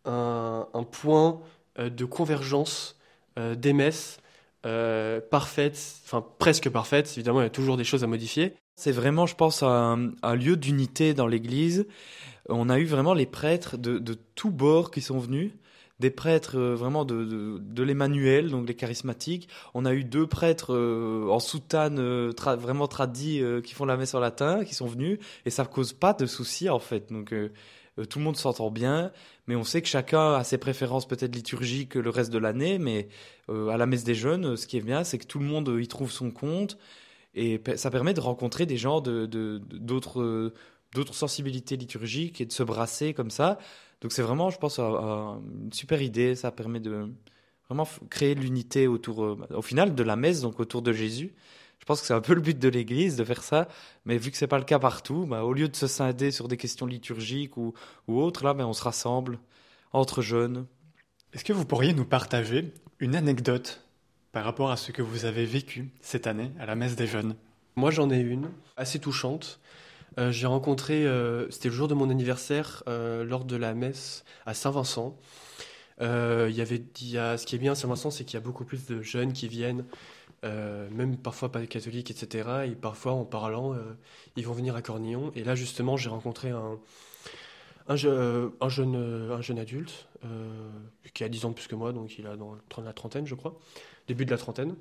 un, 0.06 0.66
un 0.74 0.82
point 0.82 1.40
de 1.78 2.04
convergence 2.04 2.96
des 3.36 3.72
messes 3.72 4.18
euh, 4.66 5.20
parfaite, 5.20 5.78
enfin 6.04 6.24
presque 6.38 6.68
parfaite. 6.70 7.12
Évidemment, 7.16 7.40
il 7.40 7.44
y 7.44 7.46
a 7.46 7.50
toujours 7.50 7.76
des 7.76 7.84
choses 7.84 8.04
à 8.04 8.06
modifier, 8.06 8.54
C'est 8.76 8.92
vraiment, 8.92 9.26
je 9.26 9.34
pense, 9.34 9.62
un, 9.62 10.12
un 10.22 10.34
lieu 10.34 10.56
d'unité 10.56 11.14
dans 11.14 11.26
l'Église. 11.26 11.86
On 12.48 12.68
a 12.68 12.78
eu 12.78 12.84
vraiment 12.84 13.14
les 13.14 13.26
prêtres 13.26 13.76
de, 13.76 14.18
tous 14.34 14.50
bords 14.50 14.90
qui 14.90 15.00
sont 15.00 15.18
venus. 15.18 15.52
Des 16.00 16.10
prêtres 16.10 16.58
euh, 16.58 16.74
vraiment 16.74 17.04
de, 17.04 17.58
de, 17.60 17.82
l'Emmanuel, 17.82 18.50
donc 18.50 18.66
les 18.66 18.74
charismatiques. 18.74 19.48
On 19.74 19.84
a 19.84 19.94
eu 19.94 20.02
deux 20.02 20.26
prêtres 20.26 20.74
euh, 20.74 21.28
en 21.30 21.38
soutane 21.38 22.00
vraiment 22.56 22.88
tradis 22.88 23.42
qui 23.62 23.74
font 23.74 23.84
la 23.84 23.96
messe 23.96 24.14
en 24.14 24.20
latin, 24.20 24.64
qui 24.64 24.74
sont 24.74 24.86
venus. 24.86 25.18
Et 25.46 25.50
ça 25.50 25.64
cause 25.64 25.92
pas 25.92 26.12
de 26.12 26.26
soucis 26.26 26.68
en 26.68 26.80
fait. 26.80 27.12
Donc 27.12 27.32
tout 28.08 28.18
le 28.18 28.24
monde 28.24 28.36
s'entend 28.36 28.70
bien. 28.70 29.12
Mais 29.46 29.56
on 29.56 29.64
sait 29.64 29.82
que 29.82 29.88
chacun 29.88 30.34
a 30.34 30.44
ses 30.44 30.58
préférences 30.58 31.06
peut-être 31.06 31.34
liturgiques 31.34 31.94
le 31.96 32.10
reste 32.10 32.32
de 32.32 32.38
l'année. 32.38 32.78
Mais 32.78 33.08
euh, 33.50 33.68
à 33.68 33.76
la 33.76 33.86
messe 33.86 34.04
des 34.04 34.14
jeunes, 34.14 34.46
euh, 34.52 34.56
ce 34.56 34.66
qui 34.66 34.76
est 34.78 34.80
bien, 34.82 35.04
c'est 35.04 35.18
que 35.18 35.26
tout 35.26 35.38
le 35.38 35.44
monde 35.46 35.68
euh, 35.68 35.82
y 35.82 35.88
trouve 35.88 36.10
son 36.10 36.30
compte. 36.30 36.78
Et 37.34 37.60
ça 37.76 37.90
permet 37.90 38.14
de 38.14 38.20
rencontrer 38.20 38.66
des 38.66 38.76
gens 38.76 39.00
d'autres, 39.00 40.52
sensibilités 41.12 41.76
liturgiques 41.76 42.40
et 42.40 42.46
de 42.46 42.52
se 42.52 42.62
brasser 42.62 43.14
comme 43.14 43.30
ça. 43.30 43.58
Donc 44.00 44.12
c'est 44.12 44.22
vraiment, 44.22 44.50
je 44.50 44.58
pense, 44.58 44.78
un- 44.78 44.84
un- 44.84 45.42
une 45.64 45.72
super 45.72 46.00
idée. 46.02 46.34
Ça 46.36 46.50
permet 46.52 46.80
de 46.80 47.08
vraiment 47.68 47.88
créer 48.10 48.34
l'unité 48.34 48.86
autour, 48.86 49.38
au 49.50 49.62
final, 49.62 49.94
de 49.94 50.02
la 50.02 50.16
messe, 50.16 50.42
donc 50.42 50.60
autour 50.60 50.82
de 50.82 50.92
Jésus. 50.92 51.34
Je 51.84 51.86
pense 51.86 52.00
que 52.00 52.06
c'est 52.06 52.14
un 52.14 52.22
peu 52.22 52.32
le 52.32 52.40
but 52.40 52.58
de 52.58 52.68
l'Église 52.70 53.16
de 53.16 53.24
faire 53.24 53.42
ça, 53.42 53.68
mais 54.06 54.16
vu 54.16 54.30
que 54.30 54.38
c'est 54.38 54.46
pas 54.46 54.56
le 54.56 54.64
cas 54.64 54.78
partout, 54.78 55.26
bah, 55.26 55.44
au 55.44 55.52
lieu 55.52 55.68
de 55.68 55.76
se 55.76 55.86
scinder 55.86 56.30
sur 56.30 56.48
des 56.48 56.56
questions 56.56 56.86
liturgiques 56.86 57.58
ou, 57.58 57.74
ou 58.08 58.22
autres, 58.22 58.42
là, 58.42 58.54
ben, 58.54 58.64
on 58.64 58.72
se 58.72 58.82
rassemble 58.82 59.38
entre 59.92 60.22
jeunes. 60.22 60.64
Est-ce 61.34 61.44
que 61.44 61.52
vous 61.52 61.66
pourriez 61.66 61.92
nous 61.92 62.06
partager 62.06 62.72
une 63.00 63.14
anecdote 63.14 63.84
par 64.32 64.46
rapport 64.46 64.70
à 64.70 64.78
ce 64.78 64.92
que 64.92 65.02
vous 65.02 65.26
avez 65.26 65.44
vécu 65.44 65.90
cette 66.00 66.26
année 66.26 66.52
à 66.58 66.64
la 66.64 66.74
messe 66.74 66.96
des 66.96 67.06
jeunes? 67.06 67.36
Moi, 67.76 67.90
j'en 67.90 68.08
ai 68.08 68.18
une 68.18 68.48
assez 68.78 68.98
touchante. 68.98 69.60
Euh, 70.18 70.32
j'ai 70.32 70.46
rencontré, 70.46 71.04
euh, 71.04 71.50
c'était 71.50 71.68
le 71.68 71.74
jour 71.74 71.86
de 71.86 71.92
mon 71.92 72.08
anniversaire, 72.08 72.82
euh, 72.88 73.24
lors 73.26 73.44
de 73.44 73.56
la 73.56 73.74
messe 73.74 74.24
à 74.46 74.54
Saint-Vincent. 74.54 75.18
Euh, 76.00 76.48
il 76.50 76.56
y 76.56 76.60
avait, 76.60 76.82
il 77.00 77.10
y 77.10 77.18
a, 77.18 77.36
ce 77.36 77.46
qui 77.46 77.54
est 77.54 77.58
bien 77.58 77.72
à 77.72 77.74
Saint-Vincent, 77.74 78.10
c'est 78.10 78.24
qu'il 78.24 78.34
y 78.34 78.42
a 78.42 78.44
beaucoup 78.44 78.64
plus 78.64 78.86
de 78.86 79.02
jeunes 79.02 79.32
qui 79.32 79.48
viennent, 79.48 79.84
euh, 80.44 80.88
même 80.90 81.16
parfois 81.18 81.50
pas 81.52 81.66
catholiques, 81.66 82.10
etc. 82.10 82.66
Et 82.66 82.72
parfois, 82.76 83.12
en 83.12 83.24
parlant, 83.24 83.74
euh, 83.74 83.78
ils 84.36 84.46
vont 84.46 84.52
venir 84.54 84.76
à 84.76 84.82
Cornillon. 84.82 85.32
Et 85.34 85.44
là, 85.44 85.54
justement, 85.54 85.96
j'ai 85.96 86.10
rencontré 86.10 86.50
un, 86.50 86.78
un, 87.88 87.96
je- 87.96 88.50
un 88.60 88.68
jeune, 88.68 88.94
un 89.30 89.40
jeune 89.40 89.58
adulte 89.58 90.08
euh, 90.24 90.70
qui 91.12 91.24
a 91.24 91.28
10 91.28 91.44
ans 91.44 91.50
de 91.50 91.54
plus 91.54 91.66
que 91.66 91.74
moi, 91.74 91.92
donc 91.92 92.18
il 92.18 92.26
a 92.26 92.36
dans 92.36 92.56
la 92.82 92.92
trentaine, 92.92 93.26
je 93.26 93.34
crois, 93.34 93.58
début 94.08 94.24
de 94.24 94.30
la 94.30 94.38
trentaine. 94.38 94.74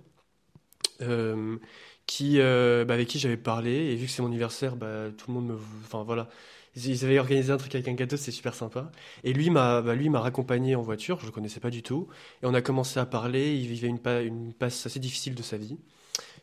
Qui, 2.05 2.37
bah, 2.39 2.93
avec 2.93 3.07
qui 3.07 3.19
j'avais 3.19 3.37
parlé, 3.37 3.71
et 3.71 3.95
vu 3.95 4.05
que 4.07 4.11
c'est 4.11 4.21
mon 4.21 4.27
anniversaire, 4.27 4.75
bah, 4.75 5.05
tout 5.17 5.25
le 5.29 5.33
monde 5.35 5.47
me... 5.47 5.55
Enfin 5.85 6.03
voilà, 6.03 6.29
ils 6.75 7.05
avaient 7.05 7.19
organisé 7.19 7.51
un 7.51 7.57
truc 7.57 7.75
avec 7.75 7.87
un 7.87 7.93
gâteau, 7.93 8.17
c'est 8.17 8.31
super 8.31 8.55
sympa. 8.55 8.91
Et 9.23 9.33
lui 9.33 9.49
m'a 9.49 9.81
bah, 9.81 9.95
lui 9.95 10.09
m'a 10.09 10.19
raccompagné 10.19 10.75
en 10.75 10.81
voiture, 10.81 11.19
je 11.19 11.25
le 11.25 11.31
connaissais 11.31 11.59
pas 11.59 11.69
du 11.69 11.83
tout, 11.83 12.07
et 12.41 12.45
on 12.45 12.53
a 12.53 12.61
commencé 12.61 12.99
à 12.99 13.05
parler, 13.05 13.55
il 13.55 13.67
vivait 13.67 13.87
une, 13.87 13.99
pa- 13.99 14.21
une 14.21 14.53
passe 14.53 14.85
assez 14.85 14.99
difficile 14.99 15.35
de 15.35 15.43
sa 15.43 15.57
vie, 15.57 15.77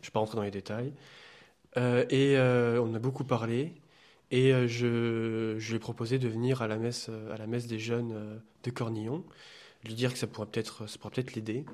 je 0.02 0.08
vais 0.08 0.12
pas 0.12 0.20
rentrer 0.20 0.36
dans 0.36 0.42
les 0.44 0.50
détails, 0.50 0.92
Euh, 1.76 2.04
et 2.10 2.36
euh, 2.36 2.82
on 2.82 2.94
a 2.94 2.98
beaucoup 2.98 3.24
parlé, 3.24 3.74
et 4.30 4.52
euh, 4.52 4.68
je, 4.68 5.56
lui 5.56 5.76
ai 5.76 5.78
proposé 5.78 6.18
de 6.18 6.28
venir 6.28 6.62
à 6.62 6.68
la 6.68 6.76
messe, 6.78 7.10
à 7.32 7.36
la 7.38 7.46
messe 7.46 7.66
des 7.66 7.78
jeunes 7.78 8.42
de 8.64 8.70
Cornillon, 8.70 9.24
lui 9.84 9.94
dire 9.94 10.12
que 10.12 10.18
ça 10.18 10.26
pourrait 10.26 10.46
peut-être 10.48 10.88
ça 10.88 10.98
pourrait 10.98 11.14
peut-être 11.14 11.34
l'aider. 11.34 11.64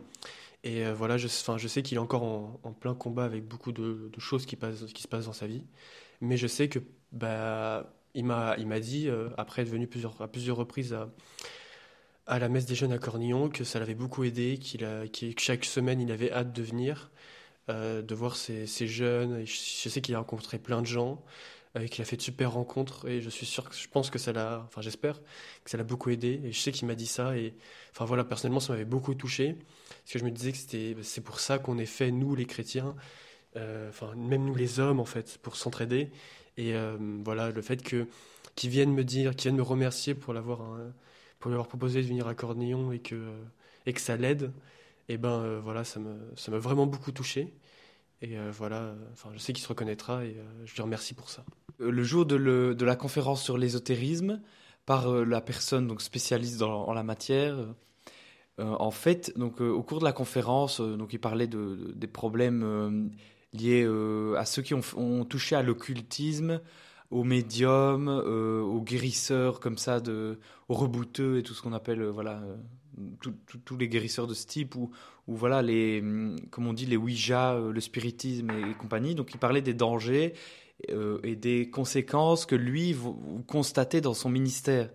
Et 0.65 0.91
voilà, 0.93 1.17
je, 1.19 1.27
enfin, 1.29 1.59
je 1.59 1.69
sais 1.69 1.83
qu'il 1.83 1.97
est 1.97 2.01
encore 2.01 2.25
en, 2.25 2.73
plein 2.73 2.95
combat 2.95 3.25
avec 3.25 3.47
beaucoup 3.47 3.73
de, 3.73 4.11
choses 4.19 4.47
qui 4.47 4.57
se 4.57 5.09
passent 5.09 5.27
dans 5.27 5.33
sa 5.33 5.47
vie. 5.47 5.65
Mais 6.21 6.37
je 6.37 6.47
sais 6.47 6.69
que 6.69 6.81
bah, 7.13 7.93
il 8.17 8.25
m'a, 8.25 8.57
il 8.59 8.67
m'a 8.67 8.81
dit, 8.81 9.09
euh, 9.09 9.29
après 9.37 9.63
être 9.63 9.69
venu 9.69 9.89
à 10.21 10.27
plusieurs 10.29 10.57
reprises 10.57 10.97
à, 12.27 12.39
la 12.39 12.49
messe 12.49 12.67
des 12.67 12.75
jeunes 12.75 12.93
à 12.93 12.99
Cornillon, 12.99 13.49
que 13.51 13.63
ça 13.63 13.79
l'avait 13.79 13.95
beaucoup 13.95 14.25
aidé, 14.25 14.59
qu'il 14.59 14.85
a, 14.85 15.07
qu'il- 15.07 15.35
que 15.35 15.43
chaque 15.43 15.65
semaine 15.65 16.01
il 16.01 16.11
avait 16.11 16.33
hâte 16.33 16.53
de 16.53 16.63
venir, 16.63 17.11
euh, 17.69 18.03
de 18.03 18.15
voir 18.15 18.37
ces, 18.37 18.67
jeunes. 18.87 19.47
Je, 19.47 19.89
sais 19.89 20.01
qu'il 20.01 20.15
a 20.15 20.19
rencontré 20.19 20.59
plein 20.59 20.81
de 20.81 20.87
gens, 20.87 21.23
euh, 21.77 21.87
qu'il 21.87 22.03
a 22.03 22.05
fait 22.05 22.17
de 22.17 22.23
super 22.23 22.53
rencontres. 22.53 23.07
Et 23.07 23.21
je 23.21 23.31
suis 23.31 23.47
sûr 23.47 23.71
je 23.73 23.87
pense 23.89 24.11
que 24.11 24.19
ça 24.19 24.33
l'a, 24.33 24.63
enfin 24.67 24.81
j'espère 24.81 25.21
que 25.65 25.71
ça 25.71 25.77
l'a 25.77 25.85
beaucoup 25.85 26.11
aidé. 26.11 26.41
Et 26.45 26.53
je 26.53 26.59
sais 26.61 26.73
qu'il 26.73 26.89
m'a 26.89 26.95
dit 26.95 27.07
ça. 27.07 27.37
Et 27.37 27.55
enfin 27.93 28.07
voilà, 28.07 28.25
personnellement, 28.25 28.61
ça 28.61 28.73
m'avait 28.73 28.85
beaucoup 28.87 29.15
touché. 29.15 29.57
Parce 29.89 30.13
que 30.15 30.19
je 30.21 30.25
me 30.25 30.31
disais 30.31 30.53
que 30.53 30.59
c'était, 30.59 30.97
c'est 31.03 31.23
pour 31.23 31.39
ça 31.41 31.59
qu'on 31.59 31.79
est 31.79 31.87
fait, 31.87 32.11
nous 32.11 32.35
les 32.35 32.47
chrétiens, 32.47 32.97
euh, 33.57 33.89
enfin 33.91 34.15
même 34.17 34.45
nous 34.45 34.55
les 34.55 34.81
hommes 34.81 35.01
en 35.01 35.05
fait, 35.05 35.39
pour 35.43 35.57
s'entraider. 35.57 36.11
Et 36.57 36.75
euh, 36.75 36.97
voilà, 37.25 37.51
le 37.51 37.63
fait 37.63 37.83
que 37.83 38.07
qu'ils 38.55 38.71
viennent 38.71 38.93
me 38.95 39.05
dire, 39.05 39.33
qu'ils 39.37 39.51
viennent 39.51 39.57
me 39.59 39.63
remercier 39.63 40.15
pour 40.15 40.33
l'avoir, 40.35 40.63
hein, 40.63 40.93
pour 41.39 41.51
lui 41.51 41.55
avoir 41.55 41.69
proposé 41.69 42.03
de 42.03 42.07
venir 42.09 42.27
à 42.29 42.35
Cornillon 42.35 42.93
et 42.93 43.01
que 43.01 43.17
et 43.87 43.93
que 43.93 44.01
ça 44.01 44.17
l'aide, 44.17 44.53
et 45.09 45.19
ben 45.19 45.31
euh, 45.43 45.61
voilà, 45.63 45.85
ça 45.85 46.01
me 46.01 46.17
ça 46.37 46.51
m'a 46.53 46.59
vraiment 46.59 46.87
beaucoup 46.87 47.13
touché. 47.13 47.55
Et 48.23 48.39
euh, 48.39 48.51
voilà, 48.53 48.79
euh, 48.83 48.95
enfin 49.13 49.31
je 49.35 49.39
sais 49.39 49.53
qu'il 49.53 49.63
se 49.63 49.69
reconnaîtra 49.69 50.25
et 50.25 50.37
euh, 50.39 50.45
je 50.67 50.75
lui 50.75 50.83
remercie 50.83 51.15
pour 51.15 51.31
ça. 51.31 51.45
Euh, 51.81 51.91
Le 51.91 52.03
jour 52.05 52.27
de, 52.27 52.37
le- 52.37 52.75
de 52.75 52.85
la 52.85 52.97
conférence 52.97 53.43
sur 53.43 53.59
l'ésotérisme, 53.59 54.41
par 54.87 55.09
euh, 55.13 55.25
la 55.25 55.41
personne 55.41 55.87
donc 55.87 56.01
spécialiste 56.03 56.59
dans, 56.59 56.87
en 56.89 56.95
la 56.95 57.03
matière, 57.03 57.55
euh, 57.59 57.67
euh, 58.61 58.77
en 58.79 58.91
fait, 58.91 59.33
donc 59.37 59.61
euh, 59.61 59.69
au 59.71 59.83
cours 59.83 59.99
de 59.99 60.05
la 60.05 60.13
conférence, 60.13 60.81
euh, 60.81 60.97
donc 60.97 61.13
il 61.13 61.19
parlait 61.21 61.47
de, 61.47 61.77
de- 61.77 61.93
des 61.93 62.07
problèmes 62.07 62.63
euh, 62.65 63.09
liés 63.53 63.85
euh, 63.85 64.35
à 64.37 64.45
ceux 64.45 64.63
qui 64.63 64.75
ont, 64.75 65.25
touché 65.25 65.57
à 65.57 65.63
l'occultisme, 65.63 66.61
aux 67.11 67.25
médiums, 67.25 68.09
euh, 68.09 68.61
aux 68.61 68.83
guérisseurs 68.83 69.61
comme 69.61 69.79
ça, 69.79 70.01
de, 70.01 70.39
aux 70.69 70.75
rebouteux 70.75 71.39
et 71.39 71.43
tout 71.43 71.55
ce 71.55 71.63
qu'on 71.63 71.73
appelle 71.73 72.03
euh, 72.03 72.11
voilà 72.11 72.43
tous 73.67 73.77
les 73.77 73.89
guérisseurs 73.89 74.27
de 74.27 74.33
ce 74.33 74.47
type 74.47 74.75
ou, 74.75 74.91
voilà 75.27 75.61
les, 75.61 76.03
comme 76.51 76.67
on 76.67 76.73
dit, 76.73 76.87
les 76.87 76.97
Ouija, 76.97 77.59
le 77.59 77.81
spiritisme 77.81 78.51
et, 78.51 78.75
compagnie. 78.75 79.15
Donc 79.15 79.35
il 79.35 79.39
parlait 79.39 79.61
des 79.61 79.75
dangers 79.75 80.33
et 80.89 81.37
des 81.37 81.69
conséquences 81.69 82.47
que 82.47 82.55
lui 82.55 82.97
constatait 83.47 84.01
dans 84.01 84.15
son 84.15 84.31
ministère 84.31 84.89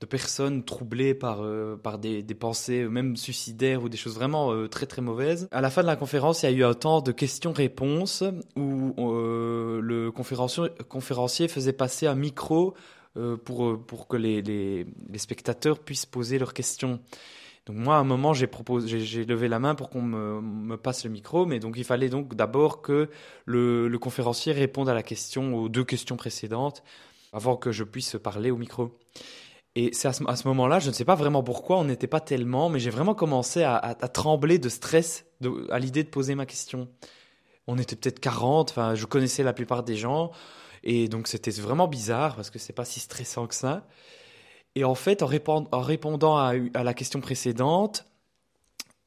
de 0.00 0.06
personnes 0.06 0.64
troublées 0.64 1.14
par, 1.14 1.42
euh, 1.42 1.76
par 1.76 1.98
des, 1.98 2.22
pensées 2.34 2.88
même 2.88 3.16
suicidaires 3.16 3.82
ou 3.82 3.88
des 3.88 3.98
choses 3.98 4.14
vraiment 4.14 4.52
euh, 4.52 4.66
très 4.66 4.86
très 4.86 5.02
mauvaises. 5.02 5.46
À 5.50 5.60
la 5.60 5.68
fin 5.68 5.82
de 5.82 5.86
la 5.86 5.96
conférence, 5.96 6.42
il 6.42 6.46
y 6.46 6.48
a 6.48 6.56
eu 6.56 6.64
un 6.64 6.74
temps 6.74 7.02
de 7.02 7.12
questions-réponses 7.12 8.24
où 8.56 8.94
euh, 8.98 9.80
le 9.82 10.10
conférencier, 10.10 11.48
faisait 11.48 11.72
passer 11.72 12.06
un 12.06 12.14
micro 12.14 12.74
pour, 13.44 13.84
pour 13.84 14.06
que 14.06 14.16
les, 14.16 14.86
spectateurs 15.16 15.80
puissent 15.80 16.06
poser 16.06 16.38
leurs 16.38 16.54
questions. 16.54 17.00
Donc 17.66 17.76
moi, 17.76 17.96
à 17.96 17.98
un 17.98 18.04
moment, 18.04 18.32
j'ai 18.32 18.46
levé 19.24 19.48
la 19.48 19.58
main 19.58 19.74
pour 19.74 19.90
qu'on 19.90 20.02
me, 20.02 20.40
me, 20.40 20.76
passe 20.76 21.04
le 21.04 21.10
micro, 21.10 21.44
mais 21.44 21.58
donc 21.58 21.76
il 21.76 21.84
fallait 21.84 22.08
donc 22.08 22.34
d'abord 22.34 22.80
que 22.80 23.10
le, 23.44 23.88
le 23.88 23.98
conférencier 23.98 24.52
réponde 24.52 24.88
à 24.88 24.94
la 24.94 25.02
question, 25.02 25.54
aux 25.56 25.68
deux 25.68 25.84
questions 25.84 26.16
précédentes, 26.16 26.82
avant 27.32 27.56
que 27.56 27.72
je 27.72 27.84
puisse 27.84 28.16
parler 28.22 28.50
au 28.50 28.56
micro. 28.56 28.96
Et 29.76 29.90
c'est 29.92 30.08
à 30.08 30.12
ce, 30.12 30.48
moment-là, 30.48 30.80
je 30.80 30.88
ne 30.88 30.92
sais 30.92 31.04
pas 31.04 31.14
vraiment 31.14 31.42
pourquoi, 31.44 31.78
on 31.78 31.84
n'était 31.84 32.08
pas 32.08 32.20
tellement, 32.20 32.68
mais 32.68 32.80
j'ai 32.80 32.90
vraiment 32.90 33.14
commencé 33.14 33.62
à, 33.62 33.94
trembler 34.12 34.58
de 34.58 34.68
stress 34.68 35.26
à 35.70 35.78
l'idée 35.78 36.02
de 36.02 36.08
poser 36.08 36.34
ma 36.34 36.44
question. 36.44 36.88
On 37.68 37.78
était 37.78 37.94
peut-être 37.94 38.18
40, 38.18 38.70
enfin, 38.70 38.94
je 38.96 39.06
connaissais 39.06 39.44
la 39.44 39.52
plupart 39.52 39.84
des 39.84 39.94
gens, 39.94 40.32
et 40.82 41.08
donc 41.08 41.28
c'était 41.28 41.52
vraiment 41.52 41.86
bizarre 41.86 42.34
parce 42.34 42.50
que 42.50 42.58
c'est 42.58 42.72
pas 42.72 42.84
si 42.84 42.98
stressant 42.98 43.46
que 43.46 43.54
ça. 43.54 43.86
Et 44.74 44.82
en 44.82 44.96
fait, 44.96 45.22
en, 45.22 45.26
répondant 45.26 46.36
à 46.36 46.82
la 46.82 46.94
question 46.94 47.20
précédente, 47.20 48.06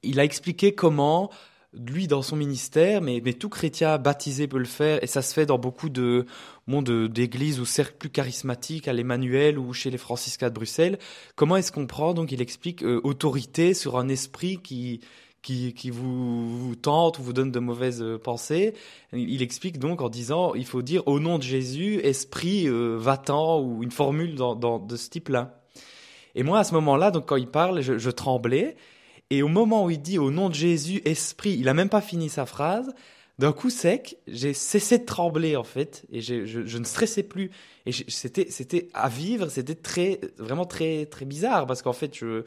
il 0.01 0.19
a 0.19 0.23
expliqué 0.23 0.75
comment 0.75 1.29
lui 1.73 2.07
dans 2.07 2.21
son 2.21 2.35
ministère, 2.35 3.01
mais, 3.01 3.21
mais 3.23 3.33
tout 3.33 3.49
chrétien 3.49 3.97
baptisé 3.97 4.47
peut 4.47 4.59
le 4.59 4.65
faire, 4.65 5.03
et 5.03 5.07
ça 5.07 5.21
se 5.21 5.33
fait 5.33 5.45
dans 5.45 5.57
beaucoup 5.57 5.89
de 5.89 6.25
monde 6.67 7.07
d'églises 7.07 7.59
ou 7.59 7.65
cercles 7.65 7.97
plus 7.97 8.09
charismatiques, 8.09 8.87
à 8.87 8.93
l'Emmanuel 8.93 9.59
ou 9.59 9.73
chez 9.73 9.89
les 9.89 9.97
franciscains 9.97 10.49
de 10.49 10.53
Bruxelles. 10.53 10.97
Comment 11.35 11.57
est-ce 11.57 11.71
qu'on 11.71 11.87
prend 11.87 12.13
Donc 12.13 12.31
il 12.31 12.41
explique 12.41 12.83
euh, 12.83 13.01
autorité 13.03 13.73
sur 13.73 13.97
un 13.97 14.07
esprit 14.09 14.59
qui 14.61 15.01
qui, 15.43 15.73
qui 15.73 15.89
vous, 15.89 16.73
tente 16.81 17.19
ou 17.19 17.23
vous 17.23 17.33
donne 17.33 17.51
de 17.51 17.59
mauvaises 17.59 18.01
euh, 18.01 18.17
pensées? 18.17 18.73
Il 19.11 19.41
explique 19.41 19.77
donc 19.77 20.01
en 20.01 20.09
disant, 20.09 20.53
il 20.55 20.65
faut 20.65 20.81
dire 20.81 21.05
au 21.07 21.19
nom 21.19 21.37
de 21.37 21.43
Jésus, 21.43 21.99
esprit 22.01 22.67
euh, 22.67 22.95
va-t'en 22.97 23.59
ou 23.59 23.83
une 23.83 23.91
formule 23.91 24.35
dans, 24.35 24.79
de 24.79 24.95
ce 24.95 25.09
type-là. 25.09 25.61
Et 26.33 26.43
moi, 26.43 26.59
à 26.59 26.63
ce 26.63 26.73
moment-là, 26.75 27.11
donc 27.11 27.27
quand 27.27 27.35
il 27.35 27.47
parle, 27.47 27.81
je, 27.81 27.97
je 27.99 28.09
tremblais. 28.09 28.75
Et 29.29 29.43
au 29.43 29.49
moment 29.49 29.85
où 29.85 29.89
il 29.89 30.01
dit 30.01 30.17
au 30.17 30.31
nom 30.31 30.49
de 30.49 30.55
Jésus, 30.55 31.01
esprit, 31.05 31.57
il 31.59 31.67
a 31.67 31.73
même 31.73 31.89
pas 31.89 32.01
fini 32.01 32.29
sa 32.29 32.45
phrase. 32.45 32.93
D'un 33.39 33.51
coup 33.51 33.71
sec, 33.71 34.17
j'ai 34.27 34.53
cessé 34.53 34.99
de 34.99 35.05
trembler 35.05 35.55
en 35.55 35.63
fait, 35.63 36.05
et 36.11 36.21
je, 36.21 36.77
ne 36.77 36.83
stressais 36.83 37.23
plus. 37.23 37.49
Et 37.85 37.91
c'était, 37.91 38.49
c'était 38.49 38.89
à 38.93 39.09
vivre, 39.09 39.49
c'était 39.49 39.75
très, 39.75 40.21
vraiment 40.37 40.65
très, 40.65 41.07
très 41.07 41.25
bizarre 41.25 41.65
parce 41.65 41.81
qu'en 41.81 41.93
fait, 41.93 42.15
je, 42.15 42.43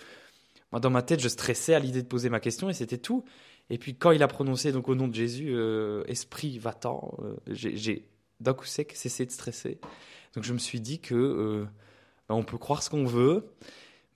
moi, 0.70 0.80
dans 0.80 0.90
ma 0.90 1.02
tête, 1.02 1.20
je 1.20 1.28
stressais 1.28 1.74
à 1.74 1.80
l'idée 1.80 2.02
de 2.02 2.06
poser 2.06 2.30
ma 2.30 2.40
question 2.40 2.68
et 2.68 2.74
c'était 2.74 2.98
tout. 2.98 3.24
Et 3.70 3.78
puis 3.78 3.96
quand 3.96 4.12
il 4.12 4.22
a 4.22 4.28
prononcé 4.28 4.72
donc 4.72 4.88
au 4.88 4.94
nom 4.94 5.08
de 5.08 5.14
Jésus, 5.14 5.50
euh, 5.50 6.04
esprit 6.06 6.58
va-t'en, 6.58 7.16
euh, 7.22 7.34
j'ai 7.48 8.08
d'un 8.40 8.54
coup 8.54 8.66
sec 8.66 8.92
cessé 8.94 9.26
de 9.26 9.30
stresser. 9.30 9.80
Donc 10.34 10.44
je 10.44 10.52
me 10.52 10.58
suis 10.58 10.80
dit 10.80 11.00
que 11.00 11.14
euh, 11.14 11.64
ben, 12.28 12.34
on 12.34 12.44
peut 12.44 12.58
croire 12.58 12.82
ce 12.82 12.90
qu'on 12.90 13.06
veut, 13.06 13.46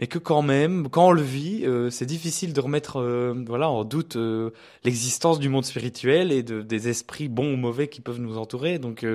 mais 0.00 0.06
que 0.06 0.18
quand 0.18 0.40
même, 0.40 0.88
quand 0.88 1.08
on 1.08 1.12
le 1.12 1.20
vit, 1.20 1.66
euh, 1.66 1.90
c'est 1.90 2.06
difficile 2.06 2.54
de 2.54 2.60
remettre 2.60 2.96
euh, 2.96 3.34
voilà, 3.46 3.68
en 3.68 3.84
doute 3.84 4.16
euh, 4.16 4.50
l'existence 4.82 5.38
du 5.38 5.50
monde 5.50 5.66
spirituel 5.66 6.32
et 6.32 6.42
de, 6.42 6.62
des 6.62 6.88
esprits 6.88 7.28
bons 7.28 7.52
ou 7.52 7.56
mauvais 7.56 7.88
qui 7.88 8.00
peuvent 8.00 8.18
nous 8.18 8.38
entourer. 8.38 8.78
Donc 8.78 9.06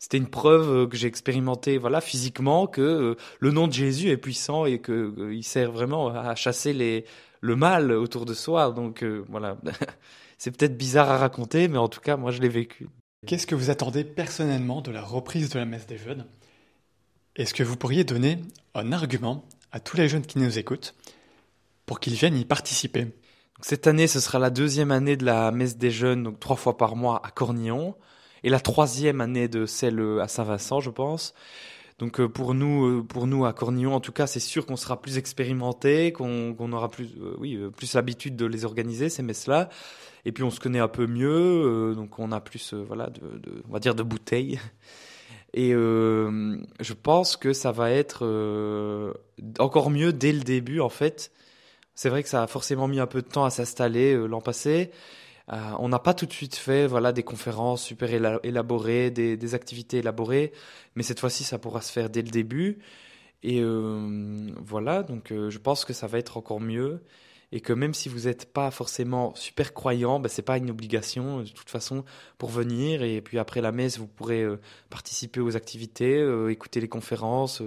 c'était 0.00 0.16
une 0.16 0.28
preuve 0.28 0.88
que 0.88 0.96
j'ai 0.96 1.06
expérimenté 1.06 1.78
voilà, 1.78 2.00
physiquement 2.00 2.66
que 2.66 3.16
le 3.38 3.50
nom 3.52 3.68
de 3.68 3.72
Jésus 3.72 4.08
est 4.10 4.16
puissant 4.16 4.66
et 4.66 4.80
qu'il 4.80 5.44
sert 5.44 5.70
vraiment 5.70 6.08
à 6.08 6.34
chasser 6.34 6.72
les, 6.72 7.04
le 7.40 7.54
mal 7.54 7.92
autour 7.92 8.26
de 8.26 8.34
soi. 8.34 8.72
Donc 8.72 9.04
voilà, 9.28 9.58
c'est 10.38 10.50
peut-être 10.50 10.76
bizarre 10.76 11.10
à 11.10 11.18
raconter, 11.18 11.68
mais 11.68 11.78
en 11.78 11.88
tout 11.88 12.00
cas, 12.00 12.16
moi 12.16 12.32
je 12.32 12.40
l'ai 12.40 12.48
vécu. 12.48 12.88
Qu'est-ce 13.26 13.46
que 13.46 13.54
vous 13.54 13.70
attendez 13.70 14.02
personnellement 14.02 14.80
de 14.80 14.90
la 14.90 15.02
reprise 15.02 15.50
de 15.50 15.58
la 15.58 15.66
messe 15.66 15.86
des 15.86 15.98
jeunes 15.98 16.26
Est-ce 17.36 17.54
que 17.54 17.62
vous 17.62 17.76
pourriez 17.76 18.02
donner 18.02 18.38
un 18.74 18.92
argument 18.92 19.44
à 19.72 19.80
tous 19.80 19.96
les 19.96 20.08
jeunes 20.08 20.26
qui 20.26 20.38
nous 20.38 20.58
écoutent 20.58 20.94
pour 21.86 22.00
qu'ils 22.00 22.14
viennent 22.14 22.36
y 22.36 22.44
participer. 22.44 23.08
Cette 23.62 23.86
année, 23.86 24.06
ce 24.06 24.20
sera 24.20 24.38
la 24.38 24.50
deuxième 24.50 24.90
année 24.90 25.16
de 25.16 25.24
la 25.24 25.50
messe 25.50 25.76
des 25.76 25.90
jeunes, 25.90 26.22
donc 26.22 26.40
trois 26.40 26.56
fois 26.56 26.76
par 26.76 26.96
mois 26.96 27.20
à 27.24 27.30
Cornillon, 27.30 27.94
et 28.42 28.48
la 28.48 28.60
troisième 28.60 29.20
année 29.20 29.48
de 29.48 29.66
celle 29.66 30.00
à 30.20 30.28
Saint-Vincent, 30.28 30.80
je 30.80 30.90
pense. 30.90 31.34
Donc 32.00 32.18
euh, 32.18 32.28
pour 32.28 32.54
nous, 32.54 32.86
euh, 32.86 33.02
pour 33.02 33.26
nous 33.26 33.44
à 33.44 33.52
Cornillon, 33.52 33.94
en 33.94 34.00
tout 34.00 34.12
cas, 34.12 34.26
c'est 34.26 34.40
sûr 34.40 34.64
qu'on 34.64 34.76
sera 34.76 35.02
plus 35.02 35.18
expérimenté, 35.18 36.12
qu'on 36.12 36.72
aura 36.72 36.88
plus, 36.90 37.10
euh, 37.20 37.36
oui, 37.38 37.58
plus 37.76 37.94
l'habitude 37.94 38.36
de 38.36 38.46
les 38.46 38.64
organiser 38.64 39.10
ces 39.10 39.22
messes-là. 39.22 39.68
Et 40.24 40.32
puis 40.32 40.42
on 40.42 40.50
se 40.50 40.60
connaît 40.60 40.78
un 40.78 40.88
peu 40.88 41.06
mieux, 41.06 41.94
donc 41.94 42.18
on 42.18 42.32
a 42.32 42.40
plus, 42.40 42.74
voilà, 42.74 43.08
de, 43.08 43.62
on 43.68 43.72
va 43.72 43.78
dire 43.78 43.94
de 43.94 44.02
bouteilles. 44.02 44.58
Et 45.54 45.72
euh, 45.74 46.56
je 46.80 46.92
pense 46.92 47.36
que 47.36 47.52
ça 47.52 47.72
va 47.72 47.90
être 47.90 48.24
euh, 48.24 49.12
encore 49.58 49.90
mieux 49.90 50.12
dès 50.12 50.32
le 50.32 50.40
début, 50.40 50.80
en 50.80 50.88
fait. 50.88 51.32
C'est 51.94 52.08
vrai 52.08 52.22
que 52.22 52.28
ça 52.28 52.42
a 52.42 52.46
forcément 52.46 52.88
mis 52.88 53.00
un 53.00 53.06
peu 53.06 53.22
de 53.22 53.28
temps 53.28 53.44
à 53.44 53.50
s'installer 53.50 54.14
euh, 54.14 54.26
l'an 54.26 54.40
passé. 54.40 54.90
On 55.80 55.88
n'a 55.88 55.98
pas 55.98 56.14
tout 56.14 56.26
de 56.26 56.32
suite 56.32 56.54
fait 56.54 56.86
voilà 56.86 57.10
des 57.10 57.24
conférences 57.24 57.82
super 57.82 58.08
élaborées, 58.44 59.10
des 59.10 59.54
activités 59.56 59.98
élaborées, 59.98 60.52
mais 60.94 61.02
cette 61.02 61.18
fois-ci 61.18 61.42
ça 61.42 61.58
pourra 61.58 61.80
se 61.80 61.90
faire 61.90 62.08
dès 62.08 62.22
le 62.22 62.30
début. 62.30 62.78
Et 63.42 63.60
voilà, 64.60 65.02
donc 65.02 65.30
je 65.32 65.58
pense 65.58 65.84
que 65.84 65.92
ça 65.92 66.06
va 66.06 66.18
être 66.18 66.36
encore 66.36 66.60
mieux 66.60 67.02
et 67.52 67.60
que 67.60 67.72
même 67.72 67.94
si 67.94 68.08
vous 68.08 68.20
n'êtes 68.28 68.52
pas 68.52 68.70
forcément 68.70 69.34
super 69.34 69.74
croyant, 69.74 70.20
ben, 70.20 70.28
c'est 70.28 70.42
pas 70.42 70.56
une 70.56 70.70
obligation 70.70 71.40
de 71.42 71.48
toute 71.48 71.70
façon 71.70 72.04
pour 72.38 72.50
venir. 72.50 73.02
Et 73.02 73.20
puis 73.20 73.38
après 73.38 73.60
la 73.60 73.72
messe, 73.72 73.98
vous 73.98 74.06
pourrez 74.06 74.42
euh, 74.42 74.60
participer 74.88 75.40
aux 75.40 75.56
activités, 75.56 76.18
euh, 76.18 76.50
écouter 76.50 76.80
les 76.80 76.88
conférences. 76.88 77.62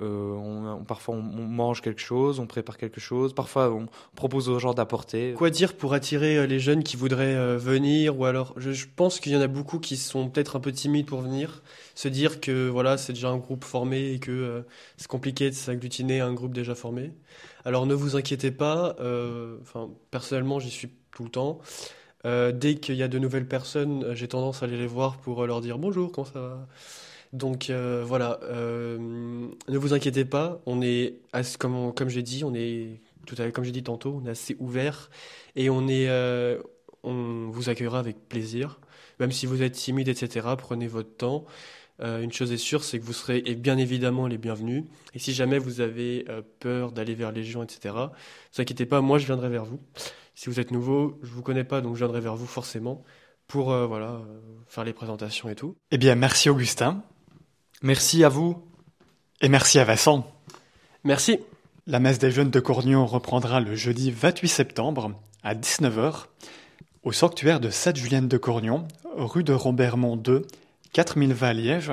Euh, 0.00 0.32
on, 0.34 0.84
parfois 0.84 1.16
on, 1.16 1.22
mange 1.22 1.80
quelque 1.80 2.00
chose, 2.00 2.38
on 2.38 2.46
prépare 2.46 2.78
quelque 2.78 3.00
chose, 3.00 3.34
parfois 3.34 3.72
on 3.72 3.86
propose 4.14 4.48
aux 4.48 4.58
gens 4.58 4.72
d'apporter. 4.72 5.34
Quoi 5.36 5.50
dire 5.50 5.76
pour 5.76 5.92
attirer 5.92 6.46
les 6.46 6.60
jeunes 6.60 6.84
qui 6.84 6.96
voudraient 6.96 7.56
venir 7.56 8.18
ou 8.18 8.24
alors 8.24 8.54
je, 8.56 8.70
je 8.70 8.86
pense 8.94 9.18
qu'il 9.18 9.32
y 9.32 9.36
en 9.36 9.40
a 9.40 9.48
beaucoup 9.48 9.80
qui 9.80 9.96
sont 9.96 10.28
peut-être 10.28 10.54
un 10.54 10.60
peu 10.60 10.70
timides 10.70 11.06
pour 11.06 11.20
venir, 11.20 11.62
se 11.96 12.06
dire 12.06 12.40
que 12.40 12.68
voilà 12.68 12.96
c'est 12.96 13.12
déjà 13.12 13.30
un 13.30 13.38
groupe 13.38 13.64
formé 13.64 14.12
et 14.12 14.20
que 14.20 14.64
c'est 14.96 15.08
compliqué 15.08 15.50
de 15.50 15.54
s'agglutiner 15.54 16.20
à 16.20 16.26
un 16.26 16.32
groupe 16.32 16.52
déjà 16.52 16.76
formé. 16.76 17.12
Alors 17.64 17.86
ne 17.86 17.94
vous 17.94 18.16
inquiétez 18.16 18.50
pas, 18.50 18.96
euh, 19.00 19.58
enfin 19.62 19.90
personnellement 20.10 20.58
j'y 20.60 20.70
suis 20.70 20.88
tout 21.10 21.24
le 21.24 21.30
temps. 21.30 21.58
Euh, 22.24 22.52
dès 22.52 22.76
qu'il 22.76 22.96
y 22.96 23.02
a 23.02 23.08
de 23.08 23.18
nouvelles 23.18 23.46
personnes, 23.46 24.14
j'ai 24.14 24.28
tendance 24.28 24.62
à 24.62 24.66
aller 24.66 24.76
les 24.76 24.86
voir 24.86 25.18
pour 25.18 25.46
leur 25.46 25.60
dire 25.60 25.78
bonjour, 25.78 26.10
comment 26.10 26.26
ça 26.26 26.40
va? 26.40 26.66
Donc 27.32 27.70
euh, 27.70 28.02
voilà, 28.06 28.40
ne 28.48 29.78
vous 29.78 29.92
inquiétez 29.92 30.24
pas, 30.24 30.60
on 30.66 30.80
est, 30.82 31.16
comme, 31.58 32.08
j'ai 32.08 32.22
dit, 32.22 32.44
on 32.44 32.54
est 32.54 33.00
tout 33.26 33.36
à 33.38 33.50
comme 33.50 33.64
j'ai 33.64 33.72
dit 33.72 33.82
tantôt, 33.82 34.20
on 34.22 34.26
est 34.26 34.30
assez 34.30 34.56
ouvert 34.58 35.10
et 35.54 35.68
on 35.68 35.88
est, 35.88 36.08
on 37.02 37.48
vous 37.50 37.68
accueillera 37.68 37.98
avec 37.98 38.28
plaisir, 38.28 38.80
même 39.20 39.32
si 39.32 39.46
vous 39.46 39.62
êtes 39.62 39.72
timide, 39.72 40.08
etc. 40.08 40.46
Prenez 40.56 40.86
votre 40.86 41.14
temps. 41.14 41.44
Euh, 42.00 42.22
une 42.22 42.32
chose 42.32 42.52
est 42.52 42.58
sûre, 42.58 42.84
c'est 42.84 43.00
que 43.00 43.04
vous 43.04 43.12
serez 43.12 43.42
et 43.44 43.56
bien 43.56 43.76
évidemment 43.76 44.26
les 44.26 44.38
bienvenus. 44.38 44.84
Et 45.14 45.18
si 45.18 45.32
jamais 45.32 45.58
vous 45.58 45.80
avez 45.80 46.24
euh, 46.28 46.42
peur 46.60 46.92
d'aller 46.92 47.14
vers 47.14 47.32
les 47.32 47.42
gens, 47.42 47.62
etc., 47.62 47.94
ne 47.94 48.06
vous 48.54 48.60
inquiétez 48.60 48.86
pas, 48.86 49.00
moi 49.00 49.18
je 49.18 49.26
viendrai 49.26 49.48
vers 49.48 49.64
vous. 49.64 49.80
Si 50.34 50.48
vous 50.48 50.60
êtes 50.60 50.70
nouveau, 50.70 51.18
je 51.22 51.30
vous 51.32 51.42
connais 51.42 51.64
pas, 51.64 51.80
donc 51.80 51.94
je 51.94 51.98
viendrai 51.98 52.20
vers 52.20 52.36
vous 52.36 52.46
forcément 52.46 53.02
pour 53.48 53.72
euh, 53.72 53.86
voilà 53.86 54.20
faire 54.68 54.84
les 54.84 54.92
présentations 54.92 55.48
et 55.48 55.56
tout. 55.56 55.74
Eh 55.90 55.98
bien, 55.98 56.14
merci 56.14 56.48
Augustin. 56.48 57.02
Merci 57.82 58.24
à 58.24 58.28
vous. 58.28 58.62
Et 59.40 59.48
merci 59.48 59.78
à 59.78 59.84
Vincent. 59.84 60.26
Merci. 61.04 61.38
La 61.86 62.00
messe 62.00 62.18
des 62.18 62.30
jeunes 62.30 62.50
de 62.50 62.60
Cornion 62.60 63.06
reprendra 63.06 63.60
le 63.60 63.74
jeudi 63.74 64.10
28 64.10 64.48
septembre 64.48 65.12
à 65.42 65.54
19h 65.54 66.26
au 67.02 67.12
sanctuaire 67.12 67.60
de 67.60 67.70
Sainte-Julienne 67.70 68.28
de 68.28 68.36
Cornion, 68.36 68.86
rue 69.16 69.44
de 69.44 69.54
Rombermont 69.54 70.16
2, 70.16 70.46
4020 70.92 71.52
Liège. 71.54 71.92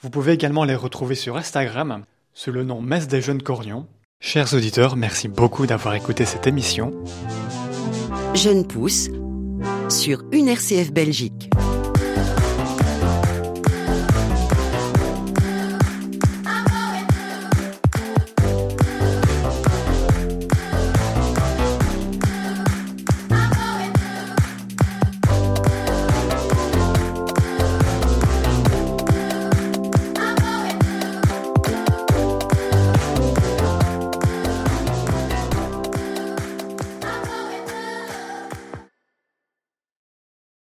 Vous 0.00 0.10
pouvez 0.10 0.32
également 0.32 0.64
les 0.64 0.74
retrouver 0.74 1.14
sur 1.14 1.36
Instagram 1.36 2.04
sous 2.32 2.52
le 2.52 2.64
nom 2.64 2.80
Messe 2.80 3.08
des 3.08 3.20
Jeunes 3.20 3.42
Cornions. 3.42 3.86
Chers 4.20 4.54
auditeurs, 4.54 4.96
merci 4.96 5.28
beaucoup 5.28 5.66
d'avoir 5.66 5.94
écouté 5.94 6.24
cette 6.24 6.46
émission. 6.46 6.92
Jeune 8.34 8.66
Pousse 8.66 9.10
sur 9.90 10.22
une 10.32 10.48
RCF 10.48 10.92
Belgique. 10.92 11.51